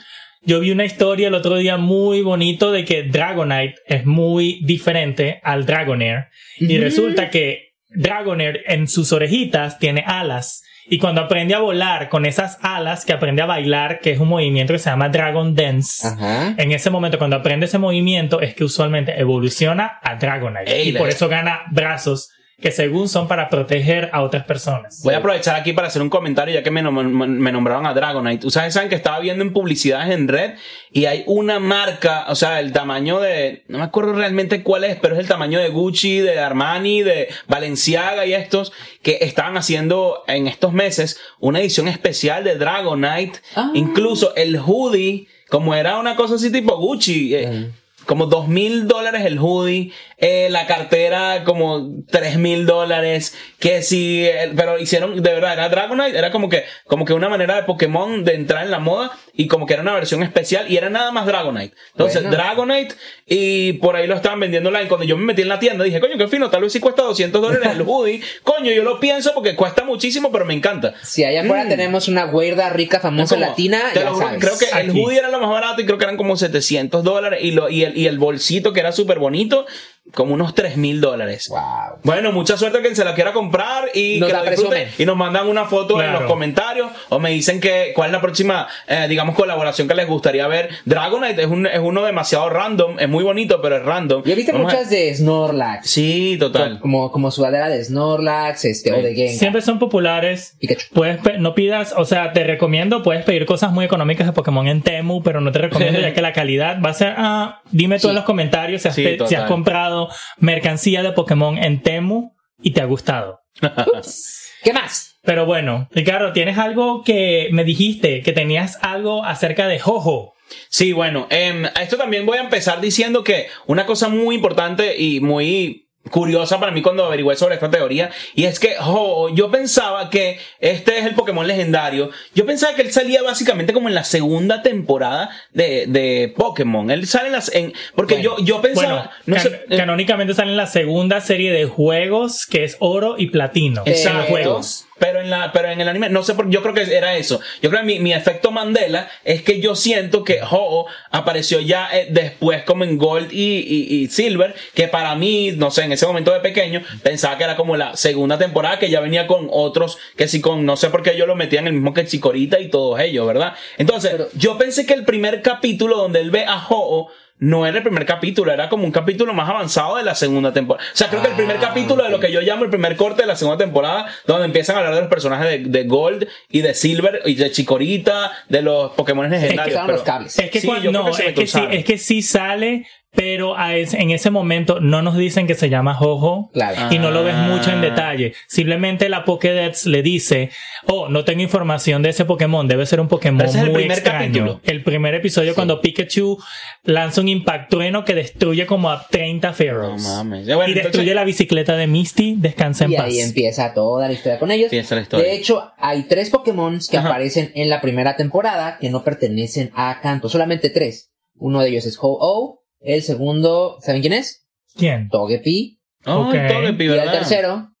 Yo 0.42 0.60
vi 0.60 0.70
una 0.70 0.84
historia 0.84 1.28
el 1.28 1.34
otro 1.34 1.56
día 1.56 1.76
muy 1.76 2.22
bonito 2.22 2.72
de 2.72 2.84
que 2.84 3.02
Dragonite 3.02 3.76
es 3.86 4.06
muy 4.06 4.60
diferente 4.64 5.40
al 5.42 5.66
Dragonair. 5.66 6.26
Y 6.58 6.78
resulta 6.78 7.30
que 7.30 7.74
Dragonair 7.90 8.62
en 8.66 8.88
sus 8.88 9.12
orejitas 9.12 9.78
tiene 9.78 10.04
alas. 10.06 10.62
Y 10.90 10.98
cuando 10.98 11.20
aprende 11.20 11.54
a 11.54 11.58
volar 11.58 12.08
con 12.08 12.24
esas 12.24 12.58
alas, 12.62 13.04
que 13.04 13.12
aprende 13.12 13.42
a 13.42 13.46
bailar, 13.46 14.00
que 14.00 14.12
es 14.12 14.18
un 14.18 14.28
movimiento 14.28 14.72
que 14.72 14.78
se 14.78 14.88
llama 14.88 15.10
Dragon 15.10 15.54
Dance. 15.54 16.06
Ajá. 16.06 16.54
En 16.56 16.72
ese 16.72 16.88
momento, 16.88 17.18
cuando 17.18 17.36
aprende 17.36 17.66
ese 17.66 17.78
movimiento, 17.78 18.40
es 18.40 18.54
que 18.54 18.64
usualmente 18.64 19.20
evoluciona 19.20 19.98
a 20.02 20.16
Dragonite. 20.16 20.74
Ey, 20.74 20.88
y 20.88 20.92
por 20.92 21.10
eso 21.10 21.28
gana 21.28 21.62
brazos 21.70 22.30
que 22.60 22.72
según 22.72 23.08
son 23.08 23.28
para 23.28 23.48
proteger 23.48 24.10
a 24.12 24.22
otras 24.22 24.44
personas. 24.44 25.00
Voy 25.04 25.14
a 25.14 25.18
aprovechar 25.18 25.54
aquí 25.54 25.72
para 25.72 25.86
hacer 25.86 26.02
un 26.02 26.10
comentario 26.10 26.52
ya 26.54 26.62
que 26.64 26.72
me, 26.72 26.82
nom- 26.82 27.12
me 27.28 27.52
nombraron 27.52 27.86
a 27.86 27.94
Dragonite. 27.94 28.46
Ustedes 28.48 28.74
saben 28.74 28.88
que 28.88 28.96
estaba 28.96 29.20
viendo 29.20 29.44
en 29.44 29.52
publicidades 29.52 30.12
en 30.12 30.26
red 30.26 30.54
y 30.90 31.04
hay 31.04 31.22
una 31.26 31.60
marca, 31.60 32.26
o 32.28 32.34
sea, 32.34 32.58
el 32.58 32.72
tamaño 32.72 33.20
de, 33.20 33.62
no 33.68 33.78
me 33.78 33.84
acuerdo 33.84 34.12
realmente 34.14 34.64
cuál 34.64 34.82
es, 34.82 34.96
pero 34.96 35.14
es 35.14 35.20
el 35.20 35.28
tamaño 35.28 35.60
de 35.60 35.68
Gucci, 35.68 36.18
de 36.18 36.40
Armani, 36.40 37.02
de 37.02 37.28
Balenciaga 37.46 38.26
y 38.26 38.34
estos 38.34 38.72
que 39.02 39.18
estaban 39.20 39.56
haciendo 39.56 40.24
en 40.26 40.48
estos 40.48 40.72
meses 40.72 41.20
una 41.38 41.60
edición 41.60 41.86
especial 41.86 42.42
de 42.42 42.56
Dragonite. 42.56 43.38
Ah. 43.54 43.70
Incluso 43.74 44.34
el 44.34 44.56
hoodie, 44.58 45.28
como 45.48 45.74
era 45.76 45.98
una 45.98 46.16
cosa 46.16 46.34
así 46.34 46.50
tipo 46.50 46.76
Gucci. 46.76 47.34
eh, 47.36 47.46
Mm. 47.48 47.72
Como 48.08 48.24
dos 48.24 48.48
mil 48.48 48.88
dólares 48.88 49.26
el 49.26 49.38
hoodie, 49.38 49.92
eh, 50.16 50.48
la 50.50 50.66
cartera 50.66 51.44
como 51.44 51.90
tres 52.10 52.38
mil 52.38 52.64
dólares, 52.64 53.36
que 53.60 53.82
si, 53.82 54.24
eh, 54.24 54.50
pero 54.56 54.78
hicieron, 54.78 55.22
de 55.22 55.34
verdad, 55.34 55.52
era 55.52 55.68
Dragonite, 55.68 56.16
era 56.16 56.30
como 56.30 56.48
que, 56.48 56.64
como 56.86 57.04
que 57.04 57.12
una 57.12 57.28
manera 57.28 57.56
de 57.56 57.64
Pokémon 57.64 58.24
de 58.24 58.34
entrar 58.34 58.64
en 58.64 58.70
la 58.70 58.78
moda, 58.78 59.12
y 59.34 59.46
como 59.46 59.66
que 59.66 59.74
era 59.74 59.82
una 59.82 59.94
versión 59.94 60.22
especial 60.22 60.70
y 60.70 60.76
era 60.76 60.90
nada 60.90 61.10
más 61.12 61.26
Dragonite. 61.26 61.74
Entonces, 61.92 62.22
Bueno. 62.22 62.36
Dragonite 62.36 62.94
y 63.26 63.74
por 63.74 63.96
ahí 63.96 64.06
lo 64.06 64.14
estaban 64.14 64.40
vendiendo 64.40 64.68
online. 64.70 64.88
Cuando 64.88 65.04
yo 65.06 65.16
me 65.16 65.24
metí 65.24 65.42
en 65.42 65.48
la 65.48 65.58
tienda 65.58 65.84
dije, 65.84 66.00
coño, 66.00 66.16
qué 66.18 66.28
fino, 66.28 66.50
tal 66.50 66.62
vez 66.62 66.72
sí 66.72 66.80
cuesta 66.80 67.02
200 67.02 67.40
dólares 67.40 67.68
el 67.72 67.82
hoodie. 67.82 68.20
Coño, 68.42 68.72
yo 68.72 68.82
lo 68.82 68.98
pienso 69.00 69.32
porque 69.34 69.54
cuesta 69.54 69.84
muchísimo, 69.84 70.32
pero 70.32 70.44
me 70.44 70.54
encanta. 70.54 70.94
Si 71.02 71.24
allá 71.24 71.42
afuera 71.42 71.68
tenemos 71.68 72.08
una 72.08 72.24
güerda 72.24 72.68
rica, 72.70 73.00
famosa 73.00 73.34
Como- 73.36 73.46
latina, 73.46 73.80
te 73.92 74.00
ya 74.00 74.06
lo 74.06 74.14
juro, 74.14 74.26
sabes. 74.26 74.40
creo 74.44 74.58
que 74.58 74.80
el 74.80 74.90
hoodie 74.90 75.18
era 75.18 75.28
lo 75.30 75.38
más 75.40 75.50
barato 75.50 75.80
y 75.80 75.86
creo 75.86 75.98
que 75.98 76.04
eran 76.04 76.16
como 76.16 76.36
700 76.36 77.04
dólares 77.04 77.40
y, 77.42 77.50
lo, 77.52 77.68
y, 77.68 77.84
el, 77.84 77.96
y 77.96 78.06
el 78.06 78.18
bolsito 78.18 78.72
que 78.72 78.80
era 78.80 78.92
súper 78.92 79.18
bonito, 79.18 79.66
como 80.14 80.34
unos 80.34 80.54
3 80.54 80.76
mil 80.76 81.00
dólares. 81.00 81.48
Wow. 81.48 81.98
Bueno, 82.02 82.32
mucha 82.32 82.56
suerte 82.56 82.78
a 82.78 82.80
quien 82.82 82.96
se 82.96 83.04
la 83.04 83.14
quiera 83.14 83.32
comprar 83.32 83.90
y 83.94 84.18
Nos 84.18 84.28
que 84.28 84.32
la 84.32 84.42
disfrute. 84.50 84.88
Y 84.98 85.04
nos 85.04 85.16
mandan 85.16 85.46
una 85.48 85.66
foto 85.66 85.94
en 86.00 86.06
Claro. 86.08 86.20
los 86.20 86.30
comentarios 86.30 86.90
o 87.08 87.18
me 87.18 87.30
dicen 87.30 87.60
que 87.60 87.92
cuál 87.94 88.08
es 88.08 88.12
la 88.12 88.20
próxima, 88.20 88.66
eh, 88.86 89.06
digamos, 89.08 89.34
colaboración 89.34 89.86
que 89.88 89.94
les 89.94 90.06
gustaría 90.06 90.46
ver. 90.48 90.70
Dragonite 90.84 91.42
es, 91.42 91.48
un, 91.48 91.66
es 91.66 91.78
uno 91.80 92.02
demasiado 92.04 92.48
random, 92.50 92.98
es 92.98 93.08
muy 93.08 93.22
bonito, 93.24 93.60
pero 93.62 93.76
es 93.76 93.84
random. 93.84 94.22
Yo 94.24 94.32
he 94.32 94.36
visto 94.36 94.52
Vamos 94.52 94.72
a- 94.72 94.76
muchas 94.76 94.90
de 94.90 95.14
Snorlax. 95.14 95.88
Sí, 95.90 96.36
total. 96.40 96.78
Como, 96.80 97.10
como 97.12 97.30
sudadera 97.30 97.68
de 97.68 97.84
Snorlax, 97.84 98.64
este, 98.64 98.92
o 98.92 99.02
de 99.02 99.14
Gengar. 99.14 99.34
Siempre 99.34 99.62
son 99.62 99.78
populares. 99.78 100.56
Pikachu. 100.58 100.86
Puedes 100.94 101.18
no 101.38 101.54
pidas, 101.54 101.94
o 101.96 102.04
sea, 102.04 102.32
te 102.32 102.44
recomiendo, 102.44 103.02
puedes 103.02 103.24
pedir 103.24 103.44
cosas 103.46 103.72
muy 103.72 103.84
económicas 103.84 104.26
de 104.26 104.32
Pokémon 104.32 104.66
en 104.68 104.82
Temu, 104.82 105.22
pero 105.22 105.40
no 105.40 105.52
te 105.52 105.58
recomiendo 105.58 106.00
ya 106.00 106.12
que 106.14 106.22
la 106.22 106.32
calidad 106.32 106.80
va 106.84 106.90
a 106.90 106.94
ser, 106.94 107.14
ah, 107.16 107.60
dime 107.70 107.96
tú 107.96 108.02
Sí. 108.02 108.08
en 108.08 108.14
los 108.14 108.24
comentarios 108.24 108.82
si 108.82 108.88
has, 108.88 108.94
Sí, 108.94 109.16
si 109.26 109.34
has 109.34 109.44
comprado 109.44 109.97
mercancía 110.38 111.02
de 111.02 111.12
Pokémon 111.12 111.58
en 111.58 111.82
Temu 111.82 112.36
y 112.60 112.72
te 112.72 112.80
ha 112.80 112.86
gustado. 112.86 113.40
¿Qué 114.62 114.72
más? 114.72 115.18
Pero 115.22 115.46
bueno, 115.46 115.88
Ricardo, 115.92 116.32
tienes 116.32 116.58
algo 116.58 117.02
que 117.02 117.48
me 117.52 117.64
dijiste, 117.64 118.22
que 118.22 118.32
tenías 118.32 118.78
algo 118.82 119.24
acerca 119.24 119.66
de 119.68 119.78
Jojo. 119.78 120.34
Sí, 120.70 120.92
bueno, 120.92 121.28
a 121.30 121.82
esto 121.82 121.96
también 121.96 122.24
voy 122.24 122.38
a 122.38 122.42
empezar 122.42 122.80
diciendo 122.80 123.22
que 123.24 123.48
una 123.66 123.84
cosa 123.84 124.08
muy 124.08 124.34
importante 124.34 124.96
y 124.96 125.20
muy 125.20 125.87
curiosa 126.10 126.58
para 126.60 126.72
mí 126.72 126.82
cuando 126.82 127.04
averigüé 127.04 127.36
sobre 127.36 127.54
esta 127.54 127.70
teoría 127.70 128.10
y 128.34 128.44
es 128.44 128.58
que 128.58 128.76
Ho, 128.80 129.28
yo 129.30 129.50
pensaba 129.50 130.10
que 130.10 130.38
este 130.60 130.98
es 130.98 131.06
el 131.06 131.14
Pokémon 131.14 131.46
legendario 131.46 132.10
yo 132.34 132.44
pensaba 132.46 132.74
que 132.74 132.82
él 132.82 132.92
salía 132.92 133.22
básicamente 133.22 133.72
como 133.72 133.88
en 133.88 133.94
la 133.94 134.04
segunda 134.04 134.62
temporada 134.62 135.30
de, 135.52 135.86
de 135.86 136.32
Pokémon 136.36 136.90
él 136.90 137.06
sale 137.06 137.26
en 137.26 137.32
las 137.32 137.54
en, 137.54 137.72
porque 137.94 138.14
Bueno, 138.16 138.36
yo, 138.38 138.44
yo 138.44 138.60
pensaba 138.62 138.88
Bueno, 138.88 139.10
no 139.26 139.34
can- 139.36 139.42
sé, 139.44 139.60
eh, 139.68 139.76
canónicamente 139.76 140.34
sale 140.34 140.50
en 140.50 140.56
la 140.56 140.66
segunda 140.66 141.20
serie 141.20 141.52
de 141.52 141.64
juegos, 141.66 142.46
que 142.46 142.64
es 142.64 142.76
oro 142.80 143.14
y 143.18 143.26
platino. 143.28 143.82
Exacto. 143.86 144.28
juegos. 144.28 144.87
Pero 144.98 145.20
en 145.20 145.30
la, 145.30 145.52
pero 145.52 145.68
en 145.70 145.80
el 145.80 145.88
anime, 145.88 146.08
no 146.08 146.22
sé 146.22 146.34
por, 146.34 146.48
yo 146.50 146.62
creo 146.62 146.74
que 146.74 146.82
era 146.96 147.16
eso. 147.16 147.40
Yo 147.62 147.70
creo 147.70 147.82
que 147.82 147.86
mi, 147.86 147.98
mi 148.00 148.12
efecto 148.12 148.50
Mandela 148.50 149.08
es 149.24 149.42
que 149.42 149.60
yo 149.60 149.76
siento 149.76 150.24
que 150.24 150.40
Ho 150.42 150.86
apareció 151.10 151.60
ya 151.60 151.88
eh, 151.92 152.08
después 152.10 152.62
como 152.64 152.84
en 152.84 152.98
Gold 152.98 153.32
y, 153.32 153.58
y- 153.58 153.94
y 154.02 154.06
Silver, 154.08 154.54
que 154.74 154.88
para 154.88 155.14
mí, 155.14 155.52
no 155.56 155.70
sé, 155.70 155.84
en 155.84 155.92
ese 155.92 156.06
momento 156.06 156.32
de 156.32 156.40
pequeño, 156.40 156.82
pensaba 157.02 157.38
que 157.38 157.44
era 157.44 157.56
como 157.56 157.76
la 157.76 157.96
segunda 157.96 158.38
temporada 158.38 158.78
que 158.78 158.90
ya 158.90 159.00
venía 159.00 159.26
con 159.26 159.48
otros, 159.50 159.98
que 160.16 160.28
sí 160.28 160.40
con, 160.40 160.66
no 160.66 160.76
sé 160.76 160.90
por 160.90 161.02
qué 161.02 161.16
yo 161.16 161.26
lo 161.26 161.36
metía 161.36 161.60
en 161.60 161.68
el 161.68 161.72
mismo 161.74 161.94
que 161.94 162.06
Chikorita 162.06 162.58
y 162.60 162.68
todos 162.68 162.98
ellos, 163.00 163.26
¿verdad? 163.26 163.54
Entonces, 163.78 164.10
Pero- 164.12 164.28
yo 164.34 164.58
pensé 164.58 164.86
que 164.86 164.94
el 164.94 165.04
primer 165.04 165.42
capítulo 165.42 165.96
donde 165.96 166.20
él 166.20 166.30
ve 166.30 166.44
a 166.44 166.66
Ho 166.68 167.08
no 167.40 167.66
era 167.66 167.76
el 167.78 167.82
primer 167.84 168.04
capítulo, 168.04 168.52
era 168.52 168.68
como 168.68 168.84
un 168.84 168.90
capítulo 168.90 169.32
más 169.34 169.48
avanzado 169.48 169.96
de 169.96 170.02
la 170.04 170.14
segunda 170.14 170.52
temporada. 170.52 170.86
O 170.92 170.96
sea, 170.96 171.08
creo 171.08 171.22
que 171.22 171.28
el 171.28 171.34
primer 171.36 171.56
Ah, 171.58 171.60
capítulo 171.60 172.02
de 172.04 172.10
lo 172.10 172.18
que 172.20 172.32
yo 172.32 172.40
llamo 172.40 172.64
el 172.64 172.70
primer 172.70 172.96
corte 172.96 173.22
de 173.22 173.28
la 173.28 173.36
segunda 173.36 173.58
temporada, 173.64 174.06
donde 174.26 174.46
empiezan 174.46 174.76
a 174.76 174.78
hablar 174.80 174.94
de 174.94 175.00
los 175.02 175.10
personajes 175.10 175.46
de, 175.46 175.58
de 175.70 175.84
Gold 175.88 176.26
y 176.48 176.60
de 176.62 176.74
Silver 176.74 177.22
y 177.26 177.34
de 177.34 177.50
Chikorita, 177.50 178.32
de 178.48 178.62
los 178.62 178.92
Pokémon 178.92 179.28
legendarios. 179.30 179.78
Pero- 179.80 179.92
los 179.92 180.02
cables. 180.02 180.38
Es 180.38 180.50
que, 180.50 180.60
Sí, 180.60 180.66
cuando- 180.66 180.90
no, 180.92 181.04
que 181.12 181.28
es, 181.28 181.34
que 181.34 181.46
sí, 181.46 181.60
es 181.70 181.84
que 181.84 181.98
sí 181.98 182.22
sale, 182.22 182.86
pero 183.18 183.58
a 183.58 183.74
es- 183.74 183.94
en 183.94 184.12
ese 184.12 184.30
momento 184.30 184.78
no 184.78 185.02
nos 185.02 185.16
dicen 185.16 185.48
que 185.48 185.56
se 185.56 185.68
llama 185.68 185.92
Jojo. 185.94 186.50
Claro. 186.52 186.94
Y 186.94 186.98
no 187.00 187.10
lo 187.10 187.24
ves 187.24 187.34
Ah. 187.36 187.48
mucho 187.50 187.72
en 187.72 187.80
detalle. 187.80 188.32
Simplemente 188.46 189.08
la 189.08 189.24
Pokédex 189.24 189.86
le 189.86 190.02
dice, 190.02 190.50
oh, 190.86 191.08
no 191.08 191.24
tengo 191.24 191.42
información 191.42 192.00
de 192.02 192.10
ese 192.10 192.24
Pokémon, 192.24 192.68
debe 192.68 192.86
ser 192.86 193.00
un 193.00 193.08
Pokémon 193.08 193.38
Pero 193.38 193.50
ese 193.50 193.58
es 193.58 193.64
el 193.64 193.70
muy 193.72 193.80
primer 193.80 193.98
extraño. 193.98 194.18
capítulo. 194.46 194.60
El 194.62 194.84
primer 194.84 195.14
episodio 195.16 195.50
Sí. 195.50 195.54
cuando 195.56 195.80
Pikachu 195.80 196.38
lanza 196.84 197.20
un 197.20 197.26
impactrueno 197.28 198.04
que 198.04 198.14
destruye 198.14 198.66
como 198.66 198.88
a 198.88 199.04
30 199.08 199.48
No 199.48 199.54
Fearows. 199.54 200.02
mames. 200.02 200.46
Ya, 200.46 200.54
bueno, 200.54 200.70
y 200.70 200.74
destruye 200.74 200.98
entonces- 201.00 201.14
la 201.16 201.24
bicicleta 201.24 201.76
de 201.76 201.86
Misty, 201.88 202.36
descansa 202.38 202.84
en 202.84 202.92
Y 202.92 202.96
paz. 202.96 203.06
ahí 203.06 203.18
empieza 203.18 203.74
toda 203.74 204.06
la 204.06 204.12
historia 204.14 204.38
con 204.38 204.52
ellos. 204.52 204.66
Empieza 204.66 204.94
la 204.94 205.00
historia. 205.00 205.26
De 205.26 205.34
hecho, 205.34 205.72
hay 205.76 206.04
tres 206.04 206.30
Pokémon 206.30 206.78
que 206.88 206.98
Ajá. 206.98 207.08
aparecen 207.08 207.50
en 207.56 207.68
la 207.68 207.80
primera 207.80 208.14
temporada 208.14 208.78
que 208.80 208.90
no 208.90 209.02
pertenecen 209.02 209.72
a 209.74 209.98
Kanto. 210.00 210.28
Solamente 210.28 210.70
tres. 210.70 211.10
Uno 211.34 211.60
de 211.62 211.70
ellos 211.70 211.84
es 211.86 211.98
Ho-Oh. 212.00 212.60
El 212.80 213.02
segundo, 213.02 213.78
¿saben 213.80 214.00
quién 214.00 214.12
es? 214.12 214.46
¿Quién? 214.74 215.08
Togepi. 215.08 215.80
Ay, 216.04 216.14
Ok. 216.14 216.34
Togepi, 216.52 216.84
Y 216.84 216.86
el 216.86 216.92
¿verdad? 216.94 217.12
tercero, 217.12 217.72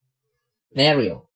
Mario. 0.74 1.27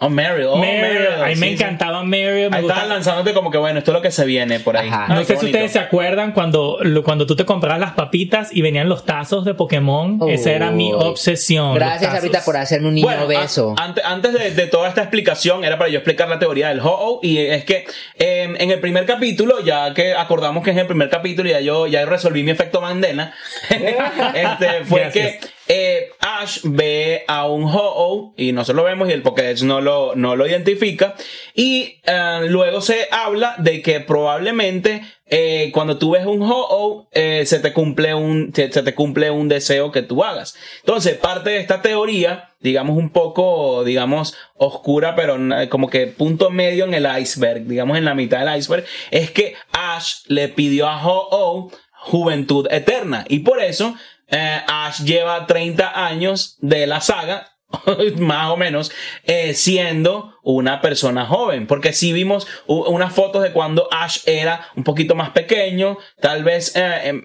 Oh, 0.00 0.08
Mario. 0.10 0.52
Oh, 0.54 0.56
Mario, 0.58 1.22
a 1.22 1.26
mí 1.28 1.34
me 1.36 1.50
sí, 1.50 1.56
sí. 1.56 1.62
encantaba 1.62 2.02
Mario. 2.02 2.50
Me 2.50 2.56
Ahí 2.56 2.62
gustaba- 2.62 2.80
estaban 2.80 2.88
lanzándote 2.88 3.32
como 3.32 3.52
que 3.52 3.58
bueno, 3.58 3.78
esto 3.78 3.92
es 3.92 3.94
lo 3.94 4.02
que 4.02 4.10
se 4.10 4.24
viene 4.24 4.58
por 4.58 4.76
ahí. 4.76 4.88
Ajá. 4.88 5.06
No 5.08 5.14
Ay, 5.20 5.24
sé 5.24 5.34
si 5.34 5.36
bonito. 5.36 5.56
ustedes 5.56 5.72
se 5.72 5.78
acuerdan 5.78 6.32
cuando, 6.32 6.78
cuando 7.04 7.26
tú 7.26 7.36
te 7.36 7.44
comprabas 7.44 7.78
las 7.78 7.92
papitas 7.92 8.48
y 8.52 8.60
venían 8.60 8.88
los 8.88 9.04
tazos 9.06 9.44
de 9.44 9.54
Pokémon. 9.54 10.18
Esa 10.28 10.50
era 10.50 10.72
mi 10.72 10.92
obsesión. 10.92 11.74
Gracias 11.76 12.12
ahorita 12.12 12.42
por 12.44 12.56
hacerme 12.56 12.88
un 12.88 12.94
niño 12.96 13.06
Bueno, 13.06 13.24
obeso. 13.26 13.74
a- 13.78 13.84
ante- 13.84 14.02
antes 14.04 14.32
de, 14.32 14.50
de 14.50 14.66
toda 14.66 14.88
esta 14.88 15.02
explicación, 15.02 15.64
era 15.64 15.78
para 15.78 15.88
yo 15.90 15.98
explicar 15.98 16.28
la 16.28 16.40
teoría 16.40 16.70
del 16.70 16.80
Ho-Oh, 16.80 17.20
y 17.22 17.38
es 17.38 17.64
que 17.64 17.86
eh, 18.18 18.52
en 18.58 18.70
el 18.72 18.80
primer 18.80 19.06
capítulo, 19.06 19.60
ya 19.64 19.94
que 19.94 20.14
acordamos 20.14 20.64
que 20.64 20.72
es 20.72 20.76
el 20.76 20.86
primer 20.88 21.08
capítulo, 21.08 21.48
ya 21.48 21.60
yo 21.60 21.86
ya 21.86 22.04
resolví 22.04 22.42
mi 22.42 22.50
efecto 22.50 22.80
Mandela, 22.80 23.32
este, 23.70 24.84
fue 24.84 25.02
Gracias. 25.02 25.12
que 25.36 25.53
eh, 25.68 26.10
Ash 26.20 26.60
ve 26.64 27.24
a 27.26 27.46
un 27.46 27.64
Ho-Oh, 27.64 28.34
y 28.36 28.52
nosotros 28.52 28.76
lo 28.76 28.84
vemos 28.84 29.08
y 29.08 29.12
el 29.12 29.22
Pokédex 29.22 29.62
no 29.62 29.80
lo, 29.80 30.14
no 30.14 30.36
lo 30.36 30.46
identifica, 30.46 31.14
y 31.54 32.00
eh, 32.04 32.40
luego 32.48 32.80
se 32.80 33.08
habla 33.10 33.54
de 33.58 33.80
que 33.82 34.00
probablemente 34.00 35.02
eh, 35.26 35.70
cuando 35.72 35.96
tú 35.98 36.10
ves 36.10 36.26
un 36.26 36.42
Ho-Oh, 36.42 37.08
eh, 37.12 37.44
se 37.46 37.58
te 37.60 37.72
cumple 37.72 38.14
un, 38.14 38.52
se, 38.54 38.70
se 38.70 38.82
te 38.82 38.94
cumple 38.94 39.30
un 39.30 39.48
deseo 39.48 39.90
que 39.90 40.02
tú 40.02 40.22
hagas. 40.22 40.54
Entonces, 40.80 41.16
parte 41.16 41.50
de 41.50 41.58
esta 41.58 41.80
teoría, 41.80 42.50
digamos 42.60 42.96
un 42.98 43.10
poco, 43.10 43.84
digamos, 43.84 44.36
oscura, 44.56 45.14
pero 45.16 45.38
na- 45.38 45.68
como 45.70 45.88
que 45.88 46.06
punto 46.06 46.50
medio 46.50 46.84
en 46.84 46.92
el 46.94 47.06
iceberg, 47.20 47.64
digamos 47.66 47.96
en 47.96 48.04
la 48.04 48.14
mitad 48.14 48.44
del 48.44 48.58
iceberg, 48.58 48.84
es 49.10 49.30
que 49.30 49.54
Ash 49.72 50.24
le 50.26 50.48
pidió 50.48 50.86
a 50.88 51.02
Ho-Oh 51.04 51.70
juventud 52.06 52.66
eterna. 52.70 53.24
Y 53.30 53.38
por 53.38 53.62
eso, 53.62 53.94
eh, 54.28 54.60
Ash 54.66 55.02
lleva 55.02 55.46
30 55.46 56.06
años 56.06 56.56
de 56.60 56.86
la 56.86 57.00
saga 57.00 57.54
más 58.18 58.50
o 58.50 58.56
menos, 58.56 58.92
eh, 59.24 59.54
siendo 59.54 60.34
una 60.42 60.80
persona 60.80 61.26
joven. 61.26 61.66
Porque 61.66 61.92
si 61.92 62.12
vimos 62.12 62.46
unas 62.66 63.12
fotos 63.12 63.42
de 63.42 63.52
cuando 63.52 63.88
Ash 63.90 64.18
era 64.26 64.68
un 64.76 64.84
poquito 64.84 65.14
más 65.14 65.30
pequeño, 65.30 65.98
tal 66.20 66.44
vez 66.44 66.74
eh, 66.76 67.22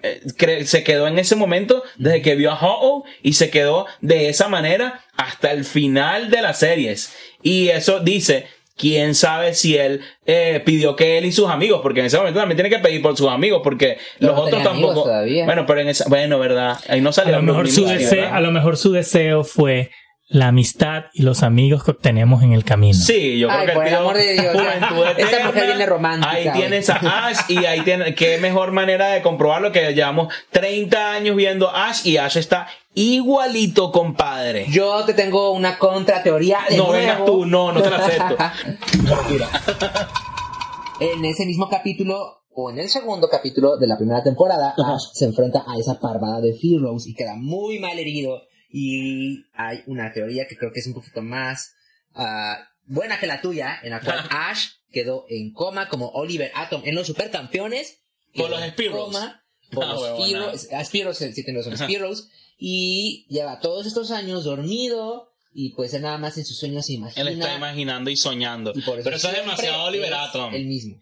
se 0.64 0.84
quedó 0.84 1.06
en 1.06 1.18
ese 1.18 1.36
momento 1.36 1.82
desde 1.96 2.22
que 2.22 2.34
vio 2.34 2.50
a 2.50 2.60
Ho-Oh 2.60 3.04
y 3.22 3.34
se 3.34 3.50
quedó 3.50 3.86
de 4.00 4.28
esa 4.28 4.48
manera 4.48 5.04
hasta 5.16 5.52
el 5.52 5.64
final 5.64 6.30
de 6.30 6.42
las 6.42 6.58
series. 6.58 7.14
Y 7.42 7.68
eso 7.68 8.00
dice 8.00 8.46
quién 8.80 9.14
sabe 9.14 9.52
si 9.54 9.76
él 9.76 10.00
eh, 10.24 10.62
pidió 10.64 10.96
que 10.96 11.18
él 11.18 11.26
y 11.26 11.32
sus 11.32 11.50
amigos, 11.50 11.80
porque 11.82 12.00
en 12.00 12.06
ese 12.06 12.16
momento 12.16 12.40
también 12.40 12.56
tiene 12.56 12.70
que 12.70 12.78
pedir 12.78 13.02
por 13.02 13.16
sus 13.16 13.28
amigos, 13.28 13.60
porque 13.62 13.98
Pero 14.18 14.32
los 14.32 14.40
no 14.40 14.46
otros 14.46 14.62
tampoco. 14.62 15.02
todavía. 15.04 15.44
Bueno, 15.44 15.66
pero 15.66 15.80
en 15.80 15.88
esa, 15.88 16.04
bueno, 16.08 16.38
verdad, 16.38 16.78
ahí 16.88 17.00
no 17.00 17.10
A 17.10 17.12
salió 17.12 17.36
lo, 17.36 17.42
mejor 17.42 17.68
su 17.68 17.84
deseo, 17.84 18.32
a 18.32 18.40
lo 18.40 18.50
mejor 18.50 18.76
su 18.78 18.92
deseo 18.92 19.44
fue 19.44 19.90
la 20.30 20.46
amistad 20.46 21.06
y 21.12 21.22
los 21.22 21.42
amigos 21.42 21.82
que 21.82 21.90
obtenemos 21.90 22.44
en 22.44 22.52
el 22.52 22.64
camino. 22.64 22.94
Sí, 22.94 23.40
yo 23.40 23.48
creo 23.48 23.60
Ay, 23.60 23.66
que 23.66 23.72
por 23.72 23.86
el 23.86 23.94
amor 23.96 24.16
de 24.16 24.32
Dios, 24.34 24.52
juventud 24.52 25.06
eterna. 25.18 25.40
mujer 25.46 25.66
viene 25.66 25.86
romántica, 25.86 26.30
Ahí 26.30 26.52
tienes 26.52 26.88
a 26.88 27.26
Ash 27.26 27.40
y 27.48 27.64
ahí 27.66 27.80
tiene, 27.80 28.14
qué 28.14 28.38
mejor 28.38 28.70
manera 28.70 29.08
de 29.08 29.22
comprobarlo 29.22 29.72
que 29.72 29.92
llevamos 29.92 30.32
30 30.52 31.12
años 31.12 31.34
viendo 31.34 31.68
a 31.68 31.88
Ash 31.88 32.06
y 32.06 32.16
Ash 32.16 32.36
está 32.36 32.68
igualito, 32.94 33.90
compadre. 33.90 34.66
Yo 34.68 35.04
te 35.04 35.14
tengo 35.14 35.50
una 35.50 35.78
contrateoría 35.78 36.60
de 36.68 36.76
no 36.76 36.84
nuevo. 36.84 36.98
vengas 37.00 37.24
tú, 37.24 37.44
no, 37.44 37.72
no 37.72 37.82
te 37.82 37.90
la 37.90 37.96
acepto. 37.96 38.36
en 41.00 41.24
ese 41.24 41.44
mismo 41.44 41.68
capítulo, 41.68 42.44
o 42.52 42.70
en 42.70 42.78
el 42.78 42.88
segundo 42.88 43.28
capítulo 43.28 43.78
de 43.78 43.88
la 43.88 43.96
primera 43.96 44.22
temporada, 44.22 44.76
Ash 44.78 45.10
se 45.12 45.24
enfrenta 45.24 45.64
a 45.66 45.76
esa 45.76 45.98
parvada 45.98 46.40
de 46.40 46.50
Heroes 46.50 47.08
y 47.08 47.14
queda 47.14 47.34
muy 47.34 47.80
mal 47.80 47.98
herido. 47.98 48.42
Y 48.72 49.46
hay 49.52 49.82
una 49.86 50.12
teoría 50.12 50.46
que 50.46 50.56
creo 50.56 50.72
que 50.72 50.80
es 50.80 50.86
un 50.86 50.94
poquito 50.94 51.22
más 51.22 51.74
ah, 52.14 52.68
buena 52.86 53.18
que 53.18 53.26
la 53.26 53.40
tuya, 53.40 53.78
en 53.82 53.90
la 53.90 54.00
cual 54.00 54.26
Ash 54.30 54.66
quedó 54.92 55.24
en 55.28 55.52
coma 55.52 55.88
como 55.88 56.08
Oliver 56.10 56.50
Atom 56.54 56.82
en 56.84 56.94
los 56.94 57.06
supercampeones. 57.06 57.98
Por 58.34 58.50
los 58.50 58.60
coma 58.92 59.42
Por 59.72 59.84
Ah, 59.84 59.92
los. 59.92 60.18
Spearows, 60.18 60.68
ah, 60.72 60.84
Spearows, 60.84 61.20
eh, 61.22 61.32
sí, 61.32 61.44
Spearows, 61.76 62.28
y 62.58 63.26
lleva 63.28 63.60
todos 63.60 63.86
estos 63.86 64.10
años 64.10 64.44
dormido 64.44 65.32
y 65.52 65.70
pues 65.74 65.94
él 65.94 66.02
nada 66.02 66.18
más 66.18 66.36
en 66.38 66.44
sus 66.44 66.58
sueños 66.58 66.86
se 66.86 66.92
imagina 66.94 67.22
Él 67.22 67.38
está 67.40 67.54
imaginando 67.56 68.10
y 68.10 68.16
soñando. 68.16 68.72
y 68.74 68.82
por 68.82 68.98
eso 68.98 69.04
Pero 69.04 69.16
eso 69.16 69.28
es 69.30 69.36
demasiado 69.36 69.86
es 69.86 69.92
liberato. 69.92 70.50
El 70.50 70.66
mismo. 70.66 71.00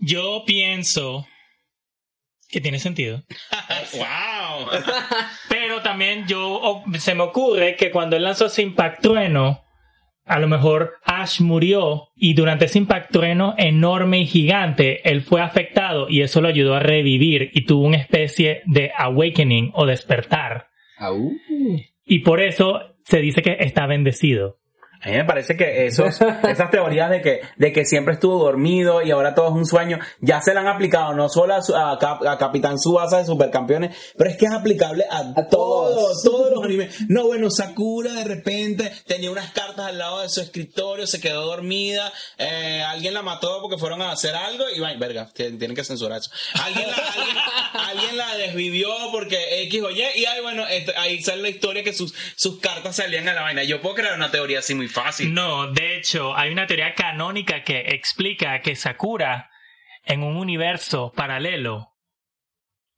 Yo 0.00 0.44
pienso 0.46 1.26
que 2.48 2.60
tiene 2.60 2.78
sentido. 2.78 3.24
¡Wow! 3.92 4.68
Pero 5.48 5.82
también 5.82 6.26
yo 6.26 6.82
se 6.98 7.14
me 7.14 7.22
ocurre 7.22 7.76
que 7.76 7.90
cuando 7.90 8.16
él 8.16 8.24
lanzó 8.24 8.46
ese 8.46 8.62
impactrueno, 8.62 9.64
a 10.24 10.38
lo 10.38 10.48
mejor 10.48 10.94
Ash 11.04 11.40
murió 11.40 12.08
y 12.16 12.34
durante 12.34 12.64
ese 12.64 12.78
impactrueno 12.78 13.54
enorme 13.58 14.20
y 14.20 14.26
gigante, 14.26 15.08
él 15.08 15.22
fue 15.22 15.42
afectado 15.42 16.08
y 16.08 16.22
eso 16.22 16.40
lo 16.40 16.48
ayudó 16.48 16.74
a 16.74 16.80
revivir 16.80 17.50
y 17.52 17.66
tuvo 17.66 17.86
una 17.86 17.98
especie 17.98 18.62
de 18.66 18.92
awakening 18.96 19.70
o 19.74 19.86
despertar. 19.86 20.68
Y 22.06 22.20
por 22.20 22.40
eso 22.40 22.80
se 23.04 23.18
dice 23.18 23.42
que 23.42 23.56
está 23.60 23.86
bendecido. 23.86 24.58
A 25.04 25.08
mí 25.08 25.16
me 25.16 25.24
parece 25.24 25.56
que 25.56 25.86
esos, 25.86 26.18
esas 26.48 26.70
teorías 26.70 27.10
de 27.10 27.20
que, 27.22 27.40
de 27.56 27.72
que 27.72 27.84
siempre 27.84 28.14
estuvo 28.14 28.42
dormido 28.42 29.02
y 29.02 29.10
ahora 29.10 29.34
todo 29.34 29.48
es 29.48 29.52
un 29.54 29.66
sueño, 29.66 29.98
ya 30.20 30.40
se 30.40 30.54
la 30.54 30.60
han 30.60 30.68
aplicado 30.68 31.12
no 31.14 31.28
solo 31.28 31.54
a, 31.54 31.62
su- 31.62 31.76
a 31.76 31.98
Cap- 31.98 32.26
a 32.26 32.38
Capitán 32.38 32.78
Subasa 32.78 33.18
de 33.18 33.26
Supercampeones, 33.26 33.96
pero 34.16 34.30
es 34.30 34.36
que 34.36 34.46
es 34.46 34.52
aplicable 34.52 35.04
a, 35.10 35.18
A 35.18 35.48
todos, 35.48 35.94
todos. 35.94 36.22
todos 36.22 36.50
los 36.52 36.64
animes. 36.64 36.96
No, 37.08 37.26
bueno, 37.26 37.50
Sakura 37.50 38.12
de 38.14 38.24
repente 38.24 38.90
tenía 39.06 39.30
unas 39.30 39.50
cartas 39.52 39.86
al 39.86 39.98
lado 39.98 40.20
de 40.22 40.28
su 40.28 40.40
escritorio, 40.40 41.06
se 41.06 41.20
quedó 41.20 41.44
dormida, 41.46 42.12
eh, 42.38 42.82
alguien 42.86 43.14
la 43.14 43.22
mató 43.22 43.60
porque 43.60 43.78
fueron 43.78 44.00
a 44.02 44.10
hacer 44.12 44.34
algo 44.34 44.64
y, 44.74 44.80
bueno, 44.80 44.98
verga, 44.98 45.28
tienen 45.34 45.74
que 45.74 45.84
censurar 45.84 46.18
eso. 46.20 46.30
Alguien 46.62 46.88
la, 46.88 46.94
alguien, 46.96 47.36
alguien 47.90 48.16
la 48.16 48.34
desvivió 48.36 48.88
porque 49.12 49.62
X 49.64 49.82
o 49.82 49.90
Y, 49.90 50.00
y 50.16 50.24
ahí, 50.24 50.40
bueno, 50.42 50.66
este- 50.66 50.96
ahí 50.96 51.22
sale 51.22 51.42
la 51.42 51.48
historia 51.50 51.82
que 51.84 51.92
sus, 51.92 52.14
sus 52.36 52.58
cartas 52.60 52.96
salían 52.96 53.28
a 53.28 53.34
la 53.34 53.42
vaina. 53.42 53.64
Yo 53.64 53.80
puedo 53.80 53.96
crear 53.96 54.14
una 54.14 54.30
teoría 54.30 54.60
así 54.60 54.74
muy 54.74 54.88
fácil. 54.94 55.34
No, 55.34 55.70
de 55.72 55.96
hecho, 55.96 56.34
hay 56.36 56.50
una 56.52 56.66
teoría 56.66 56.94
canónica 56.94 57.62
que 57.62 57.80
explica 57.88 58.60
que 58.60 58.74
Sakura, 58.76 59.50
en 60.04 60.22
un 60.22 60.36
universo 60.36 61.12
paralelo, 61.14 61.90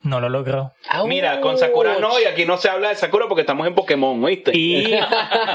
no 0.03 0.21
lo 0.21 0.29
logró. 0.29 0.73
Mira, 1.09 1.41
con 1.41 1.59
Sakura 1.59 1.99
no, 1.99 2.21
y 2.21 2.25
aquí 2.27 2.45
no 2.45 2.57
se 2.59 2.69
habla 2.69 2.91
de 2.91 2.95
Sakura 2.95 3.27
porque 3.27 3.41
estamos 3.41 3.67
en 3.67 3.75
Pokémon, 3.75 4.23
¿oíste? 4.23 4.53
Y, 4.55 4.85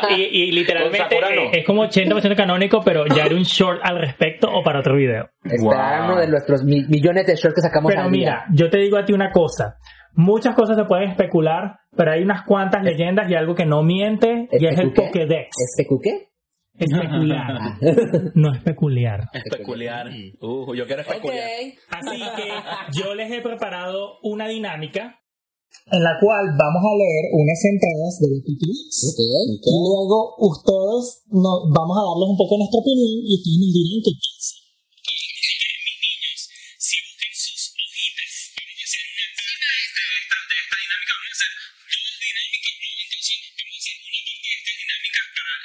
y, 0.10 0.14
y 0.24 0.52
literalmente 0.52 0.98
Con 0.98 1.10
Sakura 1.10 1.36
no. 1.36 1.42
eh, 1.44 1.50
es 1.60 1.66
como 1.66 1.86
80% 1.86 2.36
canónico, 2.36 2.82
pero 2.84 3.06
ya 3.06 3.24
haré 3.26 3.36
un 3.36 3.44
short 3.44 3.80
al 3.84 4.00
respecto 4.00 4.52
o 4.52 4.62
para 4.64 4.80
otro 4.80 4.96
video. 4.96 5.30
Está 5.44 6.00
Wow. 6.02 6.06
uno 6.12 6.20
de 6.20 6.28
nuestros 6.28 6.64
mi- 6.64 6.84
millones 6.90 7.28
de 7.28 7.36
shorts 7.36 7.56
que 7.56 7.62
sacamos 7.62 7.92
Pero 7.92 8.04
al 8.04 8.12
día. 8.12 8.20
mira, 8.20 8.46
yo 8.52 8.70
te 8.70 8.80
digo 8.80 8.98
a 8.98 9.06
ti 9.06 9.14
una 9.14 9.32
cosa. 9.32 9.78
Muchas 10.14 10.54
cosas 10.56 10.76
se 10.76 10.84
pueden 10.84 11.10
especular, 11.10 11.78
pero 11.96 12.12
hay 12.12 12.22
unas 12.22 12.44
cuantas 12.44 12.84
leyendas 12.84 13.30
y 13.32 13.36
algo 13.36 13.56
que 13.56 13.66
no 13.66 13.84
miente, 13.84 14.50
y 14.52 14.66
es 14.66 14.78
el. 14.78 14.92
Pokédex. 14.92 15.48
¿Este 15.78 15.88
qué? 16.04 16.28
Especular. 16.82 17.78
no 18.36 18.54
es 18.54 18.64
peculiar. 18.64 19.30
Especular. 19.34 20.10
Uh, 20.42 20.74
yo 20.74 20.86
quiero 20.88 21.02
especular. 21.02 21.48
Así 21.90 22.20
que 22.36 23.00
yo 23.00 23.14
les 23.16 23.32
he 23.32 23.42
preparado 23.42 24.18
una 24.24 24.48
dinámica 24.48 25.22
en 25.92 26.04
la 26.04 26.14
cual 26.20 26.46
vamos 26.58 26.84
a 26.84 26.94
leer 26.98 27.24
unas 27.32 27.60
entradas 27.66 28.20
de 28.20 28.28
Wikileaks. 28.28 28.98
Ok. 29.12 29.20
Y 29.66 29.78
luego 29.80 30.36
ustedes 30.38 31.24
nos 31.32 31.70
vamos 31.72 31.96
a 31.98 32.04
darles 32.06 32.28
un 32.30 32.38
poco 32.38 32.58
nuestra 32.58 32.80
opinión 32.80 33.24
y 33.24 33.34
ustedes 33.40 33.60
nos 33.60 33.72
dirán 33.72 34.02
qué 34.04 34.12
piensan. 34.12 34.61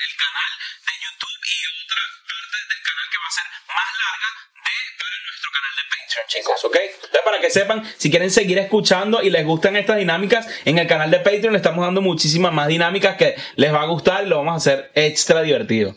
El 0.06 0.14
canal 0.22 0.52
de 0.86 0.94
YouTube 1.02 1.42
y 1.42 1.58
otra 1.82 2.02
parte 2.26 2.58
del 2.70 2.82
canal 2.86 3.06
que 3.10 3.18
va 3.18 3.26
a 3.26 3.34
ser 3.34 3.46
más 3.66 3.90
larga 4.02 4.28
de 4.66 4.76
para 4.96 5.16
nuestro 5.26 5.48
canal 5.56 5.74
de 5.74 5.84
Patreon, 5.90 6.26
chicos, 6.30 6.60
¿ok? 6.64 6.76
Entonces, 6.94 7.22
para 7.24 7.38
que 7.40 7.50
sepan, 7.50 7.78
si 7.98 8.10
quieren 8.10 8.30
seguir 8.30 8.58
escuchando 8.58 9.22
y 9.22 9.30
les 9.30 9.44
gustan 9.44 9.76
estas 9.76 9.98
dinámicas, 9.98 10.46
en 10.64 10.78
el 10.78 10.86
canal 10.86 11.10
de 11.10 11.18
Patreon 11.18 11.52
le 11.52 11.58
estamos 11.58 11.84
dando 11.84 12.02
muchísimas 12.02 12.52
más 12.52 12.68
dinámicas 12.68 13.16
que 13.16 13.34
les 13.56 13.72
va 13.72 13.82
a 13.82 13.86
gustar 13.86 14.24
y 14.24 14.28
lo 14.28 14.38
vamos 14.38 14.54
a 14.54 14.62
hacer 14.62 14.90
extra 14.94 15.42
divertido. 15.42 15.94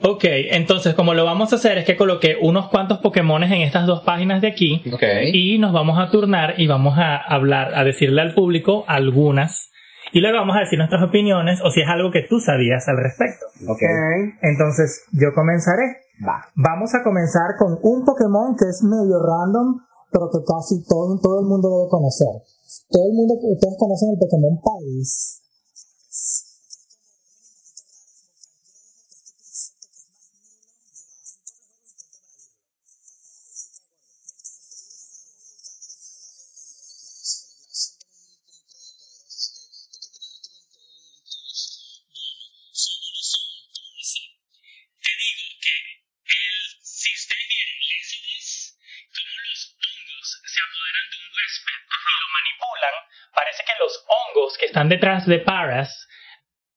Ok, 0.00 0.24
entonces 0.24 0.94
como 0.94 1.12
lo 1.12 1.24
vamos 1.24 1.52
a 1.52 1.56
hacer 1.56 1.76
es 1.78 1.84
que 1.84 1.96
coloqué 1.96 2.36
unos 2.40 2.68
cuantos 2.68 2.98
Pokémones 2.98 3.50
en 3.50 3.62
estas 3.62 3.84
dos 3.84 4.02
páginas 4.02 4.40
de 4.40 4.46
aquí 4.46 4.80
y 5.32 5.58
nos 5.58 5.72
vamos 5.72 5.98
a 5.98 6.08
turnar 6.08 6.54
y 6.56 6.68
vamos 6.68 6.96
a 6.98 7.16
hablar, 7.16 7.74
a 7.74 7.82
decirle 7.82 8.20
al 8.20 8.32
público 8.32 8.84
algunas 8.86 9.72
y 10.12 10.20
luego 10.20 10.38
vamos 10.38 10.56
a 10.56 10.60
decir 10.60 10.78
nuestras 10.78 11.02
opiniones 11.02 11.60
o 11.64 11.70
si 11.70 11.80
es 11.80 11.88
algo 11.88 12.10
que 12.10 12.26
tú 12.28 12.40
sabías 12.40 12.88
al 12.88 12.96
respecto. 12.96 13.46
Ok. 13.68 13.82
Entonces 14.42 15.04
yo 15.12 15.32
comenzaré. 15.34 16.08
Va. 16.26 16.42
Vamos 16.56 16.94
a 16.94 17.02
comenzar 17.02 17.56
con 17.58 17.78
un 17.82 18.04
Pokémon 18.04 18.56
que 18.56 18.66
es 18.66 18.82
medio 18.82 19.22
random, 19.22 19.78
pero 20.10 20.28
que 20.30 20.38
casi 20.42 20.82
todo, 20.88 21.18
todo 21.20 21.40
el 21.40 21.46
mundo 21.46 21.68
debe 21.68 21.88
conocer. 21.90 22.42
Todo 22.90 23.04
el 23.06 23.14
mundo, 23.14 23.34
ustedes 23.34 23.76
conocen 23.78 24.10
el 24.10 24.18
Pokémon 24.18 24.58
Paris. 24.60 25.38
Parece 53.58 53.62
que 53.66 53.82
los 53.82 54.06
hongos 54.06 54.56
que 54.58 54.66
están 54.66 54.88
detrás 54.88 55.26
de 55.26 55.38
Paras 55.40 56.06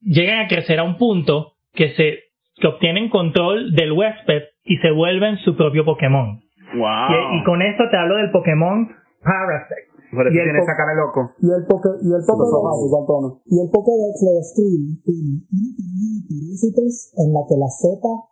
llegan 0.01 0.39
a 0.45 0.47
crecer 0.47 0.79
a 0.79 0.83
un 0.83 0.97
punto 0.97 1.53
que 1.73 1.93
se 1.95 2.19
que 2.59 2.67
obtienen 2.67 3.09
control 3.09 3.73
del 3.73 3.91
huésped 3.93 4.43
y 4.63 4.77
se 4.77 4.91
vuelven 4.91 5.37
su 5.37 5.55
propio 5.55 5.83
Pokémon. 5.85 6.41
Wow. 6.75 7.33
Y, 7.33 7.39
y 7.39 7.43
con 7.43 7.61
esto 7.61 7.83
te 7.89 7.97
hablo 7.97 8.17
del 8.17 8.29
Pokémon 8.31 8.87
Parasect. 9.23 9.89
Por 10.11 10.27
y 10.27 10.37
el 10.37 10.51
po- 10.57 10.63
esa 10.63 10.75
cara 10.75 10.93
loco. 10.93 11.31
Y 11.39 11.47
el, 11.47 11.63
poke, 11.65 11.89
y 12.03 12.11
el 12.11 12.21
Pokédex, 12.27 13.41
y 13.47 13.55
el 13.63 13.69
Pokédex 13.71 14.13
lo 14.27 14.31
describe 14.35 14.99
como 15.07 15.39
una 15.47 15.71
cadena 15.73 16.11
de 16.11 16.21
parásitos 16.27 16.91
en 17.17 17.27
la 17.33 17.41
que 17.47 17.55
la 17.57 17.69
Z 17.71 17.87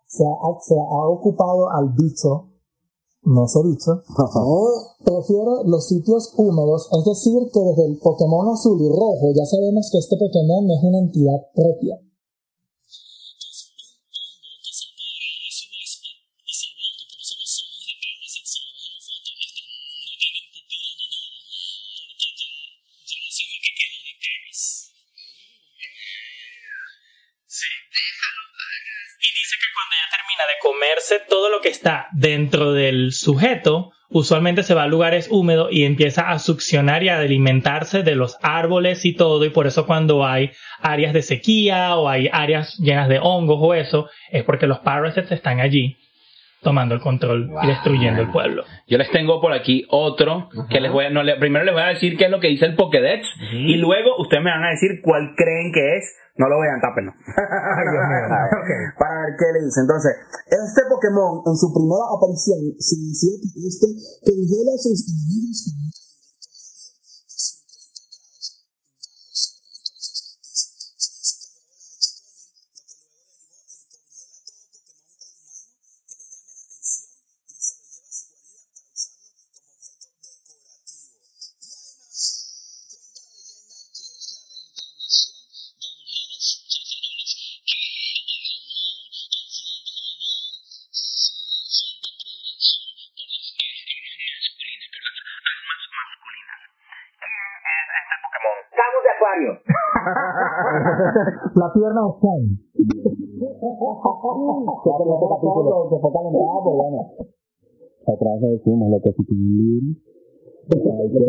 se 0.05 0.23
ha, 0.27 0.35
se 0.59 0.75
ha 0.75 1.03
ocupado 1.07 1.71
al 1.71 1.95
bicho, 1.95 2.51
no 3.23 3.45
ese 3.45 3.59
bicho, 3.63 4.03
prefiere 5.03 5.63
los 5.65 5.87
sitios 5.87 6.33
húmedos, 6.37 6.89
es 6.91 7.05
decir, 7.05 7.39
que 7.53 7.59
desde 7.59 7.85
el 7.91 7.99
Pokémon 7.99 8.53
azul 8.53 8.79
y 8.81 8.87
rojo 8.87 9.33
ya 9.35 9.45
sabemos 9.45 9.89
que 9.91 9.99
este 9.99 10.15
Pokémon 10.17 10.67
no 10.67 10.73
es 10.73 10.83
una 10.83 10.99
entidad 10.99 11.39
propia. 11.53 11.99
Y 29.19 29.27
dice 29.35 29.55
que 29.59 29.69
cuando 29.75 29.93
ya 29.99 30.07
termina 30.15 30.47
de 30.47 30.48
comerse 30.61 31.19
todo 31.27 31.49
lo 31.49 31.61
que 31.61 31.69
está 31.69 32.07
dentro 32.13 32.73
del 32.73 33.11
sujeto, 33.11 33.91
usualmente 34.09 34.63
se 34.63 34.73
va 34.73 34.83
a 34.83 34.87
lugares 34.87 35.27
húmedos 35.29 35.69
y 35.71 35.85
empieza 35.85 36.29
a 36.29 36.39
succionar 36.39 37.03
y 37.03 37.09
a 37.09 37.19
alimentarse 37.19 38.03
de 38.03 38.15
los 38.15 38.37
árboles 38.41 39.05
y 39.05 39.13
todo. 39.13 39.45
Y 39.45 39.49
por 39.49 39.67
eso 39.67 39.85
cuando 39.85 40.25
hay 40.25 40.51
áreas 40.81 41.13
de 41.13 41.21
sequía 41.21 41.95
o 41.95 42.09
hay 42.09 42.29
áreas 42.31 42.77
llenas 42.77 43.09
de 43.09 43.19
hongos 43.19 43.59
o 43.61 43.73
eso, 43.73 44.09
es 44.31 44.43
porque 44.43 44.67
los 44.67 44.79
parasites 44.79 45.31
están 45.31 45.59
allí 45.59 45.97
tomando 46.61 46.93
el 46.95 47.01
control 47.01 47.49
y 47.63 47.67
destruyendo 47.67 48.21
el 48.21 48.31
pueblo. 48.31 48.63
Yo 48.87 48.97
les 48.97 49.09
tengo 49.11 49.39
por 49.41 49.53
aquí 49.53 49.85
otro 49.89 50.49
que 50.69 50.79
les 50.81 50.91
voy 50.91 51.05
a, 51.05 51.09
no, 51.09 51.23
le- 51.23 51.37
primero 51.37 51.63
les 51.65 51.73
voy 51.73 51.83
a 51.83 51.87
decir 51.87 52.17
qué 52.17 52.25
es 52.25 52.31
lo 52.31 52.39
que 52.39 52.47
dice 52.49 52.65
el 52.65 52.75
Pokédex 52.75 53.27
y 53.51 53.75
luego 53.77 54.17
ustedes 54.19 54.43
me 54.43 54.51
van 54.51 54.63
a 54.65 54.69
decir 54.71 55.01
cuál 55.03 55.33
creen 55.37 55.71
que 55.73 55.97
es. 55.97 56.15
No 56.37 56.47
lo 56.47 56.55
vean, 56.61 56.79
tápenlo. 56.79 57.11
Para 58.97 59.15
ver 59.27 59.33
qué 59.35 59.45
le 59.59 59.65
dice. 59.65 59.81
Entonces, 59.83 60.11
este 60.47 60.81
Pokémon 60.87 61.43
en 61.45 61.55
su 61.59 61.67
primera 61.75 62.07
aparición 62.15 62.59
se 62.79 62.95
decía 62.95 63.35
que 63.43 63.59
este 63.67 63.87
congela 64.23 64.71
sus 64.79 65.03
enemigos 65.03 65.67
fue 106.01 106.11
calentado, 106.13 106.59
pero 106.63 106.75
bueno. 106.75 106.99
Otra 108.05 108.35
vez 108.35 108.41
decimos 108.51 108.89
lo 108.89 109.01
que 109.01 109.13
si 109.13 109.23
tú 109.25 109.33
hay 110.73 111.09
que 111.11 111.19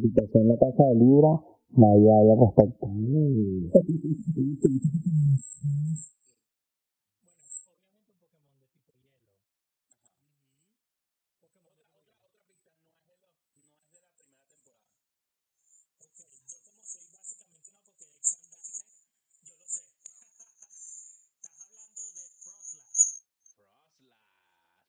si 0.00 0.08
pasó 0.08 0.38
en 0.38 0.48
la 0.48 0.56
casa 0.58 0.84
de 0.84 0.94
Libra, 0.94 1.40
nadie 1.76 2.10
habla 2.12 2.32
al 2.32 2.40
respecto. 2.40 2.88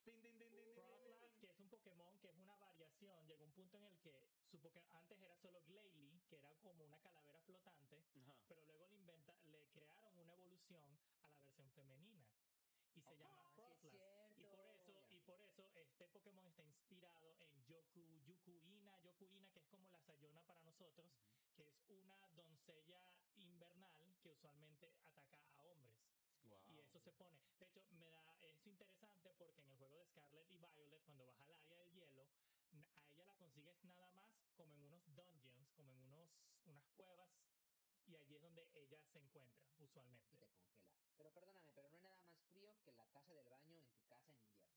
Frostlass, 0.02 1.38
que 1.40 1.48
es 1.48 1.60
un 1.60 1.68
Pokémon 1.70 2.18
que 2.22 2.28
es 2.30 2.38
una 2.38 2.56
variación, 2.58 3.26
llegó 3.28 3.44
un 3.46 3.52
punto 3.52 3.78
en 3.78 3.84
el 3.86 3.98
que 4.02 4.14
su 4.52 4.58
Poké- 4.60 4.84
antes 4.90 5.18
era 5.22 5.36
solo 5.42 5.62
Glalie, 5.68 6.22
que 6.30 6.36
era 6.38 6.52
como 6.64 6.84
una 6.86 6.98
calavera 7.00 7.40
flotante, 7.46 7.98
pero 8.48 8.62
luego 8.66 8.86
le, 8.88 8.96
inventa- 8.98 9.38
le 9.52 9.60
crearon 9.74 10.18
una 10.20 10.34
evolución 10.34 10.84
a 11.14 11.22
la 11.22 11.30
versión 11.32 11.70
femenina 11.76 12.26
y 12.96 13.02
se 13.02 13.16
llama 13.18 13.44
Frostlass. 13.56 14.32
Y 14.38 14.40
por 14.46 14.60
eso, 14.60 14.92
y 15.12 15.20
por 15.22 15.40
eso 15.42 15.64
este 15.76 16.06
Pokémon 16.12 16.46
está 16.48 16.64
inspirado 16.66 17.28
en 17.40 17.66
Yoku, 17.68 18.02
Yukuina, 18.28 18.98
Yokuina, 19.04 19.48
que 19.54 19.60
es 19.60 19.66
como 19.70 19.90
la 19.90 20.00
Sayona 20.02 20.42
para 20.46 20.62
nosotros, 20.64 21.08
que 21.56 21.64
es 21.64 21.80
una 21.90 22.18
doncella 22.36 23.02
invernal 23.38 23.98
que 24.24 24.30
usualmente 24.32 24.88
ataca 24.88 25.38
a 25.54 25.62
hombres. 25.64 26.00
Y 26.68 26.80
eso 26.80 27.00
se 27.00 27.12
pone. 27.20 27.38
De 27.60 27.66
hecho, 27.66 27.82
me 27.96 28.08
da, 28.10 28.24
es 28.42 28.66
interesante 28.66 29.31
porque 29.46 29.62
en 29.62 29.70
el 29.70 29.78
juego 29.78 29.98
de 29.98 30.06
Scarlet 30.06 30.46
y 30.52 30.58
Violet, 30.58 31.02
cuando 31.06 31.26
vas 31.26 31.40
al 31.42 31.52
área 31.52 31.76
del 31.78 31.92
hielo, 31.94 32.24
a 33.02 33.10
ella 33.10 33.26
la 33.26 33.36
consigues 33.36 33.78
nada 33.84 34.10
más 34.12 34.30
como 34.56 34.76
en 34.76 34.84
unos 34.86 35.02
dungeons, 35.16 35.70
como 35.76 35.92
en 35.94 36.00
unos, 36.06 36.30
unas 36.66 36.86
cuevas, 36.98 37.30
y 38.08 38.16
allí 38.16 38.36
es 38.36 38.42
donde 38.42 38.62
ella 38.76 39.00
se 39.12 39.18
encuentra, 39.20 39.66
usualmente. 39.80 40.46
Te 40.46 40.46
congela. 40.46 40.86
Pero 41.18 41.30
perdóname, 41.34 41.72
pero 41.74 41.90
no 41.90 41.96
hay 41.98 42.04
nada 42.04 42.18
más 42.22 42.38
frío 42.54 42.70
que 42.86 42.94
la 42.94 43.06
taza 43.10 43.34
del 43.34 43.50
baño 43.50 43.78
en 43.78 43.90
tu 43.90 44.06
casa 44.06 44.30
en 44.30 44.38
invierno. 44.38 44.72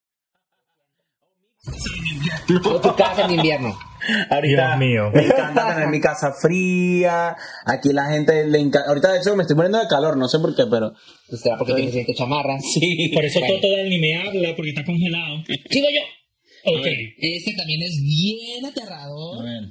O 2.75 2.81
tu 2.85 2.95
casa 2.95 3.25
en 3.25 3.31
invierno. 3.33 3.94
Ahorita 4.31 4.67
Dios 4.67 4.79
mío. 4.79 5.11
me 5.15 5.25
encanta 5.27 5.75
tener 5.75 5.89
mi 5.89 6.01
casa 6.01 6.33
fría. 6.33 7.37
Aquí 7.65 7.93
la 7.93 8.11
gente 8.11 8.47
le 8.47 8.59
encanta. 8.59 8.89
Ahorita 8.89 9.13
de 9.13 9.19
hecho 9.21 9.35
me 9.37 9.43
estoy 9.43 9.57
muriendo 9.57 9.79
de 9.79 9.89
calor, 9.89 10.17
no 10.17 10.29
sé 10.29 10.39
por 10.39 10.55
qué, 10.55 10.65
pero 10.71 10.93
Pues 11.29 11.41
será 11.41 11.57
porque 11.59 11.75
tienes 11.75 11.93
siete 11.93 12.15
chamarras. 12.15 12.63
sí. 12.75 13.11
Por 13.15 13.25
eso 13.25 13.41
Bueno. 13.41 13.55
Toto 13.61 13.69
ni 13.85 13.99
me 13.99 14.17
habla, 14.17 14.55
porque 14.57 14.71
está 14.71 14.85
congelado. 14.85 15.37
Sigo 15.71 15.87
yo. 15.91 16.73
Ok. 16.73 16.87
Este 17.19 17.55
también 17.57 17.83
es 17.83 17.97
bien 18.03 18.65
aterrador. 18.65 19.41
A 19.41 19.51
ver. 19.51 19.63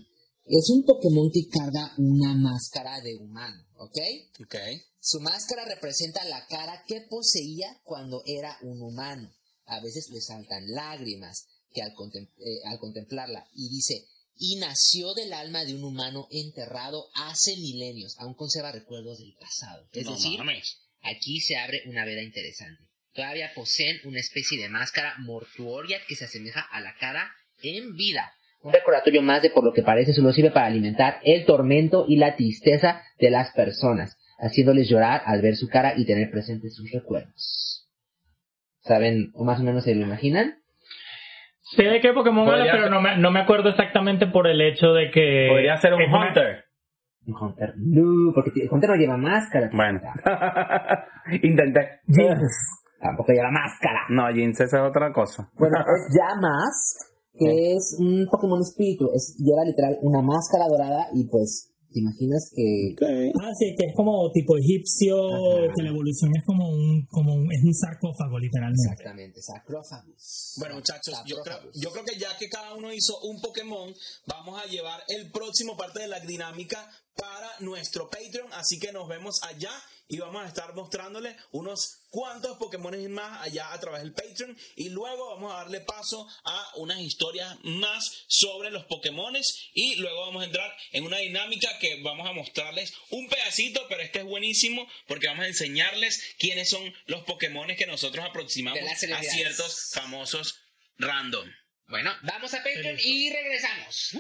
Es 0.46 0.70
un 0.70 0.84
Pokémon 0.86 1.32
que 1.32 1.48
carga 1.48 1.92
una 1.98 2.34
máscara 2.36 3.00
de 3.02 3.16
humano, 3.16 3.64
¿ok? 3.78 3.98
Ok. 4.42 4.56
Su 5.00 5.22
máscara 5.22 5.64
representa 5.66 6.24
la 6.26 6.46
cara 6.48 6.84
que 6.86 7.02
poseía 7.10 7.68
cuando 7.84 8.22
era 8.26 8.58
un 8.62 8.82
humano. 8.82 9.30
A 9.66 9.80
veces 9.80 10.10
le 10.12 10.20
saltan 10.20 10.66
lágrimas 10.74 11.48
que 11.74 11.82
al, 11.82 11.94
contem- 11.94 12.30
eh, 12.40 12.60
al 12.70 12.78
contemplarla 12.78 13.48
y 13.56 13.70
dice, 13.70 14.04
y 14.46 14.58
nació 14.58 15.14
del 15.14 15.32
alma 15.32 15.64
de 15.64 15.74
un 15.74 15.86
humano 15.86 16.28
enterrado 16.30 17.06
hace 17.16 17.56
milenios, 17.56 18.18
aún 18.20 18.34
conserva 18.34 18.74
recuerdos 18.74 19.20
del 19.20 19.34
pasado. 19.40 19.88
Es 19.94 20.04
No 20.06 20.12
decir, 20.12 20.38
mames. 20.38 20.82
aquí 21.02 21.40
se 21.40 21.56
abre 21.56 21.82
una 21.86 22.04
veda 22.04 22.22
interesante. 22.22 22.84
Todavía 23.14 23.54
poseen 23.56 24.02
una 24.04 24.20
especie 24.20 24.62
de 24.62 24.68
máscara 24.68 25.14
mortuoria 25.20 26.00
que 26.10 26.16
se 26.18 26.26
asemeja 26.26 26.60
a 26.60 26.82
la 26.82 26.94
cara 27.00 27.32
en 27.62 27.96
vida. 27.96 28.34
Un 28.62 28.74
recordatorio 28.74 29.22
más 29.22 29.42
de 29.42 29.50
por 29.50 29.64
lo 29.64 29.72
que 29.72 29.82
parece 29.82 30.12
solo 30.12 30.34
sirve 30.34 30.52
para 30.52 30.66
alimentar 30.66 31.22
el 31.24 31.46
tormento 31.46 32.04
y 32.10 32.18
la 32.18 32.36
tristeza 32.36 33.02
de 33.20 33.30
las 33.30 33.52
personas, 33.52 34.18
haciéndoles 34.40 34.90
llorar 34.90 35.22
al 35.26 35.42
ver 35.42 35.56
su 35.56 35.70
cara 35.70 35.94
y 35.98 36.06
tener 36.06 36.30
presentes 36.30 36.76
sus 36.76 36.92
recuerdos. 36.92 37.88
¿Saben 38.82 39.32
o 39.36 39.46
más 39.46 39.62
o 39.62 39.64
menos 39.64 39.86
se 39.86 39.96
lo 39.96 40.02
imaginan? 40.02 40.63
Sé 41.66 41.84
de 41.84 42.02
qué 42.02 42.12
Pokémon 42.14 42.48
habla, 42.48 42.66
pero 42.72 42.84
ser- 42.84 42.92
no 42.92 43.02
me, 43.02 43.18
no 43.18 43.32
me 43.32 43.40
acuerdo 43.40 43.70
exactamente 43.70 44.28
por 44.28 44.48
el 44.48 44.60
hecho 44.62 44.94
de 44.94 45.10
que... 45.12 45.48
Podría 45.50 45.78
ser 45.78 45.94
un 45.94 46.04
una- 46.04 46.28
Hunter. 46.28 46.66
Un 47.26 47.36
Hunter. 47.42 47.74
No, 47.78 48.34
porque 48.34 48.52
el 48.62 48.70
Hunter 48.70 48.90
no 48.90 48.96
lleva 48.98 49.18
máscara. 49.18 49.70
Bueno. 49.74 50.02
Intenté. 51.42 52.02
Tampoco 53.00 53.32
lleva 53.34 53.50
máscara. 53.52 54.02
No, 54.10 54.28
Jinx, 54.34 54.60
esa 54.62 54.78
es 54.84 54.90
otra 54.90 55.12
cosa. 55.14 55.50
Bueno, 55.56 55.78
es 55.80 56.16
Yamask, 56.18 57.12
que 57.38 57.74
es 57.76 57.98
un 58.00 58.26
Pokémon 58.30 58.60
espíritu. 58.62 59.10
Es, 59.14 59.36
lleva 59.40 59.64
literal 59.66 59.98
una 60.02 60.22
máscara 60.22 60.66
dorada 60.70 61.08
y 61.14 61.28
pues, 61.30 61.73
¿te 61.94 62.00
imaginas 62.00 62.52
que 62.56 62.96
Ah, 63.42 63.52
sí, 63.58 63.76
que 63.78 63.86
es 63.86 63.96
como 63.96 64.32
tipo 64.32 64.58
egipcio, 64.58 65.16
Ajá. 65.66 65.74
que 65.76 65.84
la 65.84 65.90
evolución 65.90 66.32
es 66.36 66.44
como 66.44 66.68
un, 66.70 67.06
como 67.08 67.36
un, 67.36 67.52
es 67.52 67.64
un 67.64 67.74
sarcófago, 67.74 68.40
literalmente. 68.40 68.92
Exactamente, 68.92 69.42
Sacrófagus. 69.42 70.56
Bueno, 70.58 70.76
muchachos, 70.76 71.16
yo 71.26 71.38
creo, 71.44 71.56
Sacrófagus. 71.56 71.82
yo 71.82 71.92
creo 71.92 72.06
que 72.06 72.20
ya 72.20 72.38
que 72.38 72.50
cada 72.50 72.74
uno 72.74 72.92
hizo 72.92 73.20
un 73.22 73.40
Pokémon, 73.42 73.94
vamos 74.26 74.62
a 74.62 74.66
llevar 74.68 75.02
el 75.08 75.32
próximo 75.32 75.78
parte 75.78 76.02
de 76.02 76.08
la 76.08 76.20
dinámica 76.20 76.90
para 77.16 77.48
nuestro 77.60 78.10
Patreon. 78.10 78.52
Así 78.54 78.80
que 78.80 78.92
nos 78.92 79.08
vemos 79.08 79.40
allá 79.44 79.72
y 80.08 80.18
vamos 80.18 80.44
a 80.44 80.48
estar 80.48 80.74
mostrándoles 80.74 81.36
unos 81.52 82.08
cuantos 82.10 82.58
Pokémon 82.58 83.12
más 83.12 83.42
allá 83.42 83.74
a 83.74 83.80
través 83.80 84.04
del 84.04 84.14
Patreon. 84.14 84.58
Y 84.76 84.90
luego 84.90 85.30
vamos 85.36 85.54
a 85.54 85.58
darle 85.58 85.82
paso 85.82 86.28
a 86.44 86.72
unas 86.76 87.00
historias 87.00 87.58
más 87.64 88.26
sobre 88.28 88.70
los 88.70 88.86
Pokémon. 88.86 89.34
Y 89.74 89.96
luego 89.96 90.26
vamos 90.28 90.44
a 90.44 90.46
entrar 90.46 90.76
en 90.92 91.06
una 91.06 91.18
dinámica 91.18 91.80
que 91.80 92.02
vamos 92.04 92.28
a 92.30 92.34
mostrarles 92.34 92.94
un 93.10 93.28
pedacito, 93.28 93.86
pero 93.90 94.02
este 94.02 94.20
es 94.20 94.26
buenísimo 94.26 94.88
porque 95.08 95.28
vamos 95.28 95.46
a 95.46 95.48
enseñarles 95.48 96.36
quiénes 96.38 96.70
son 96.70 96.94
los 97.06 97.24
Pokémon 97.24 97.68
que 97.76 97.88
nosotros 97.88 98.26
aproximamos 98.26 98.82
a 98.84 99.24
ciertos 99.24 99.92
famosos 99.94 100.60
random. 100.98 101.50
Bueno, 101.88 102.14
vamos 102.24 102.54
a 102.54 102.58
Patreon 102.58 102.98
y 103.00 103.32
regresamos. 103.32 104.18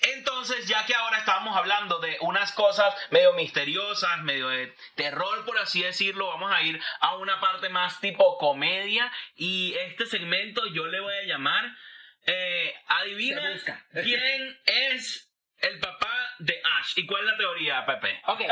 Entonces, 0.00 0.66
ya 0.66 0.84
que 0.86 0.94
ahora 0.94 1.18
estábamos 1.18 1.56
hablando 1.56 1.98
de 1.98 2.16
unas 2.20 2.52
cosas 2.52 2.94
medio 3.10 3.32
misteriosas, 3.32 4.22
medio 4.22 4.48
de 4.48 4.74
terror, 4.94 5.44
por 5.44 5.58
así 5.58 5.82
decirlo, 5.82 6.28
vamos 6.28 6.52
a 6.52 6.62
ir 6.62 6.80
a 7.00 7.16
una 7.16 7.40
parte 7.40 7.68
más 7.68 8.00
tipo 8.00 8.38
comedia. 8.38 9.10
Y 9.34 9.74
este 9.86 10.06
segmento 10.06 10.62
yo 10.72 10.86
le 10.86 11.00
voy 11.00 11.14
a 11.14 11.26
llamar, 11.26 11.64
eh, 12.26 12.74
adivina 12.86 13.42
quién 13.92 14.58
es 14.66 15.32
el 15.58 15.78
papá 15.80 16.12
de 16.38 16.60
Ash. 16.78 16.92
¿Y 16.96 17.06
cuál 17.06 17.24
es 17.24 17.32
la 17.32 17.36
teoría, 17.36 17.86
Pepe? 17.86 18.20
Ok, 18.26 18.42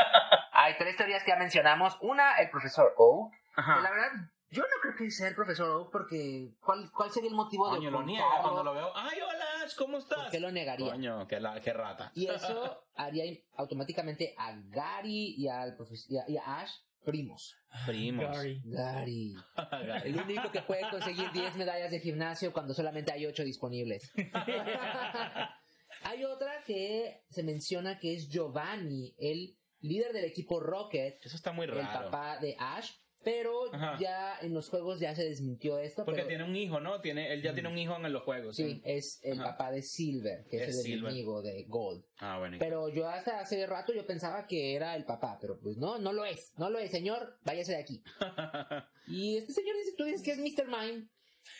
hay 0.51 0.77
tres 0.77 0.97
teorías 0.97 1.23
que 1.23 1.31
ya 1.31 1.37
mencionamos. 1.37 1.97
Una, 2.01 2.37
el 2.39 2.49
profesor 2.49 2.93
que 2.97 3.37
la 3.55 3.89
verdad, 3.89 4.11
yo 4.49 4.61
no 4.61 4.67
creo 4.81 4.95
que 4.95 5.11
sea 5.11 5.27
el 5.27 5.35
profesor 5.35 5.69
Oak 5.69 5.91
porque 5.91 6.53
¿cuál, 6.59 6.89
cuál 6.91 7.11
sería 7.11 7.29
el 7.29 7.35
motivo 7.35 7.69
de 7.69 7.77
Coño, 7.77 7.91
lo 7.91 8.03
niega 8.03 8.25
cuando 8.41 8.63
lo 8.63 8.73
veo. 8.73 8.91
Ay, 8.95 9.19
hola 9.21 9.45
Ash, 9.63 9.75
¿cómo 9.75 9.97
estás? 9.97 10.19
¿Por 10.23 10.31
qué 10.31 10.39
lo 10.39 10.51
negaría? 10.51 10.91
Coño, 10.91 11.27
qué, 11.27 11.39
la, 11.39 11.59
qué 11.61 11.73
rata. 11.73 12.11
Y 12.15 12.27
eso 12.29 12.83
haría 12.95 13.23
automáticamente 13.55 14.33
a 14.37 14.53
Gary 14.69 15.35
y, 15.37 15.47
al 15.47 15.75
profes- 15.77 16.05
y 16.09 16.17
a, 16.17 16.23
y 16.27 16.37
a 16.37 16.59
Ash 16.61 16.71
primos. 17.03 17.55
Primos. 17.85 18.25
Gary. 18.35 18.61
Gary. 18.65 19.35
El 20.03 20.17
único 20.19 20.51
que 20.51 20.61
puede 20.61 20.89
conseguir 20.89 21.31
10 21.31 21.55
medallas 21.55 21.91
de 21.91 21.99
gimnasio 22.01 22.51
cuando 22.51 22.73
solamente 22.73 23.11
hay 23.13 23.25
8 23.25 23.43
disponibles. 23.43 24.11
hay 26.03 26.23
otra 26.25 26.63
que 26.65 27.23
se 27.29 27.43
menciona 27.43 27.99
que 27.99 28.13
es 28.15 28.29
Giovanni, 28.29 29.15
el 29.17 29.57
líder 29.79 30.11
del 30.13 30.25
equipo 30.25 30.59
Rocket, 30.59 31.19
Eso 31.25 31.35
está 31.35 31.51
muy 31.51 31.65
el 31.65 31.71
raro. 31.75 32.09
papá 32.09 32.37
de 32.39 32.55
Ash, 32.59 32.91
pero 33.23 33.73
Ajá. 33.73 33.97
ya 33.99 34.37
en 34.41 34.53
los 34.53 34.69
juegos 34.69 34.99
ya 34.99 35.13
se 35.15 35.23
desmintió 35.23 35.79
esto. 35.79 36.05
Porque 36.05 36.21
pero 36.21 36.27
tiene 36.29 36.43
un 36.43 36.55
hijo, 36.55 36.79
¿no? 36.79 37.01
Tiene, 37.01 37.33
él 37.33 37.41
ya 37.41 37.53
tiene 37.53 37.69
un 37.69 37.77
hijo 37.77 37.95
en 37.95 38.11
los 38.13 38.23
juegos. 38.23 38.55
Sí, 38.55 38.81
es 38.85 39.19
el 39.23 39.39
Ajá. 39.39 39.51
papá 39.51 39.71
de 39.71 39.81
Silver, 39.81 40.45
que 40.49 40.57
es, 40.57 40.69
Es 40.69 40.77
el 40.77 40.83
Silver. 40.83 41.11
enemigo 41.11 41.41
de 41.41 41.65
Gold. 41.67 42.03
Ah, 42.19 42.37
bueno. 42.39 42.57
Pero 42.59 42.89
yo 42.89 43.07
hasta 43.07 43.39
hace 43.39 43.65
rato 43.65 43.93
yo 43.93 44.05
pensaba 44.05 44.45
que 44.47 44.75
era 44.75 44.95
el 44.95 45.05
papá, 45.05 45.37
pero 45.41 45.59
pues 45.59 45.77
no, 45.77 45.97
no 45.99 46.13
lo 46.13 46.25
es, 46.25 46.53
no 46.57 46.69
lo 46.69 46.79
es, 46.79 46.91
señor, 46.91 47.37
váyase 47.43 47.73
de 47.73 47.79
aquí. 47.79 48.03
Y 49.09 49.37
este 49.37 49.53
señor 49.53 49.73
dice, 49.77 49.93
tú 49.97 50.03
dices 50.03 50.21
que 50.21 50.31
es 50.31 50.37
Mr. 50.37 50.67
Mime. 50.67 51.07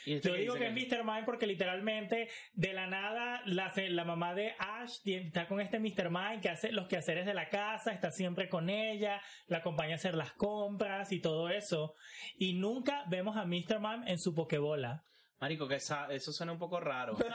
Yo 0.05 0.33
digo 0.33 0.55
que 0.55 0.67
es 0.67 0.73
Mr. 0.73 1.03
Mind 1.03 1.25
porque 1.25 1.47
literalmente 1.47 2.29
de 2.53 2.73
la 2.73 2.87
nada 2.87 3.41
la, 3.45 3.73
la 3.75 4.05
mamá 4.05 4.33
de 4.33 4.53
Ash 4.59 4.99
está 5.05 5.47
con 5.47 5.59
este 5.59 5.79
Mr. 5.79 6.09
Mind 6.09 6.41
que 6.41 6.49
hace 6.49 6.71
los 6.71 6.87
quehaceres 6.87 7.25
de 7.25 7.33
la 7.33 7.49
casa, 7.49 7.91
está 7.91 8.11
siempre 8.11 8.49
con 8.49 8.69
ella, 8.69 9.21
la 9.47 9.57
acompaña 9.57 9.93
a 9.93 9.95
hacer 9.95 10.15
las 10.15 10.33
compras 10.33 11.11
y 11.11 11.19
todo 11.19 11.49
eso. 11.49 11.93
Y 12.37 12.53
nunca 12.53 13.03
vemos 13.07 13.37
a 13.37 13.45
Mr. 13.45 13.79
Mind 13.79 14.07
en 14.07 14.19
su 14.19 14.33
pokebola. 14.33 15.03
Marico, 15.39 15.67
que 15.67 15.75
esa- 15.75 16.07
eso 16.11 16.31
suena 16.33 16.51
un 16.51 16.59
poco 16.59 16.79
raro. 16.79 17.15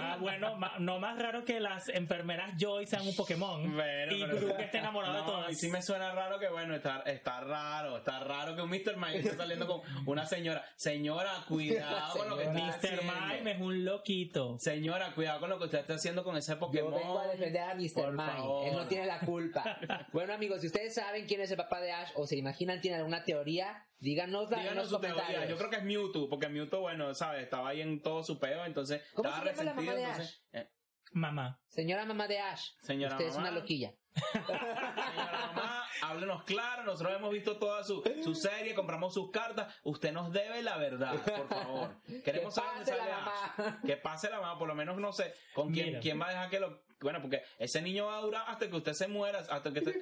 Ah, 0.00 0.16
bueno, 0.20 0.54
ma- 0.56 0.74
no 0.78 1.00
más 1.00 1.18
raro 1.18 1.44
que 1.44 1.58
las 1.60 1.88
enfermeras 1.88 2.52
Joy 2.58 2.86
sean 2.86 3.06
un 3.06 3.16
Pokémon 3.16 3.62
Bueno, 3.74 4.14
y 4.14 4.20
pero- 4.22 4.36
Drew 4.36 4.56
que 4.56 4.64
esté 4.64 4.78
enamorado 4.78 5.14
de 5.14 5.20
No, 5.20 5.26
todas. 5.26 5.50
y 5.50 5.54
sí 5.54 5.68
me 5.70 5.82
suena 5.82 6.12
raro 6.12 6.38
que, 6.38 6.48
bueno, 6.48 6.74
está, 6.74 7.00
está 7.06 7.40
raro, 7.40 7.96
está 7.98 8.20
raro 8.20 8.54
que 8.54 8.62
un 8.62 8.68
Mr. 8.70 8.96
Mime 8.96 9.18
esté 9.18 9.36
saliendo 9.36 9.66
con 9.66 9.80
una 10.06 10.26
señora. 10.26 10.64
Señora, 10.76 11.32
cuidado 11.48 12.16
con 12.18 12.28
lo 12.28 12.36
que 12.36 12.44
está 12.44 12.52
Mr. 12.60 12.74
haciendo. 12.76 13.02
Mime 13.34 13.50
es 13.52 13.60
un 13.60 13.84
loquito. 13.84 14.58
Señora, 14.58 15.12
cuidado 15.14 15.40
con 15.40 15.50
lo 15.50 15.58
que 15.58 15.64
usted 15.64 15.78
está 15.78 15.94
haciendo 15.94 16.22
con 16.22 16.36
ese 16.36 16.52
Yo 16.52 16.58
Pokémon. 16.60 16.94
vengo 16.94 17.18
a 17.18 17.26
defender 17.28 17.62
a 17.62 17.74
Mr. 17.74 17.92
Por 17.94 18.10
Mime. 18.12 18.26
favor. 18.26 18.68
Él 18.68 18.76
no 18.76 18.86
tiene 18.86 19.06
la 19.06 19.18
culpa. 19.20 19.78
bueno, 20.12 20.34
amigos, 20.34 20.60
si 20.60 20.66
ustedes 20.68 20.94
saben 20.94 21.26
quién 21.26 21.40
es 21.40 21.50
el 21.50 21.56
papá 21.56 21.80
de 21.80 21.90
Ash 21.92 22.10
o 22.14 22.26
se 22.26 22.36
imaginan, 22.36 22.80
tienen 22.80 22.98
alguna 23.00 23.24
teoría, 23.24 23.84
díganosla 23.98 24.56
en 24.58 24.62
Díganos 24.62 24.90
los 24.90 25.00
su 25.00 25.06
teoría. 25.06 25.46
Yo 25.46 25.56
creo 25.56 25.70
que 25.70 25.76
es 25.76 25.84
Mewtwo, 25.84 26.28
porque 26.28 26.48
Mewtwo, 26.48 26.80
bueno, 26.80 27.14
¿sabes? 27.14 27.42
Estaba 27.42 27.70
ahí 27.70 27.80
en 27.80 28.02
todo 28.02 28.22
su 28.22 28.38
peo, 28.38 28.64
entonces 28.64 29.02
¿Cómo 29.14 29.28
estaba 29.28 29.44
se 29.44 29.50
llama 29.56 29.64
la 29.64 29.74
mamá 29.74 29.94
de 29.94 30.02
entonces, 30.02 30.42
eh, 30.52 30.70
Mamá. 31.12 31.58
Señora 31.68 32.04
mamá 32.04 32.28
de 32.28 32.38
Ash, 32.38 32.72
Señora 32.82 33.14
usted 33.14 33.28
es 33.28 33.36
una 33.36 33.50
loquilla. 33.50 33.94
Señora 34.32 35.52
mamá, 35.54 35.84
háblenos 36.02 36.44
claro, 36.44 36.82
nosotros 36.84 37.16
hemos 37.16 37.32
visto 37.32 37.56
toda 37.56 37.82
su, 37.82 38.02
su 38.22 38.34
serie, 38.34 38.74
compramos 38.74 39.14
sus 39.14 39.30
cartas, 39.30 39.74
usted 39.84 40.12
nos 40.12 40.32
debe 40.32 40.62
la 40.62 40.76
verdad, 40.76 41.14
por 41.24 41.48
favor. 41.48 41.96
Queremos 42.24 42.54
Que 42.54 42.60
saber 42.60 42.72
dónde 42.76 42.92
sale 42.92 43.10
la 43.10 43.16
Ash. 43.24 43.58
mamá. 43.58 43.80
Que 43.86 43.96
pase 43.96 44.28
la 44.28 44.40
mamá, 44.40 44.58
por 44.58 44.68
lo 44.68 44.74
menos 44.74 44.98
no 44.98 45.12
sé 45.12 45.32
con 45.54 45.72
quién, 45.72 45.86
Mira. 45.86 46.00
quién 46.00 46.20
va 46.20 46.26
a 46.26 46.30
dejar 46.30 46.50
que 46.50 46.60
lo... 46.60 46.82
Bueno, 47.00 47.22
porque 47.22 47.42
ese 47.58 47.80
niño 47.80 48.06
va 48.06 48.18
a 48.18 48.20
durar 48.20 48.44
hasta 48.48 48.68
que 48.68 48.76
usted 48.76 48.92
se 48.92 49.08
muera, 49.08 49.38
hasta 49.38 49.72
que 49.72 49.78
usted... 49.78 49.96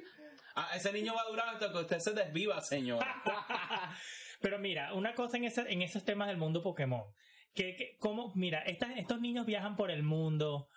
Ah, 0.59 0.69
ese 0.73 0.91
niño 0.91 1.13
va 1.13 1.21
a 1.21 1.29
durar 1.29 1.49
hasta 1.49 1.71
que 1.71 1.77
usted 1.77 1.99
se 1.99 2.13
desviva, 2.13 2.59
señor. 2.61 3.05
Pero 4.41 4.57
mira, 4.57 4.91
una 4.95 5.13
cosa 5.13 5.37
en, 5.37 5.43
ese, 5.43 5.71
en 5.71 5.83
esos 5.83 6.03
temas 6.03 6.29
del 6.29 6.37
mundo 6.37 6.63
Pokémon. 6.63 7.03
Que, 7.53 7.95
como, 7.99 8.33
mira, 8.33 8.63
estos 8.63 9.21
niños 9.21 9.45
viajan 9.45 9.75
por 9.75 9.91
el 9.91 10.01
mundo. 10.01 10.67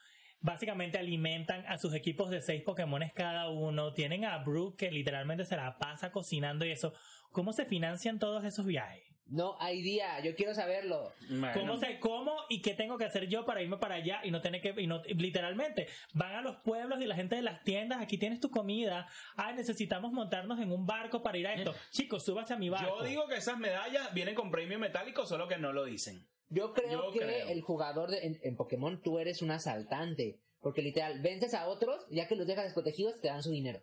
Básicamente 0.41 0.99
alimentan 0.99 1.65
a 1.67 1.79
sus 1.79 1.95
equipos 1.95 2.29
de 2.29 2.43
seis 2.43 2.63
Pokémones 2.63 3.15
cada 3.15 3.49
uno. 3.49 3.95
Tienen 3.95 4.27
a 4.27 4.37
Brooke 4.45 4.77
que 4.77 4.91
literalmente 4.93 5.47
se 5.47 5.57
la 5.57 5.79
pasa 5.79 6.13
cocinando 6.13 6.67
y 6.67 6.73
eso. 6.73 6.93
¿Cómo 7.33 7.55
se 7.55 7.65
financian 7.65 8.19
todos 8.19 8.45
esos 8.45 8.67
viajes? 8.67 9.10
No 9.31 9.57
hay 9.61 9.81
día, 9.81 10.21
yo 10.25 10.35
quiero 10.35 10.55
saberlo. 10.55 11.13
Bueno, 11.29 11.53
¿Cómo 11.55 11.77
se, 11.77 12.01
cómo 12.01 12.33
y 12.49 12.61
qué 12.63 12.75
tengo 12.75 12.99
que 12.99 13.05
hacer 13.05 13.29
yo 13.29 13.45
para 13.47 13.63
irme 13.63 13.77
para 13.79 13.95
allá 13.95 14.21
y 14.25 14.31
no 14.33 14.41
tener 14.41 14.61
que, 14.61 14.75
y 14.77 14.87
no, 14.89 15.03
literalmente, 15.05 15.87
van 16.15 16.35
a 16.35 16.41
los 16.43 16.57
pueblos 16.65 17.01
y 17.01 17.07
la 17.07 17.15
gente 17.15 17.37
de 17.37 17.43
las 17.43 17.63
tiendas, 17.63 18.03
aquí 18.03 18.19
tienes 18.19 18.41
tu 18.41 18.51
comida, 18.51 19.07
ay, 19.37 19.55
necesitamos 19.55 20.13
montarnos 20.13 20.59
en 20.59 20.73
un 20.73 20.85
barco 20.85 21.23
para 21.23 21.39
ir 21.39 21.47
a 21.47 21.55
esto. 21.55 21.75
Chicos, 21.93 22.25
súbase 22.25 22.55
a 22.55 22.59
mi 22.59 22.69
barco. 22.71 22.99
Yo 22.99 23.05
digo 23.05 23.29
que 23.29 23.37
esas 23.37 23.57
medallas 23.59 24.13
vienen 24.13 24.35
con 24.35 24.51
premio 24.51 24.79
metálico, 24.79 25.25
solo 25.27 25.47
que 25.47 25.59
no 25.59 25.73
lo 25.73 25.85
dicen. 25.85 26.27
Yo 26.49 26.73
creo 26.75 26.91
Yo 27.07 27.13
que 27.13 27.21
creo. 27.21 27.49
el 27.49 27.61
jugador 27.61 28.11
de- 28.11 28.27
en, 28.27 28.41
en 28.43 28.57
Pokémon 28.57 29.01
tú 29.01 29.21
eres 29.21 29.43
un 29.43 29.53
asaltante. 29.53 30.41
Porque 30.61 30.83
literal, 30.83 31.23
vences 31.23 31.55
a 31.55 31.69
otros, 31.69 32.05
ya 32.11 32.27
que 32.29 32.35
los 32.37 32.47
dejas 32.47 32.65
desprotegidos, 32.65 33.19
te 33.21 33.29
dan 33.29 33.43
su 33.43 33.51
dinero. 33.51 33.81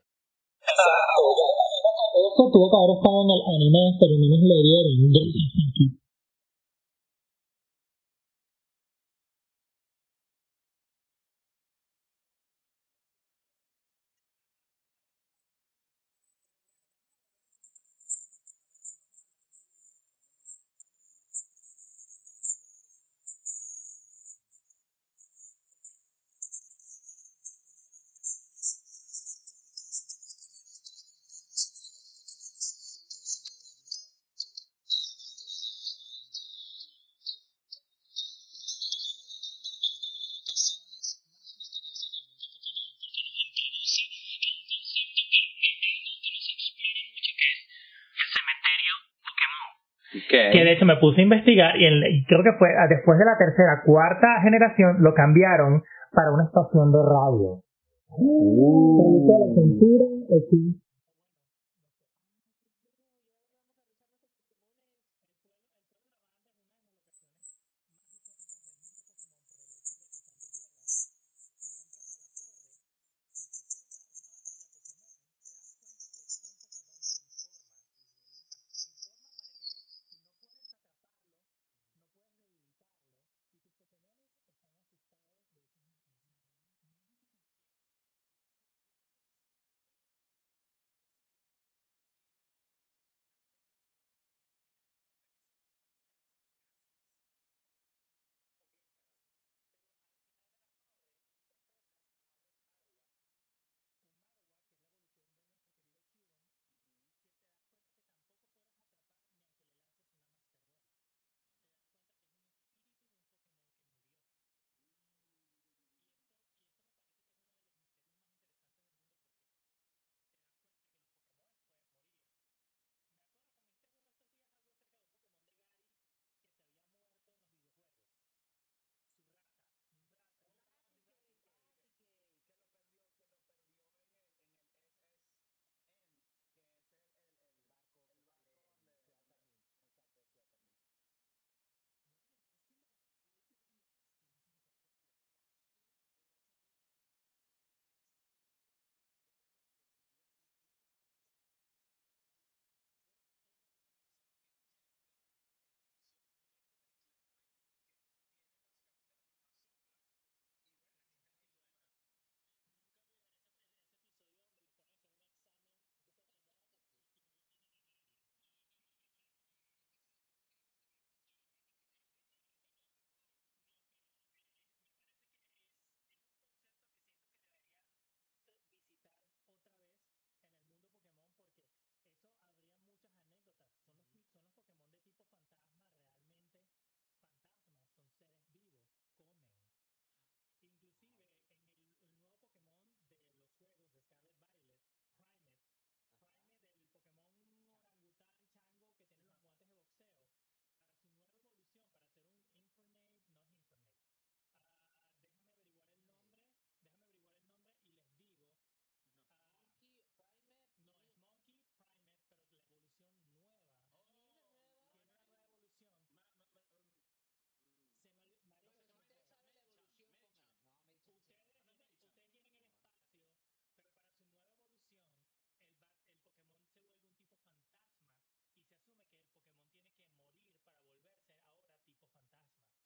Eso 2.18 2.50
tuvo 2.52 2.70
que 2.72 2.78
haber 2.78 2.98
estado 2.98 3.22
en 3.24 3.30
el 3.30 3.42
anime, 3.56 3.84
pero 4.00 4.14
no 4.18 4.26
nos 4.34 4.42
lo 4.50 4.58
dieron. 4.64 5.12
de- 5.14 5.98
Que 50.30 50.57
de 50.68 50.74
hecho 50.74 50.86
me 50.86 50.98
puse 50.98 51.22
a 51.22 51.24
investigar 51.24 51.72
y, 51.80 52.26
creo 52.26 52.44
que 52.44 52.58
fue 52.60 52.70
después 52.90 53.18
de 53.18 53.26
la 53.26 53.38
tercera, 53.38 53.82
cuarta 53.86 54.42
generación 54.44 54.98
lo 55.00 55.14
cambiaron 55.14 55.82
para 56.12 56.32
una 56.32 56.44
estación 56.44 56.92
de 56.92 57.00
radio. 57.00 57.64
La 59.28 59.56
censura, 59.56 60.06
aquí. 60.28 60.82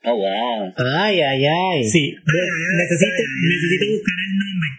Oh, 0.03 0.15
wow. 0.15 0.73
Ay, 0.77 1.21
ay, 1.21 1.45
ay. 1.45 1.83
Sí, 1.89 2.15
necesito, 2.15 3.11
necesito 3.11 3.91
buscar 3.91 4.15
el 4.27 4.37
nombre. 4.39 4.69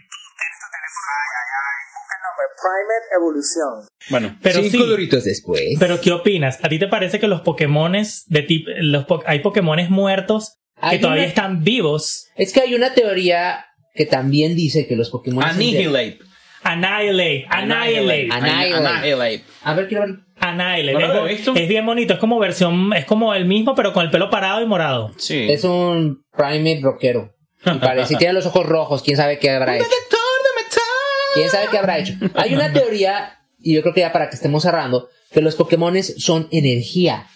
Primate 2.63 3.15
Evolución. 3.17 3.87
Bueno, 4.09 4.37
Pero 4.41 4.61
Cinco 4.63 4.83
sí, 4.83 4.89
doritos 4.89 5.23
después. 5.25 5.75
pero 5.79 5.99
¿qué 5.99 6.11
opinas? 6.11 6.59
¿A 6.63 6.69
ti 6.69 6.79
te 6.79 6.87
parece 6.87 7.19
que 7.19 7.27
los 7.27 7.41
Pokémones 7.41 8.23
de 8.27 8.41
tipo, 8.43 8.69
los 8.77 9.05
po- 9.05 9.21
hay 9.25 9.39
Pokémones 9.39 9.89
muertos 9.89 10.57
que 10.75 10.81
Hay 10.87 10.99
todavía 11.01 11.23
una- 11.23 11.29
están 11.29 11.63
vivos? 11.63 12.27
Es 12.35 12.53
que 12.53 12.61
hay 12.61 12.73
una 12.73 12.93
teoría 12.93 13.65
que 13.93 14.05
también 14.05 14.55
dice 14.55 14.87
que 14.87 14.95
los 14.95 15.09
Pokémon... 15.09 15.43
Annihilate. 15.43 16.19
Annihilate, 16.63 17.45
Annihilate, 17.49 18.29
Annihilate. 18.31 18.87
Annihilate. 18.87 19.43
A 19.63 19.73
ver, 19.73 19.87
quiero 19.89 20.05
ver. 20.07 20.15
¿No 20.51 20.99
lo 20.99 20.99
es, 20.99 21.09
había 21.09 21.23
visto? 21.23 21.53
es 21.55 21.67
bien 21.67 21.85
bonito, 21.85 22.13
es 22.13 22.19
como 22.19 22.37
versión, 22.39 22.91
es 22.93 23.05
como 23.05 23.33
el 23.33 23.45
mismo, 23.45 23.75
pero 23.75 23.93
con 23.93 24.03
el 24.03 24.11
pelo 24.11 24.29
parado 24.29 24.61
y 24.61 24.65
morado. 24.65 25.11
Sí. 25.17 25.47
Es 25.49 25.63
un 25.63 26.23
primate 26.35 26.79
rockero. 26.81 27.33
Y 27.65 27.77
parece, 27.79 28.17
tiene 28.17 28.33
los 28.33 28.45
ojos 28.45 28.65
rojos, 28.65 29.03
quién 29.03 29.15
sabe 29.15 29.39
qué 29.39 29.49
habrá 29.49 29.77
hecho. 29.77 29.85
¿Quién 31.33 31.49
sabe 31.49 31.67
qué 31.71 31.77
habrá 31.77 31.97
hecho? 31.97 32.13
Hay 32.35 32.53
una 32.53 32.71
teoría, 32.71 33.39
y 33.59 33.73
yo 33.73 33.81
creo 33.81 33.93
que 33.93 34.01
ya 34.01 34.11
para 34.11 34.29
que 34.29 34.35
estemos 34.35 34.63
cerrando, 34.63 35.09
que 35.31 35.41
los 35.41 35.55
Pokémones 35.55 36.15
son 36.17 36.47
energía. 36.51 37.27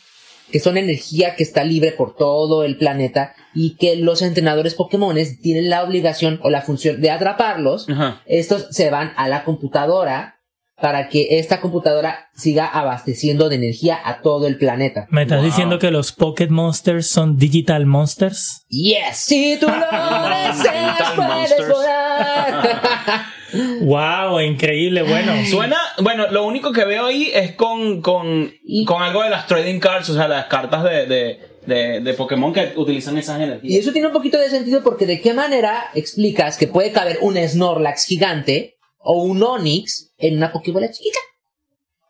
Que 0.51 0.59
son 0.61 0.77
energía 0.77 1.35
que 1.35 1.43
está 1.43 1.65
libre 1.65 1.91
por 1.91 2.15
todo 2.15 2.63
el 2.63 2.77
planeta 2.77 3.35
y 3.53 3.75
que 3.75 3.97
los 3.97 4.21
entrenadores 4.21 4.75
Pokémones 4.75 5.41
tienen 5.41 5.69
la 5.69 5.83
obligación 5.83 6.39
o 6.41 6.49
la 6.49 6.61
función 6.61 7.01
de 7.01 7.11
atraparlos. 7.11 7.89
Ajá. 7.89 8.21
Estos 8.25 8.67
se 8.71 8.89
van 8.89 9.11
a 9.17 9.27
la 9.27 9.43
computadora 9.43 10.36
para 10.79 11.09
que 11.09 11.39
esta 11.39 11.59
computadora 11.59 12.29
siga 12.35 12.67
abasteciendo 12.67 13.49
de 13.49 13.55
energía 13.55 13.97
a 14.03 14.21
todo 14.21 14.45
el 14.47 14.57
planeta. 14.57 15.07
¿Me 15.09 15.23
estás 15.23 15.39
Wow. 15.39 15.45
diciendo 15.45 15.79
que 15.79 15.89
los 15.89 16.11
Pocket 16.11 16.49
Monsters 16.49 17.09
son 17.09 17.37
Digital 17.37 17.85
Monsters? 17.87 18.65
Yes, 18.69 19.17
si 19.17 19.57
tú 19.59 19.67
lo 19.67 19.73
deseas, 19.73 20.61
Digital 20.63 21.13
puedes 21.15 21.29
Monsters. 21.31 21.67
volar. 21.69 23.23
¡Wow! 23.81 24.39
Increíble, 24.41 25.01
bueno. 25.03 25.33
Suena, 25.49 25.77
bueno, 26.01 26.27
lo 26.29 26.45
único 26.45 26.71
que 26.71 26.85
veo 26.85 27.05
ahí 27.05 27.31
es 27.33 27.53
con, 27.53 28.01
con, 28.01 28.51
Y- 28.63 28.85
con 28.85 29.01
algo 29.01 29.23
de 29.23 29.29
las 29.29 29.47
trading 29.47 29.79
cards, 29.79 30.09
o 30.09 30.13
sea, 30.13 30.27
las 30.27 30.45
cartas 30.45 30.83
de, 30.83 31.05
de, 31.05 31.39
de, 31.65 31.99
de 32.01 32.13
Pokémon 32.13 32.53
que 32.53 32.73
utilizan 32.75 33.17
esas 33.17 33.39
Y 33.39 33.43
energías. 33.43 33.79
eso 33.81 33.91
tiene 33.93 34.07
un 34.07 34.13
poquito 34.13 34.37
de 34.37 34.49
sentido 34.49 34.83
porque 34.83 35.05
de 35.05 35.21
qué 35.21 35.33
manera 35.33 35.85
explicas 35.95 36.57
que 36.57 36.67
puede 36.67 36.91
caber 36.91 37.19
un 37.21 37.37
Snorlax 37.37 38.05
gigante 38.05 38.76
o 39.09 39.23
un 39.23 39.41
Onix 39.41 40.11
en 40.17 40.35
una 40.37 40.51
Pokébola 40.51 40.91
chiquita. 40.91 41.19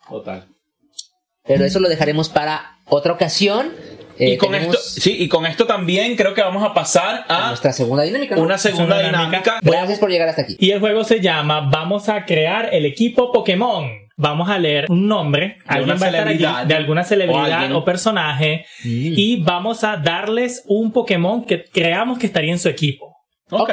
Total. 0.10 0.48
Pero 1.46 1.64
eso 1.66 1.80
lo 1.80 1.90
dejaremos 1.90 2.30
para 2.30 2.78
otra 2.86 3.14
ocasión. 3.14 3.72
Eh, 4.20 4.32
y 4.32 4.38
con 4.38 4.52
tenemos 4.52 4.76
esto, 4.76 5.02
sí, 5.02 5.16
y 5.20 5.28
con 5.30 5.46
esto 5.46 5.68
también 5.68 6.16
creo 6.16 6.34
que 6.34 6.42
vamos 6.42 6.64
a 6.64 6.74
pasar 6.74 7.24
a 7.28 7.46
a 7.46 7.48
nuestra 7.50 7.72
segunda 7.72 8.04
dinámica. 8.04 8.36
¿no? 8.36 8.42
una 8.42 8.58
segunda 8.58 8.96
Segunda 8.98 9.20
dinámica. 9.20 9.44
dinámica. 9.44 9.60
Gracias 9.62 10.00
por 10.00 10.10
llegar 10.10 10.28
hasta 10.30 10.42
aquí. 10.42 10.58
Y 10.60 10.72
el 10.72 10.80
juego 10.80 11.04
se 11.04 11.22
llama 11.22 11.70
Vamos 11.72 12.10
a 12.10 12.26
crear 12.26 12.74
el 12.74 12.86
equipo 12.86 13.32
Pokémon. 13.32 13.92
Vamos 14.20 14.50
a 14.50 14.58
leer 14.58 14.86
un 14.90 15.08
nombre, 15.08 15.58
alguien 15.68 15.92
una 15.92 16.00
va 16.00 16.06
a 16.08 16.10
estar 16.10 16.28
allí, 16.28 16.38
celebridad. 16.40 16.66
de 16.66 16.74
alguna 16.74 17.02
O 17.02 17.06
celebridad 17.06 17.52
alguien. 17.54 17.74
o, 17.74 17.86
personaje, 17.86 18.66
Mm. 18.84 19.14
y 19.16 19.44
vamos 19.44 19.84
a 19.84 19.98
darles 19.98 20.64
un 20.66 20.92
Pokémon 20.92 21.46
que 21.46 21.66
creamos 21.66 22.18
que 22.18 22.26
estaría 22.26 22.52
en 22.52 22.58
su 22.58 22.68
equipo. 22.70 23.16
ok. 23.52 23.70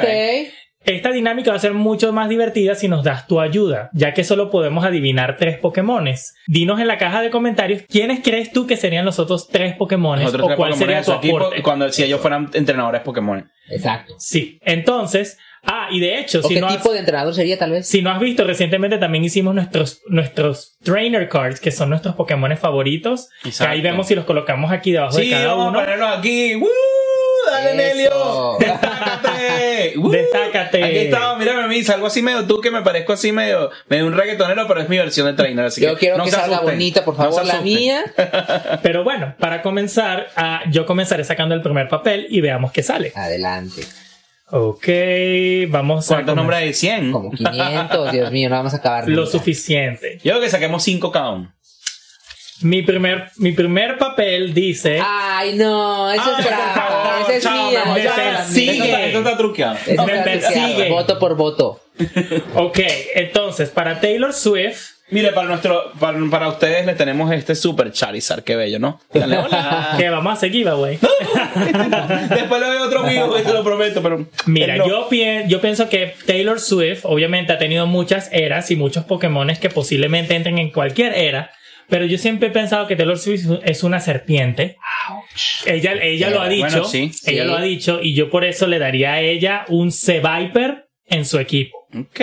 Esta 0.85 1.11
dinámica 1.11 1.51
va 1.51 1.57
a 1.57 1.59
ser 1.59 1.73
mucho 1.73 2.13
más 2.13 2.29
divertida 2.29 2.75
si 2.75 2.87
nos 2.87 3.03
das 3.03 3.27
tu 3.27 3.39
ayuda, 3.39 3.89
ya 3.93 4.13
que 4.13 4.23
solo 4.23 4.49
podemos 4.51 4.85
adivinar 4.85 5.35
tres 5.37 5.57
Pokémones. 5.57 6.35
Dinos 6.47 6.79
en 6.79 6.87
la 6.87 6.97
caja 6.97 7.21
de 7.21 7.29
comentarios 7.31 7.83
quiénes 7.89 8.19
crees 8.23 8.51
tú 8.51 8.67
que 8.67 8.77
serían 8.77 9.03
los 9.05 9.17
otros 9.19 9.47
tres 9.47 9.75
Pokémones 9.75 10.25
Nosotros 10.25 10.43
o 10.43 10.47
tres 10.47 10.57
cuál 10.57 10.69
Pokémon 10.71 10.79
sería 10.87 10.97
en 10.99 11.03
tu 11.05 11.11
su 11.11 11.17
equipo 11.17 11.37
aporte. 11.37 11.61
cuando 11.63 11.91
si 11.91 12.03
ellos 12.03 12.21
fueran 12.21 12.49
entrenadores 12.53 13.01
Pokémon. 13.01 13.49
Exacto. 13.69 14.13
Sí, 14.19 14.59
entonces, 14.63 15.39
ah, 15.63 15.87
y 15.89 15.99
de 15.99 16.19
hecho, 16.19 16.39
¿O 16.39 16.47
si 16.47 16.53
qué 16.53 16.61
no, 16.61 16.67
has, 16.67 16.77
tipo 16.77 16.93
de 16.93 16.99
entrenador 16.99 17.33
sería 17.33 17.57
tal 17.57 17.71
vez? 17.71 17.87
si 17.87 18.03
no 18.03 18.11
has 18.11 18.19
visto, 18.19 18.43
recientemente 18.43 18.99
también 18.99 19.23
hicimos 19.23 19.55
nuestros, 19.55 20.01
nuestros 20.07 20.77
Trainer 20.83 21.27
Cards, 21.29 21.59
que 21.59 21.71
son 21.71 21.89
nuestros 21.89 22.13
Pokémones 22.15 22.59
favoritos. 22.59 23.29
Que 23.41 23.65
ahí 23.65 23.81
vemos 23.81 24.05
si 24.07 24.13
los 24.13 24.25
colocamos 24.25 24.71
aquí 24.71 24.91
debajo 24.91 25.13
Sí, 25.13 25.25
de 25.25 25.31
cada 25.31 25.47
vamos 25.47 25.69
uno. 25.69 25.79
a 25.79 25.83
ponerlos 25.83 26.17
aquí. 26.19 26.55
¡Woo! 26.55 26.67
¡Dale. 27.63 27.73
Nelio! 27.75 28.57
¡Destácate! 28.59 29.93
Destácate. 30.11 30.83
Aquí 30.83 30.97
estaba, 30.97 31.35
mírame 31.37 31.63
a 31.63 31.67
mí, 31.67 31.83
salgo 31.83 32.07
así 32.07 32.21
medio 32.21 32.45
tú 32.45 32.59
que 32.61 32.71
me 32.71 32.81
parezco 32.81 33.13
así 33.13 33.31
medio, 33.31 33.69
medio 33.89 34.05
un 34.07 34.13
reggaetonero, 34.13 34.67
pero 34.67 34.81
es 34.81 34.89
mi 34.89 34.97
versión 34.97 35.27
de 35.27 35.33
trainer. 35.33 35.65
Así 35.65 35.81
Yo 35.81 35.93
que 35.93 35.99
quiero 36.01 36.17
no 36.17 36.25
que 36.25 36.31
salga 36.31 36.57
asusten. 36.57 36.75
bonita, 36.75 37.05
por 37.05 37.15
No 37.17 37.23
favor, 37.23 37.45
la 37.45 37.53
asusten. 37.55 37.63
mía. 37.73 38.03
Pero 38.83 39.03
bueno, 39.03 39.35
para 39.39 39.61
comenzar, 39.61 40.27
ah, 40.35 40.61
yo 40.71 40.85
comenzaré 40.85 41.23
sacando 41.23 41.55
el 41.55 41.61
primer 41.61 41.87
papel 41.87 42.27
y 42.29 42.41
veamos 42.41 42.71
qué 42.71 42.83
sale. 42.83 43.11
Adelante. 43.15 43.83
Ok, 44.51 44.87
vamos 45.69 46.09
a. 46.11 46.15
¿Cuántos 46.15 46.35
nombres 46.35 46.59
hay? 46.59 46.73
100. 46.73 47.11
Como 47.11 47.31
500, 47.31 48.11
Dios 48.11 48.31
mío, 48.31 48.49
no 48.49 48.57
vamos 48.57 48.73
a 48.73 48.77
acabar. 48.77 49.07
Lo 49.09 49.21
nunca. 49.23 49.31
suficiente. 49.31 50.19
Yo 50.23 50.33
creo 50.33 50.41
que 50.41 50.49
saquemos 50.49 50.83
5 50.83 51.11
cada 51.11 51.31
uno. 51.31 51.51
Mi 52.61 52.83
primer, 52.83 53.31
mi 53.37 53.51
primer 53.51 53.97
papel 53.97 54.53
dice. 54.53 55.01
Ay, 55.03 55.55
no, 55.55 56.09
eso 56.11 56.23
Ay, 56.23 56.29
es 56.29 56.35
por 56.35 56.45
trampa. 56.45 56.73
favor, 56.73 56.84
Esa 56.84 56.84
es 57.37 57.43
chao, 57.43 57.69
mía. 57.69 57.83
me 57.93 58.03
ya. 58.03 58.15
persigue. 58.15 59.05
Esto 59.07 59.17
está- 59.19 59.37
truqueado. 59.37 59.77
Me 60.05 60.17
persigue. 60.23 60.89
Voto 60.89 61.19
por 61.19 61.35
voto. 61.35 61.81
Ok, 62.55 62.79
entonces, 63.15 63.69
para 63.69 63.99
Taylor 64.01 64.33
Swift. 64.33 64.95
Mire, 65.11 65.31
para 65.33 65.47
nuestro, 65.47 65.91
para, 65.99 66.17
para 66.31 66.49
ustedes 66.49 66.83
le 66.85 66.95
tenemos 66.95 67.31
este 67.31 67.53
super 67.53 67.91
Charizard, 67.91 68.43
qué 68.43 68.55
bello, 68.55 68.79
¿no? 68.79 68.99
Dale, 69.13 69.37
hola. 69.37 69.93
Que 69.97 70.09
vamos 70.09 70.31
a 70.31 70.33
hacer 70.33 70.51
giveaway. 70.51 70.97
Después 72.29 72.61
le 72.61 72.67
doy 72.67 72.77
otro 72.77 73.03
video, 73.03 73.31
te 73.33 73.53
lo 73.53 73.63
prometo, 73.63 74.01
pero. 74.01 74.25
Mira, 74.47 74.77
no. 74.77 74.87
yo, 74.87 75.07
pien- 75.09 75.47
yo 75.47 75.61
pienso 75.61 75.89
que 75.89 76.15
Taylor 76.25 76.59
Swift 76.59 77.01
obviamente 77.03 77.53
ha 77.53 77.57
tenido 77.57 77.85
muchas 77.87 78.29
eras 78.31 78.71
y 78.71 78.75
muchos 78.75 79.05
Pokémones 79.05 79.59
que 79.59 79.69
posiblemente 79.69 80.35
entren 80.35 80.57
en 80.57 80.71
cualquier 80.71 81.13
era. 81.13 81.51
Pero 81.89 82.05
yo 82.05 82.17
siempre 82.17 82.49
he 82.49 82.51
pensado 82.51 82.87
que 82.87 82.95
Taylor 82.95 83.17
Swift 83.17 83.45
es 83.63 83.83
una 83.83 83.99
serpiente. 83.99 84.77
Ella, 85.65 85.93
ella 85.93 86.29
lo 86.29 86.41
ha 86.41 86.49
dicho. 86.49 86.67
Bueno, 86.67 86.83
sí, 86.85 87.11
ella 87.25 87.43
sí. 87.43 87.47
lo 87.49 87.55
ha 87.55 87.61
dicho. 87.61 87.99
Y 88.01 88.13
yo 88.13 88.29
por 88.29 88.43
eso 88.43 88.67
le 88.67 88.79
daría 88.79 89.13
a 89.13 89.21
ella 89.21 89.65
un 89.69 89.91
C-Viper 89.91 90.87
en 91.05 91.25
su 91.25 91.39
equipo. 91.39 91.77
Ok. 91.97 92.19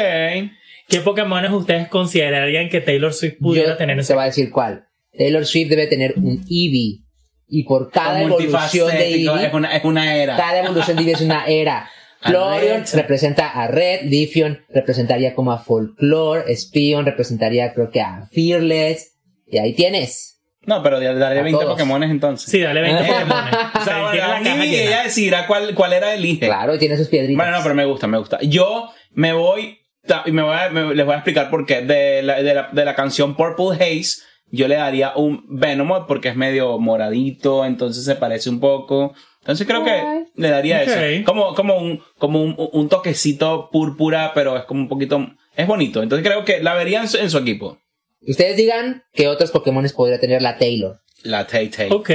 ¿Qué 0.89 1.01
Pokémones 1.05 1.53
ustedes 1.53 1.89
considerarían 1.89 2.69
que 2.69 2.81
Taylor 2.81 3.15
Swift 3.15 3.37
pudiera 3.41 3.71
Yo 3.71 3.77
tener 3.77 3.97
en 3.97 4.05
te 4.05 4.05
su 4.05 4.15
va 4.15 4.25
a 4.25 4.27
decir 4.27 4.51
cuál. 4.51 4.85
Taylor 5.17 5.47
Swift 5.47 5.69
debe 5.69 5.87
tener 5.87 6.15
un 6.17 6.45
Eevee. 6.51 7.01
Y 7.49 7.65
por 7.65 7.91
cada 7.91 8.23
evolución 8.23 8.91
de 8.91 9.09
Eevee, 9.09 9.47
es 9.47 9.55
una, 9.55 9.77
es 9.77 9.85
una 9.85 10.17
era. 10.17 10.37
cada 10.37 10.61
evolución 10.61 10.97
de 10.97 11.03
Eevee 11.03 11.15
es 11.15 11.21
una 11.21 11.47
era. 11.47 11.91
Red. 12.25 12.85
representa 12.95 13.49
a 13.49 13.67
Red, 13.67 14.03
Leafeon 14.05 14.65
representaría 14.69 15.35
como 15.35 15.53
a 15.53 15.59
Folklore, 15.59 16.53
Spion 16.53 17.05
representaría 17.05 17.73
creo 17.75 17.91
que 17.91 18.01
a 18.01 18.29
Fearless. 18.31 19.12
Y 19.53 19.59
ahí 19.59 19.75
tienes. 19.75 20.41
No, 20.65 20.83
pero 20.83 20.99
le 20.99 21.13
daré 21.15 21.41
A 21.41 21.43
20 21.43 21.61
todos. 21.63 21.75
Pokémones 21.75 22.11
entonces. 22.11 22.51
Sí, 22.51 22.61
dale 22.61 22.81
20 22.81 23.03
Eh. 23.03 23.07
Pokémones. 23.07 23.55
O 23.81 23.85
sea, 23.85 24.01
bueno, 24.03 24.17
la 24.29 24.43
caja 24.43 24.65
llena. 24.65 24.65
ella 24.65 25.03
decidirá 25.03 25.47
cuál, 25.47 25.75
cuál 25.75 25.93
era 25.93 26.15
elige. 26.15 26.47
Claro, 26.47 26.75
y 26.75 26.79
tiene 26.79 26.97
sus 26.97 27.09
piedritas. 27.09 27.37
Bueno, 27.37 27.57
no, 27.59 27.63
pero 27.63 27.75
me 27.75 27.85
gusta, 27.85 28.07
me 28.07 28.17
gusta. 28.19 28.39
Yo 28.43 28.91
me 29.11 29.33
voy, 29.33 29.79
y 30.25 30.33
me 30.33 30.43
voy 30.43 30.57
a- 30.57 30.71
me- 30.71 30.95
les 30.95 31.05
voy 31.05 31.15
a 31.15 31.19
explicar 31.19 31.51
por 31.51 31.67
qué. 31.67 31.83
De 31.83 32.23
la, 32.23 32.43
de, 32.43 32.55
la, 32.55 32.69
de 32.73 32.85
la 32.85 32.95
canción 32.95 33.35
Purple 33.37 33.75
Haze, 33.77 34.23
yo 34.53 34.69
le 34.69 34.77
daría 34.77 35.13
un 35.17 35.45
Venomoth 35.49 36.07
porque 36.07 36.29
es 36.29 36.37
medio 36.37 36.79
moradito, 36.79 37.65
entonces 37.67 38.05
se 38.05 38.15
parece 38.15 38.49
un 38.49 38.59
poco. 38.61 39.13
Entonces 39.41 39.67
creo 39.67 39.85
que 39.85 40.01
le 40.37 40.49
daría 40.49 40.83
eso. 40.83 41.25
Como, 41.27 41.55
como, 41.55 41.77
un, 41.77 42.01
como 42.19 42.41
un, 42.41 42.55
un 42.57 42.89
toquecito 42.89 43.69
púrpura, 43.73 44.31
pero 44.35 44.57
es 44.57 44.65
como 44.65 44.81
un 44.81 44.89
poquito... 44.89 45.27
Es 45.57 45.67
bonito. 45.67 46.03
Entonces 46.03 46.25
creo 46.27 46.45
que 46.45 46.63
la 46.63 46.75
vería 46.75 47.01
en 47.01 47.09
su, 47.09 47.19
en 47.19 47.29
su 47.29 47.39
equipo. 47.39 47.79
Ustedes 48.27 48.57
digan 48.57 49.03
qué 49.13 49.29
otros 49.29 49.51
Pokémon 49.51 49.85
podría 49.95 50.21
tener 50.21 50.43
la 50.43 50.57
Taylor. 50.59 51.01
La 51.23 51.47
Tay 51.47 51.69
Tay. 51.69 51.91
Ok. 51.91 52.11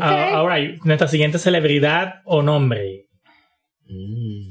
Ah, 0.00 0.30
ahora, 0.34 0.56
nuestra 0.84 1.06
siguiente 1.06 1.38
celebridad 1.38 2.22
o 2.24 2.42
nombre. 2.42 3.06
Mm. 3.86 4.50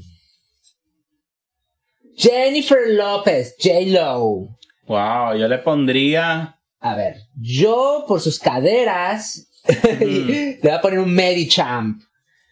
Jennifer 2.16 2.88
López, 2.88 3.56
J-Lo. 3.62 4.56
Wow, 4.86 5.36
yo 5.36 5.48
le 5.48 5.58
pondría... 5.58 6.58
A 6.80 6.94
ver, 6.96 7.16
yo 7.40 8.04
por 8.06 8.20
sus 8.20 8.38
caderas 8.38 9.48
le 10.00 10.58
voy 10.62 10.70
a 10.70 10.80
poner 10.80 10.98
un 10.98 11.12
Medichamp. 11.14 12.02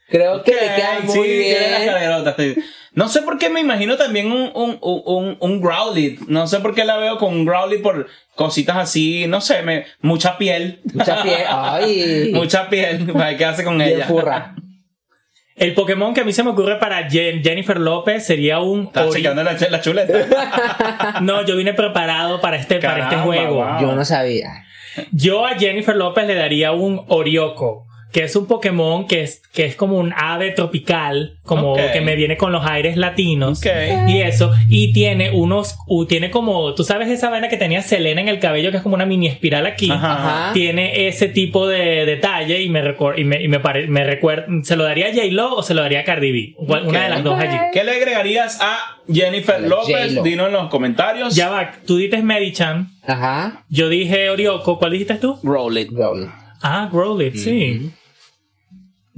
Creo 0.09 0.43
que 0.43 0.53
le 0.53 0.59
queda 0.61 0.99
Ok, 0.99 1.05
muy 1.05 1.27
sí, 1.29 1.33
bien. 1.39 1.63
No 2.95 3.09
sé 3.09 3.23
por 3.23 3.39
qué 3.39 3.49
me 3.49 3.61
imagino 3.61 3.97
también 3.97 4.31
un, 4.31 4.51
un, 4.55 4.79
un, 4.83 5.03
un, 5.07 5.37
un 5.41 5.61
Growlithe. 5.63 6.25
No 6.29 6.47
sé 6.47 6.61
por 6.61 6.75
qué 6.75 6.85
la 6.85 6.99
veo 6.99 7.17
con 7.17 7.33
un 7.35 7.47
Growlithe 7.47 7.83
por 7.83 8.07
cositas 8.35 8.77
así. 8.77 9.27
No 9.29 9.41
sé, 9.41 9.63
me, 9.63 9.87
mucha 10.03 10.37
piel. 10.37 10.81
Mucha 10.93 11.23
piel. 11.23 11.41
Ay. 11.49 12.31
mucha 12.35 12.69
piel. 12.69 13.11
¿Qué 13.39 13.45
hace 13.47 13.65
con 13.65 13.81
ella? 13.81 14.07
furra. 14.07 14.55
El 15.55 15.75
Pokémon 15.75 16.13
que 16.13 16.23
a 16.23 16.25
mí 16.25 16.33
se 16.33 16.43
me 16.43 16.51
ocurre 16.51 16.79
para 16.79 17.09
Jen- 17.09 17.43
Jennifer 17.43 17.79
López 17.79 18.27
sería 18.27 18.59
un. 18.61 18.87
Estás 18.87 19.11
chequeando 19.13 19.43
la, 19.45 19.53
la 19.71 19.81
chuleta. 19.81 21.19
No, 21.23 21.45
yo 21.47 21.57
vine 21.57 21.73
preparado 21.75 22.41
para 22.41 22.57
este, 22.57 22.79
para 22.81 23.05
este 23.05 23.17
juego. 23.17 23.55
wow. 23.65 23.81
Yo 23.81 23.95
no 23.95 24.05
sabía. 24.05 24.65
Yo 25.13 25.47
a 25.47 25.55
Jennifer 25.59 25.95
López 25.97 26.27
le 26.27 26.35
daría 26.35 26.73
un 26.73 27.05
Orioco, 27.09 27.87
que 28.13 28.25
es 28.25 28.37
un 28.37 28.47
Pokémon 28.47 29.07
que 29.07 29.23
es, 29.23 29.43
que 29.53 29.65
es 29.65 29.75
como 29.75 29.97
un 29.97 30.13
ave 30.15 30.51
tropical, 30.51 31.39
como 31.45 31.77
que 31.77 32.01
me 32.03 32.15
viene 32.15 32.37
con 32.37 32.53
los 32.53 32.65
aires 32.67 32.97
latinos. 32.97 33.59
Ok. 33.61 33.73
Y 34.09 34.21
eso, 34.21 34.53
y 34.69 34.93
tiene 34.93 35.31
unos, 35.31 35.77
tiene 36.09 36.31
como, 36.31 36.75
tú 36.75 36.85
sabes 36.85 37.09
esa 37.09 37.31
vaina 37.31 37.49
que 37.49 37.57
tenía 37.57 37.81
Selena 37.83 38.21
en 38.21 38.29
el 38.29 38.39
cabello, 38.39 38.71
que 38.71 38.77
es 38.77 38.83
como 38.83 38.95
una 38.97 39.07
mini 39.07 39.29
espiral 39.29 39.67
aquí. 39.67 39.91
Ajá. 39.91 40.13
Ajá. 40.13 40.53
Tiene 40.53 41.07
ese 41.09 41.29
tipo 41.29 41.67
de 41.67 42.05
detalle 42.05 42.63
y 42.63 42.69
me 42.69 42.83
recuerda, 42.83 43.21
y 43.21 43.25
me, 43.25 43.43
y 43.43 43.49
me, 43.49 43.61
pare- 43.61 43.87
me 43.89 44.05
recuerda, 44.05 44.47
¿se 44.63 44.77
lo 44.77 44.85
daría 44.85 45.07
a 45.07 45.11
J-Lo 45.15 45.55
o 45.55 45.63
se 45.63 45.73
lo 45.75 45.83
daría 45.83 46.01
a 46.01 46.05
Cardi 46.05 46.33
B? 46.33 46.55
Una 46.59 47.05
de 47.05 47.09
las 47.09 47.25
dos 47.25 47.39
allí. 47.41 47.57
¿Qué 47.73 47.83
le 47.83 47.93
agregarías 47.93 48.59
a 48.61 48.99
Jennifer 49.11 49.61
López? 49.61 50.23
Dinos 50.23 50.49
en 50.49 50.53
los 50.53 50.69
comentarios. 50.69 51.35
Ya 51.35 51.49
va, 51.49 51.73
tú 51.87 51.97
dices 51.97 52.23
Medichan, 52.23 52.91
Ajá. 53.07 53.65
yo 53.71 53.89
dije 53.89 54.29
Orioco, 54.31 54.79
¿cuál 54.79 54.93
dijiste 54.93 55.15
tú? 55.15 55.39
Roll 55.43 55.79
it. 55.79 55.91
Roll. 55.93 56.31
Ah, 56.65 56.89
Growlit, 56.93 57.35
sí. 57.35 57.91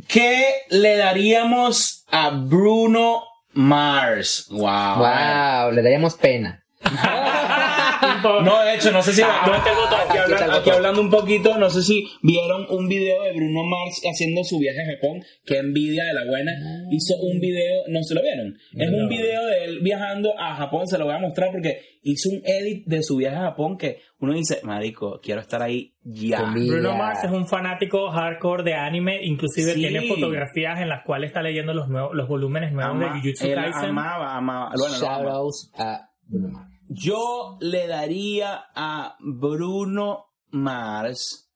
¿Qué 0.09 0.63
le 0.71 0.97
daríamos 0.97 2.05
a 2.11 2.31
Bruno 2.31 3.25
Mars? 3.53 4.47
Wow. 4.51 4.99
Wow, 4.99 5.73
le 5.73 5.83
daríamos 5.83 6.15
pena. 6.15 6.65
No, 8.45 8.63
de 8.65 8.75
hecho, 8.75 8.91
no 8.93 9.03
sé 9.03 9.13
si. 9.13 9.23
Ah, 9.23 9.41
aquí, 9.43 9.51
Aquí 9.51 10.19
está 10.19 10.23
habla- 10.45 10.45
el 10.45 10.61
aquí 10.61 10.71
hablando 10.71 11.01
un 11.01 11.11
poquito, 11.11 11.57
no 11.59 11.71
sé 11.71 11.83
si 11.83 12.07
vieron 12.23 12.67
un 12.71 12.89
video 12.89 13.23
de 13.23 13.33
Bruno 13.33 13.65
Mars 13.65 14.01
haciendo 14.11 14.43
su 14.45 14.59
viaje 14.59 14.81
a 14.83 14.95
Japón. 14.97 15.23
Qué 15.45 15.59
envidia 15.59 16.05
de 16.05 16.15
la 16.15 16.25
buena. 16.27 16.53
Hizo 16.91 17.15
un 17.23 17.41
video, 17.41 17.83
no 17.89 18.03
se 18.03 18.15
lo 18.15 18.23
vieron. 18.23 18.57
Es 18.75 18.89
un 18.91 19.09
video 19.09 19.45
de 19.47 19.65
él 19.65 19.81
viajando 19.83 20.33
a 20.39 20.55
Japón, 20.57 20.87
se 20.87 20.99
lo 20.99 21.05
voy 21.07 21.15
a 21.15 21.19
mostrar 21.19 21.51
porque 21.53 21.81
hizo 22.03 22.29
un 22.31 22.43
edit 22.45 22.85
de 22.87 23.03
su 23.03 23.17
viaje 23.17 23.37
a 23.37 23.43
Japón 23.43 23.79
que 23.79 24.01
uno 24.19 24.35
dice, 24.35 24.61
Marico, 24.63 25.21
quiero 25.23 25.41
estar 25.41 25.63
ahí 25.63 25.95
ya. 26.03 26.43
Bruno. 26.53 26.97
Mars 26.97 27.25
es 27.25 27.31
un 27.31 27.47
fanático 27.47 28.11
hardcore 28.11 28.63
de 28.63 28.75
anime, 28.75 29.21
inclusive 29.23 29.73
Sí. 29.73 29.81
tiene 29.81 30.07
fotografías 30.09 30.81
en 30.81 30.89
las 30.89 31.03
cuales 31.05 31.29
está 31.29 31.43
leyendo 31.43 31.73
los 31.75 31.89
nuevos, 31.89 32.15
los 32.15 32.29
volúmenes 32.29 32.73
nuevos 32.73 32.95
Ama- 32.97 33.15
de 33.15 33.21
Jujutsu 33.21 33.45
Kaisen. 33.55 33.91
amaba, 33.91 34.37
amaba. 34.37 34.71
Bueno. 34.79 34.95
Shoutouts 34.97 35.73
a 35.79 36.11
Bruno 36.27 36.49
Mars. 36.49 36.74
Yo 36.89 37.57
le 37.61 37.87
daría 37.87 38.67
a 38.75 39.17
Bruno 39.21 40.27
Mars. 40.51 41.51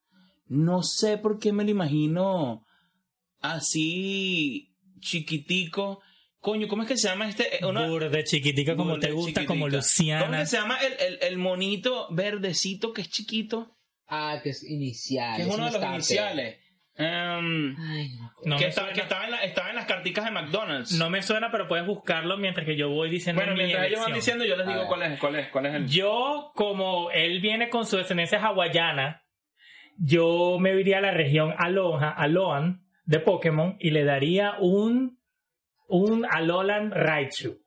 No 0.47 0.83
sé 0.83 1.19
por 1.19 1.39
qué 1.39 1.53
me 1.53 1.65
lo 1.65 1.71
imagino 1.71 2.65
así 3.41 4.75
chiquitico. 5.01 6.01
Coño, 6.41 6.69
¿cómo 6.69 6.83
es 6.83 6.89
que 6.89 6.97
se 6.97 7.09
llama 7.09 7.29
este? 7.29 7.57
Eh, 7.63 7.67
una- 7.67 7.87
Burde 7.89 8.25
chiquitica 8.25 8.77
como 8.77 8.93
Burde 8.93 9.07
te 9.09 9.13
gusta, 9.13 9.29
chiquitica. 9.31 9.47
como 9.47 9.65
¿Cómo 9.67 9.77
Luciana. 9.77 10.39
que 10.41 10.47
se 10.47 10.57
llama 10.57 10.79
el, 10.79 10.93
el- 11.01 11.19
el 11.23 11.37
monito 11.39 12.07
verdecito 12.11 12.93
que 12.93 13.03
es 13.03 13.11
chiquito? 13.11 13.77
Ah, 14.07 14.41
que 14.43 14.51
es 14.51 14.63
inicial. 14.65 15.37
Que 15.37 15.43
es 15.43 15.49
uno 15.49 15.57
un 15.57 15.61
de 15.65 15.67
los 15.67 15.75
starter. 15.75 15.95
iniciales. 15.97 16.59
Em, 17.01 17.77
Ay, 17.79 18.11
no. 18.45 18.57
Que, 18.57 18.65
que 18.65 19.01
estaba, 19.01 19.25
en 19.25 19.31
la- 19.31 19.45
estaba 19.45 19.71
en 19.71 19.77
las 19.77 19.87
carticas 19.87 20.25
de 20.25 20.33
McDonald's. 20.33 20.99
No 20.99 21.09
me 21.11 21.23
suena, 21.23 21.51
pero 21.53 21.69
puedes 21.69 21.87
buscarlo 21.87 22.37
mientras 22.37 22.67
que 22.67 22.77
yo 22.77 22.91
voy 22.91 23.09
diciendo 23.09 23.41
bueno, 23.41 23.53
mi 23.53 23.65
mientras 23.65 23.87
ellos 23.87 24.01
van 24.01 24.13
diciendo, 24.15 24.45
yo 24.45 24.57
les 24.57 24.67
digo 24.67 24.87
cuál 24.89 25.03
es, 25.03 25.21
cuál 25.21 25.37
es, 25.37 25.49
cuál 25.49 25.67
es 25.67 25.75
el. 25.75 25.87
Yo, 25.89 26.51
como 26.57 27.11
él 27.13 27.41
viene 27.41 27.69
con 27.71 27.87
su 27.87 27.97
descendencia 27.97 28.41
hawaiana, 28.45 29.23
yo 29.97 30.59
me 30.61 30.73
iría 30.79 30.99
a 30.99 31.01
la 31.01 31.13
región 31.13 31.55
Aloha, 31.57 32.11
Alohan 32.11 32.83
de 33.05 33.21
Pokémon 33.21 33.77
y 33.79 33.91
le 33.91 34.05
daría 34.05 34.55
un, 34.59 35.19
un 35.89 36.27
Alolan 36.29 36.91
Raichu. 36.91 37.59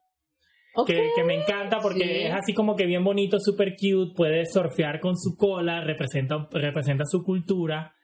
Ok. 0.74 0.86
Que, 0.88 1.10
que 1.16 1.24
me 1.24 1.34
encanta 1.34 1.80
porque 1.80 2.04
Sí. 2.04 2.22
es 2.24 2.32
así 2.34 2.54
como 2.54 2.76
que 2.76 2.86
bien 2.86 3.04
bonito, 3.04 3.38
super 3.40 3.74
cute, 3.76 4.14
puede 4.14 4.46
surfear 4.46 5.00
con 5.00 5.16
su 5.18 5.36
cola, 5.36 5.80
representa, 5.82 6.48
representa 6.50 7.04
su 7.06 7.22
cultura 7.24 7.94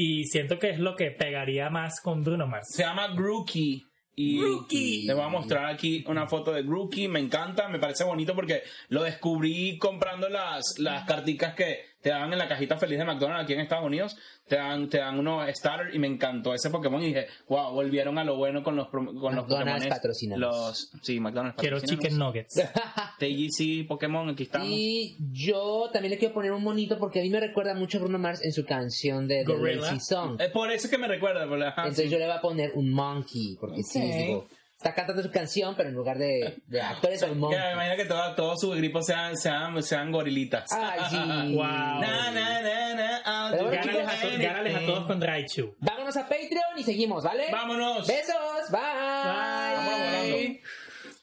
y 0.00 0.26
siento 0.26 0.60
que 0.60 0.70
es 0.70 0.78
lo 0.78 0.94
que 0.94 1.10
pegaría 1.10 1.70
más 1.70 2.00
con 2.00 2.22
Bruno 2.22 2.46
Mars. 2.46 2.68
Se 2.70 2.84
llama 2.84 3.08
Grookey. 3.08 3.84
Y 4.14 4.38
Grookey. 4.38 5.02
le 5.02 5.12
voy 5.12 5.24
a 5.24 5.28
mostrar 5.28 5.66
aquí 5.66 6.04
una 6.06 6.28
foto 6.28 6.52
de 6.52 6.62
Grookey. 6.62 7.08
Me 7.08 7.18
encanta, 7.18 7.68
me 7.68 7.80
parece 7.80 8.04
bonito 8.04 8.32
porque 8.32 8.62
lo 8.90 9.02
descubrí 9.02 9.76
comprando 9.76 10.28
las, 10.28 10.78
las 10.78 11.04
carticas 11.04 11.54
que 11.54 11.80
te 12.00 12.10
dan 12.10 12.32
en 12.32 12.38
la 12.38 12.48
cajita 12.48 12.76
feliz 12.76 12.98
de 12.98 13.04
McDonald's 13.04 13.44
aquí 13.44 13.54
en 13.54 13.60
Estados 13.60 13.84
Unidos. 13.84 14.16
Te 14.46 14.56
dan, 14.56 14.88
te 14.88 14.98
dan 14.98 15.18
unos 15.18 15.46
starters 15.54 15.94
y 15.94 15.98
me 15.98 16.06
encantó 16.06 16.54
ese 16.54 16.70
Pokémon. 16.70 17.02
Y 17.02 17.06
dije, 17.08 17.26
wow, 17.48 17.72
volvieron 17.74 18.16
a 18.18 18.24
lo 18.24 18.36
bueno 18.36 18.62
con 18.62 18.76
los, 18.76 18.88
con 18.88 19.04
los 19.04 19.14
McDonald's 19.14 19.48
Pokémon. 19.48 19.88
patrocínanos. 19.88 20.40
Los, 20.40 20.90
sí, 21.02 21.20
McDonald's 21.20 21.58
Quiero 21.60 21.80
chicken 21.80 22.16
nuggets. 22.18 22.54
TGC 23.18 23.86
Pokémon, 23.86 24.28
aquí 24.30 24.44
estamos. 24.44 24.68
Y 24.70 25.16
yo 25.32 25.90
también 25.92 26.12
le 26.12 26.18
quiero 26.18 26.34
poner 26.34 26.52
un 26.52 26.62
monito 26.62 26.98
porque 26.98 27.20
a 27.20 27.22
mí 27.22 27.30
me 27.30 27.40
recuerda 27.40 27.74
mucho 27.74 27.98
a 27.98 28.00
Bruno 28.02 28.18
Mars 28.18 28.44
en 28.44 28.52
su 28.52 28.64
canción 28.64 29.26
de 29.28 29.44
The 29.44 29.52
Gorilla. 29.52 29.80
Lazy 29.82 30.00
Song. 30.00 30.40
Es 30.40 30.50
por 30.50 30.70
eso 30.70 30.88
que 30.88 30.98
me 30.98 31.08
recuerda. 31.08 31.46
por 31.48 31.58
la- 31.58 31.68
Entonces 31.76 32.04
sí. 32.06 32.10
yo 32.10 32.18
le 32.18 32.26
voy 32.26 32.34
a 32.36 32.40
poner 32.40 32.72
un 32.74 32.90
monkey, 32.92 33.56
porque 33.60 33.82
sí, 33.82 33.98
Ok. 33.98 34.14
digo, 34.16 34.48
está 34.78 34.94
cantando 34.94 35.22
su 35.22 35.30
canción, 35.30 35.74
pero 35.76 35.88
en 35.88 35.94
lugar 35.96 36.16
de, 36.18 36.62
de 36.66 36.80
actores 36.80 37.20
monkey. 37.36 37.58
Ya, 37.58 37.66
me 37.66 37.72
imagino 37.72 37.96
que 37.96 38.04
todo- 38.04 38.34
todos 38.36 38.60
sus 38.60 38.76
gripos 38.76 39.04
sean, 39.06 39.36
sean, 39.36 39.82
sean 39.82 40.10
gorilitas. 40.12 40.70
Ay, 40.72 41.00
sí. 41.10 41.16
Wow. 41.56 41.64
Na, 41.64 42.30
na, 42.30 42.60
na, 42.62 42.94
na, 42.94 43.48
Pero 43.50 43.64
bueno, 43.64 43.82
Gánales 43.82 44.06
a, 44.06 44.10
to- 44.20 44.26
anything. 44.28 44.42
gánales 44.46 44.76
a 44.76 44.80
todos 44.86 45.06
con 45.06 45.20
Raichu. 45.20 45.74
Vámonos 45.80 46.16
a 46.16 46.22
Patreon 46.28 46.78
y 46.78 46.82
seguimos, 46.84 47.24
¿vale? 47.24 47.46
Vámonos. 47.50 48.06
Besos, 48.06 48.70
bye. 48.70 48.80
Vámonos 48.80 50.60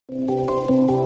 volando. 0.08 1.05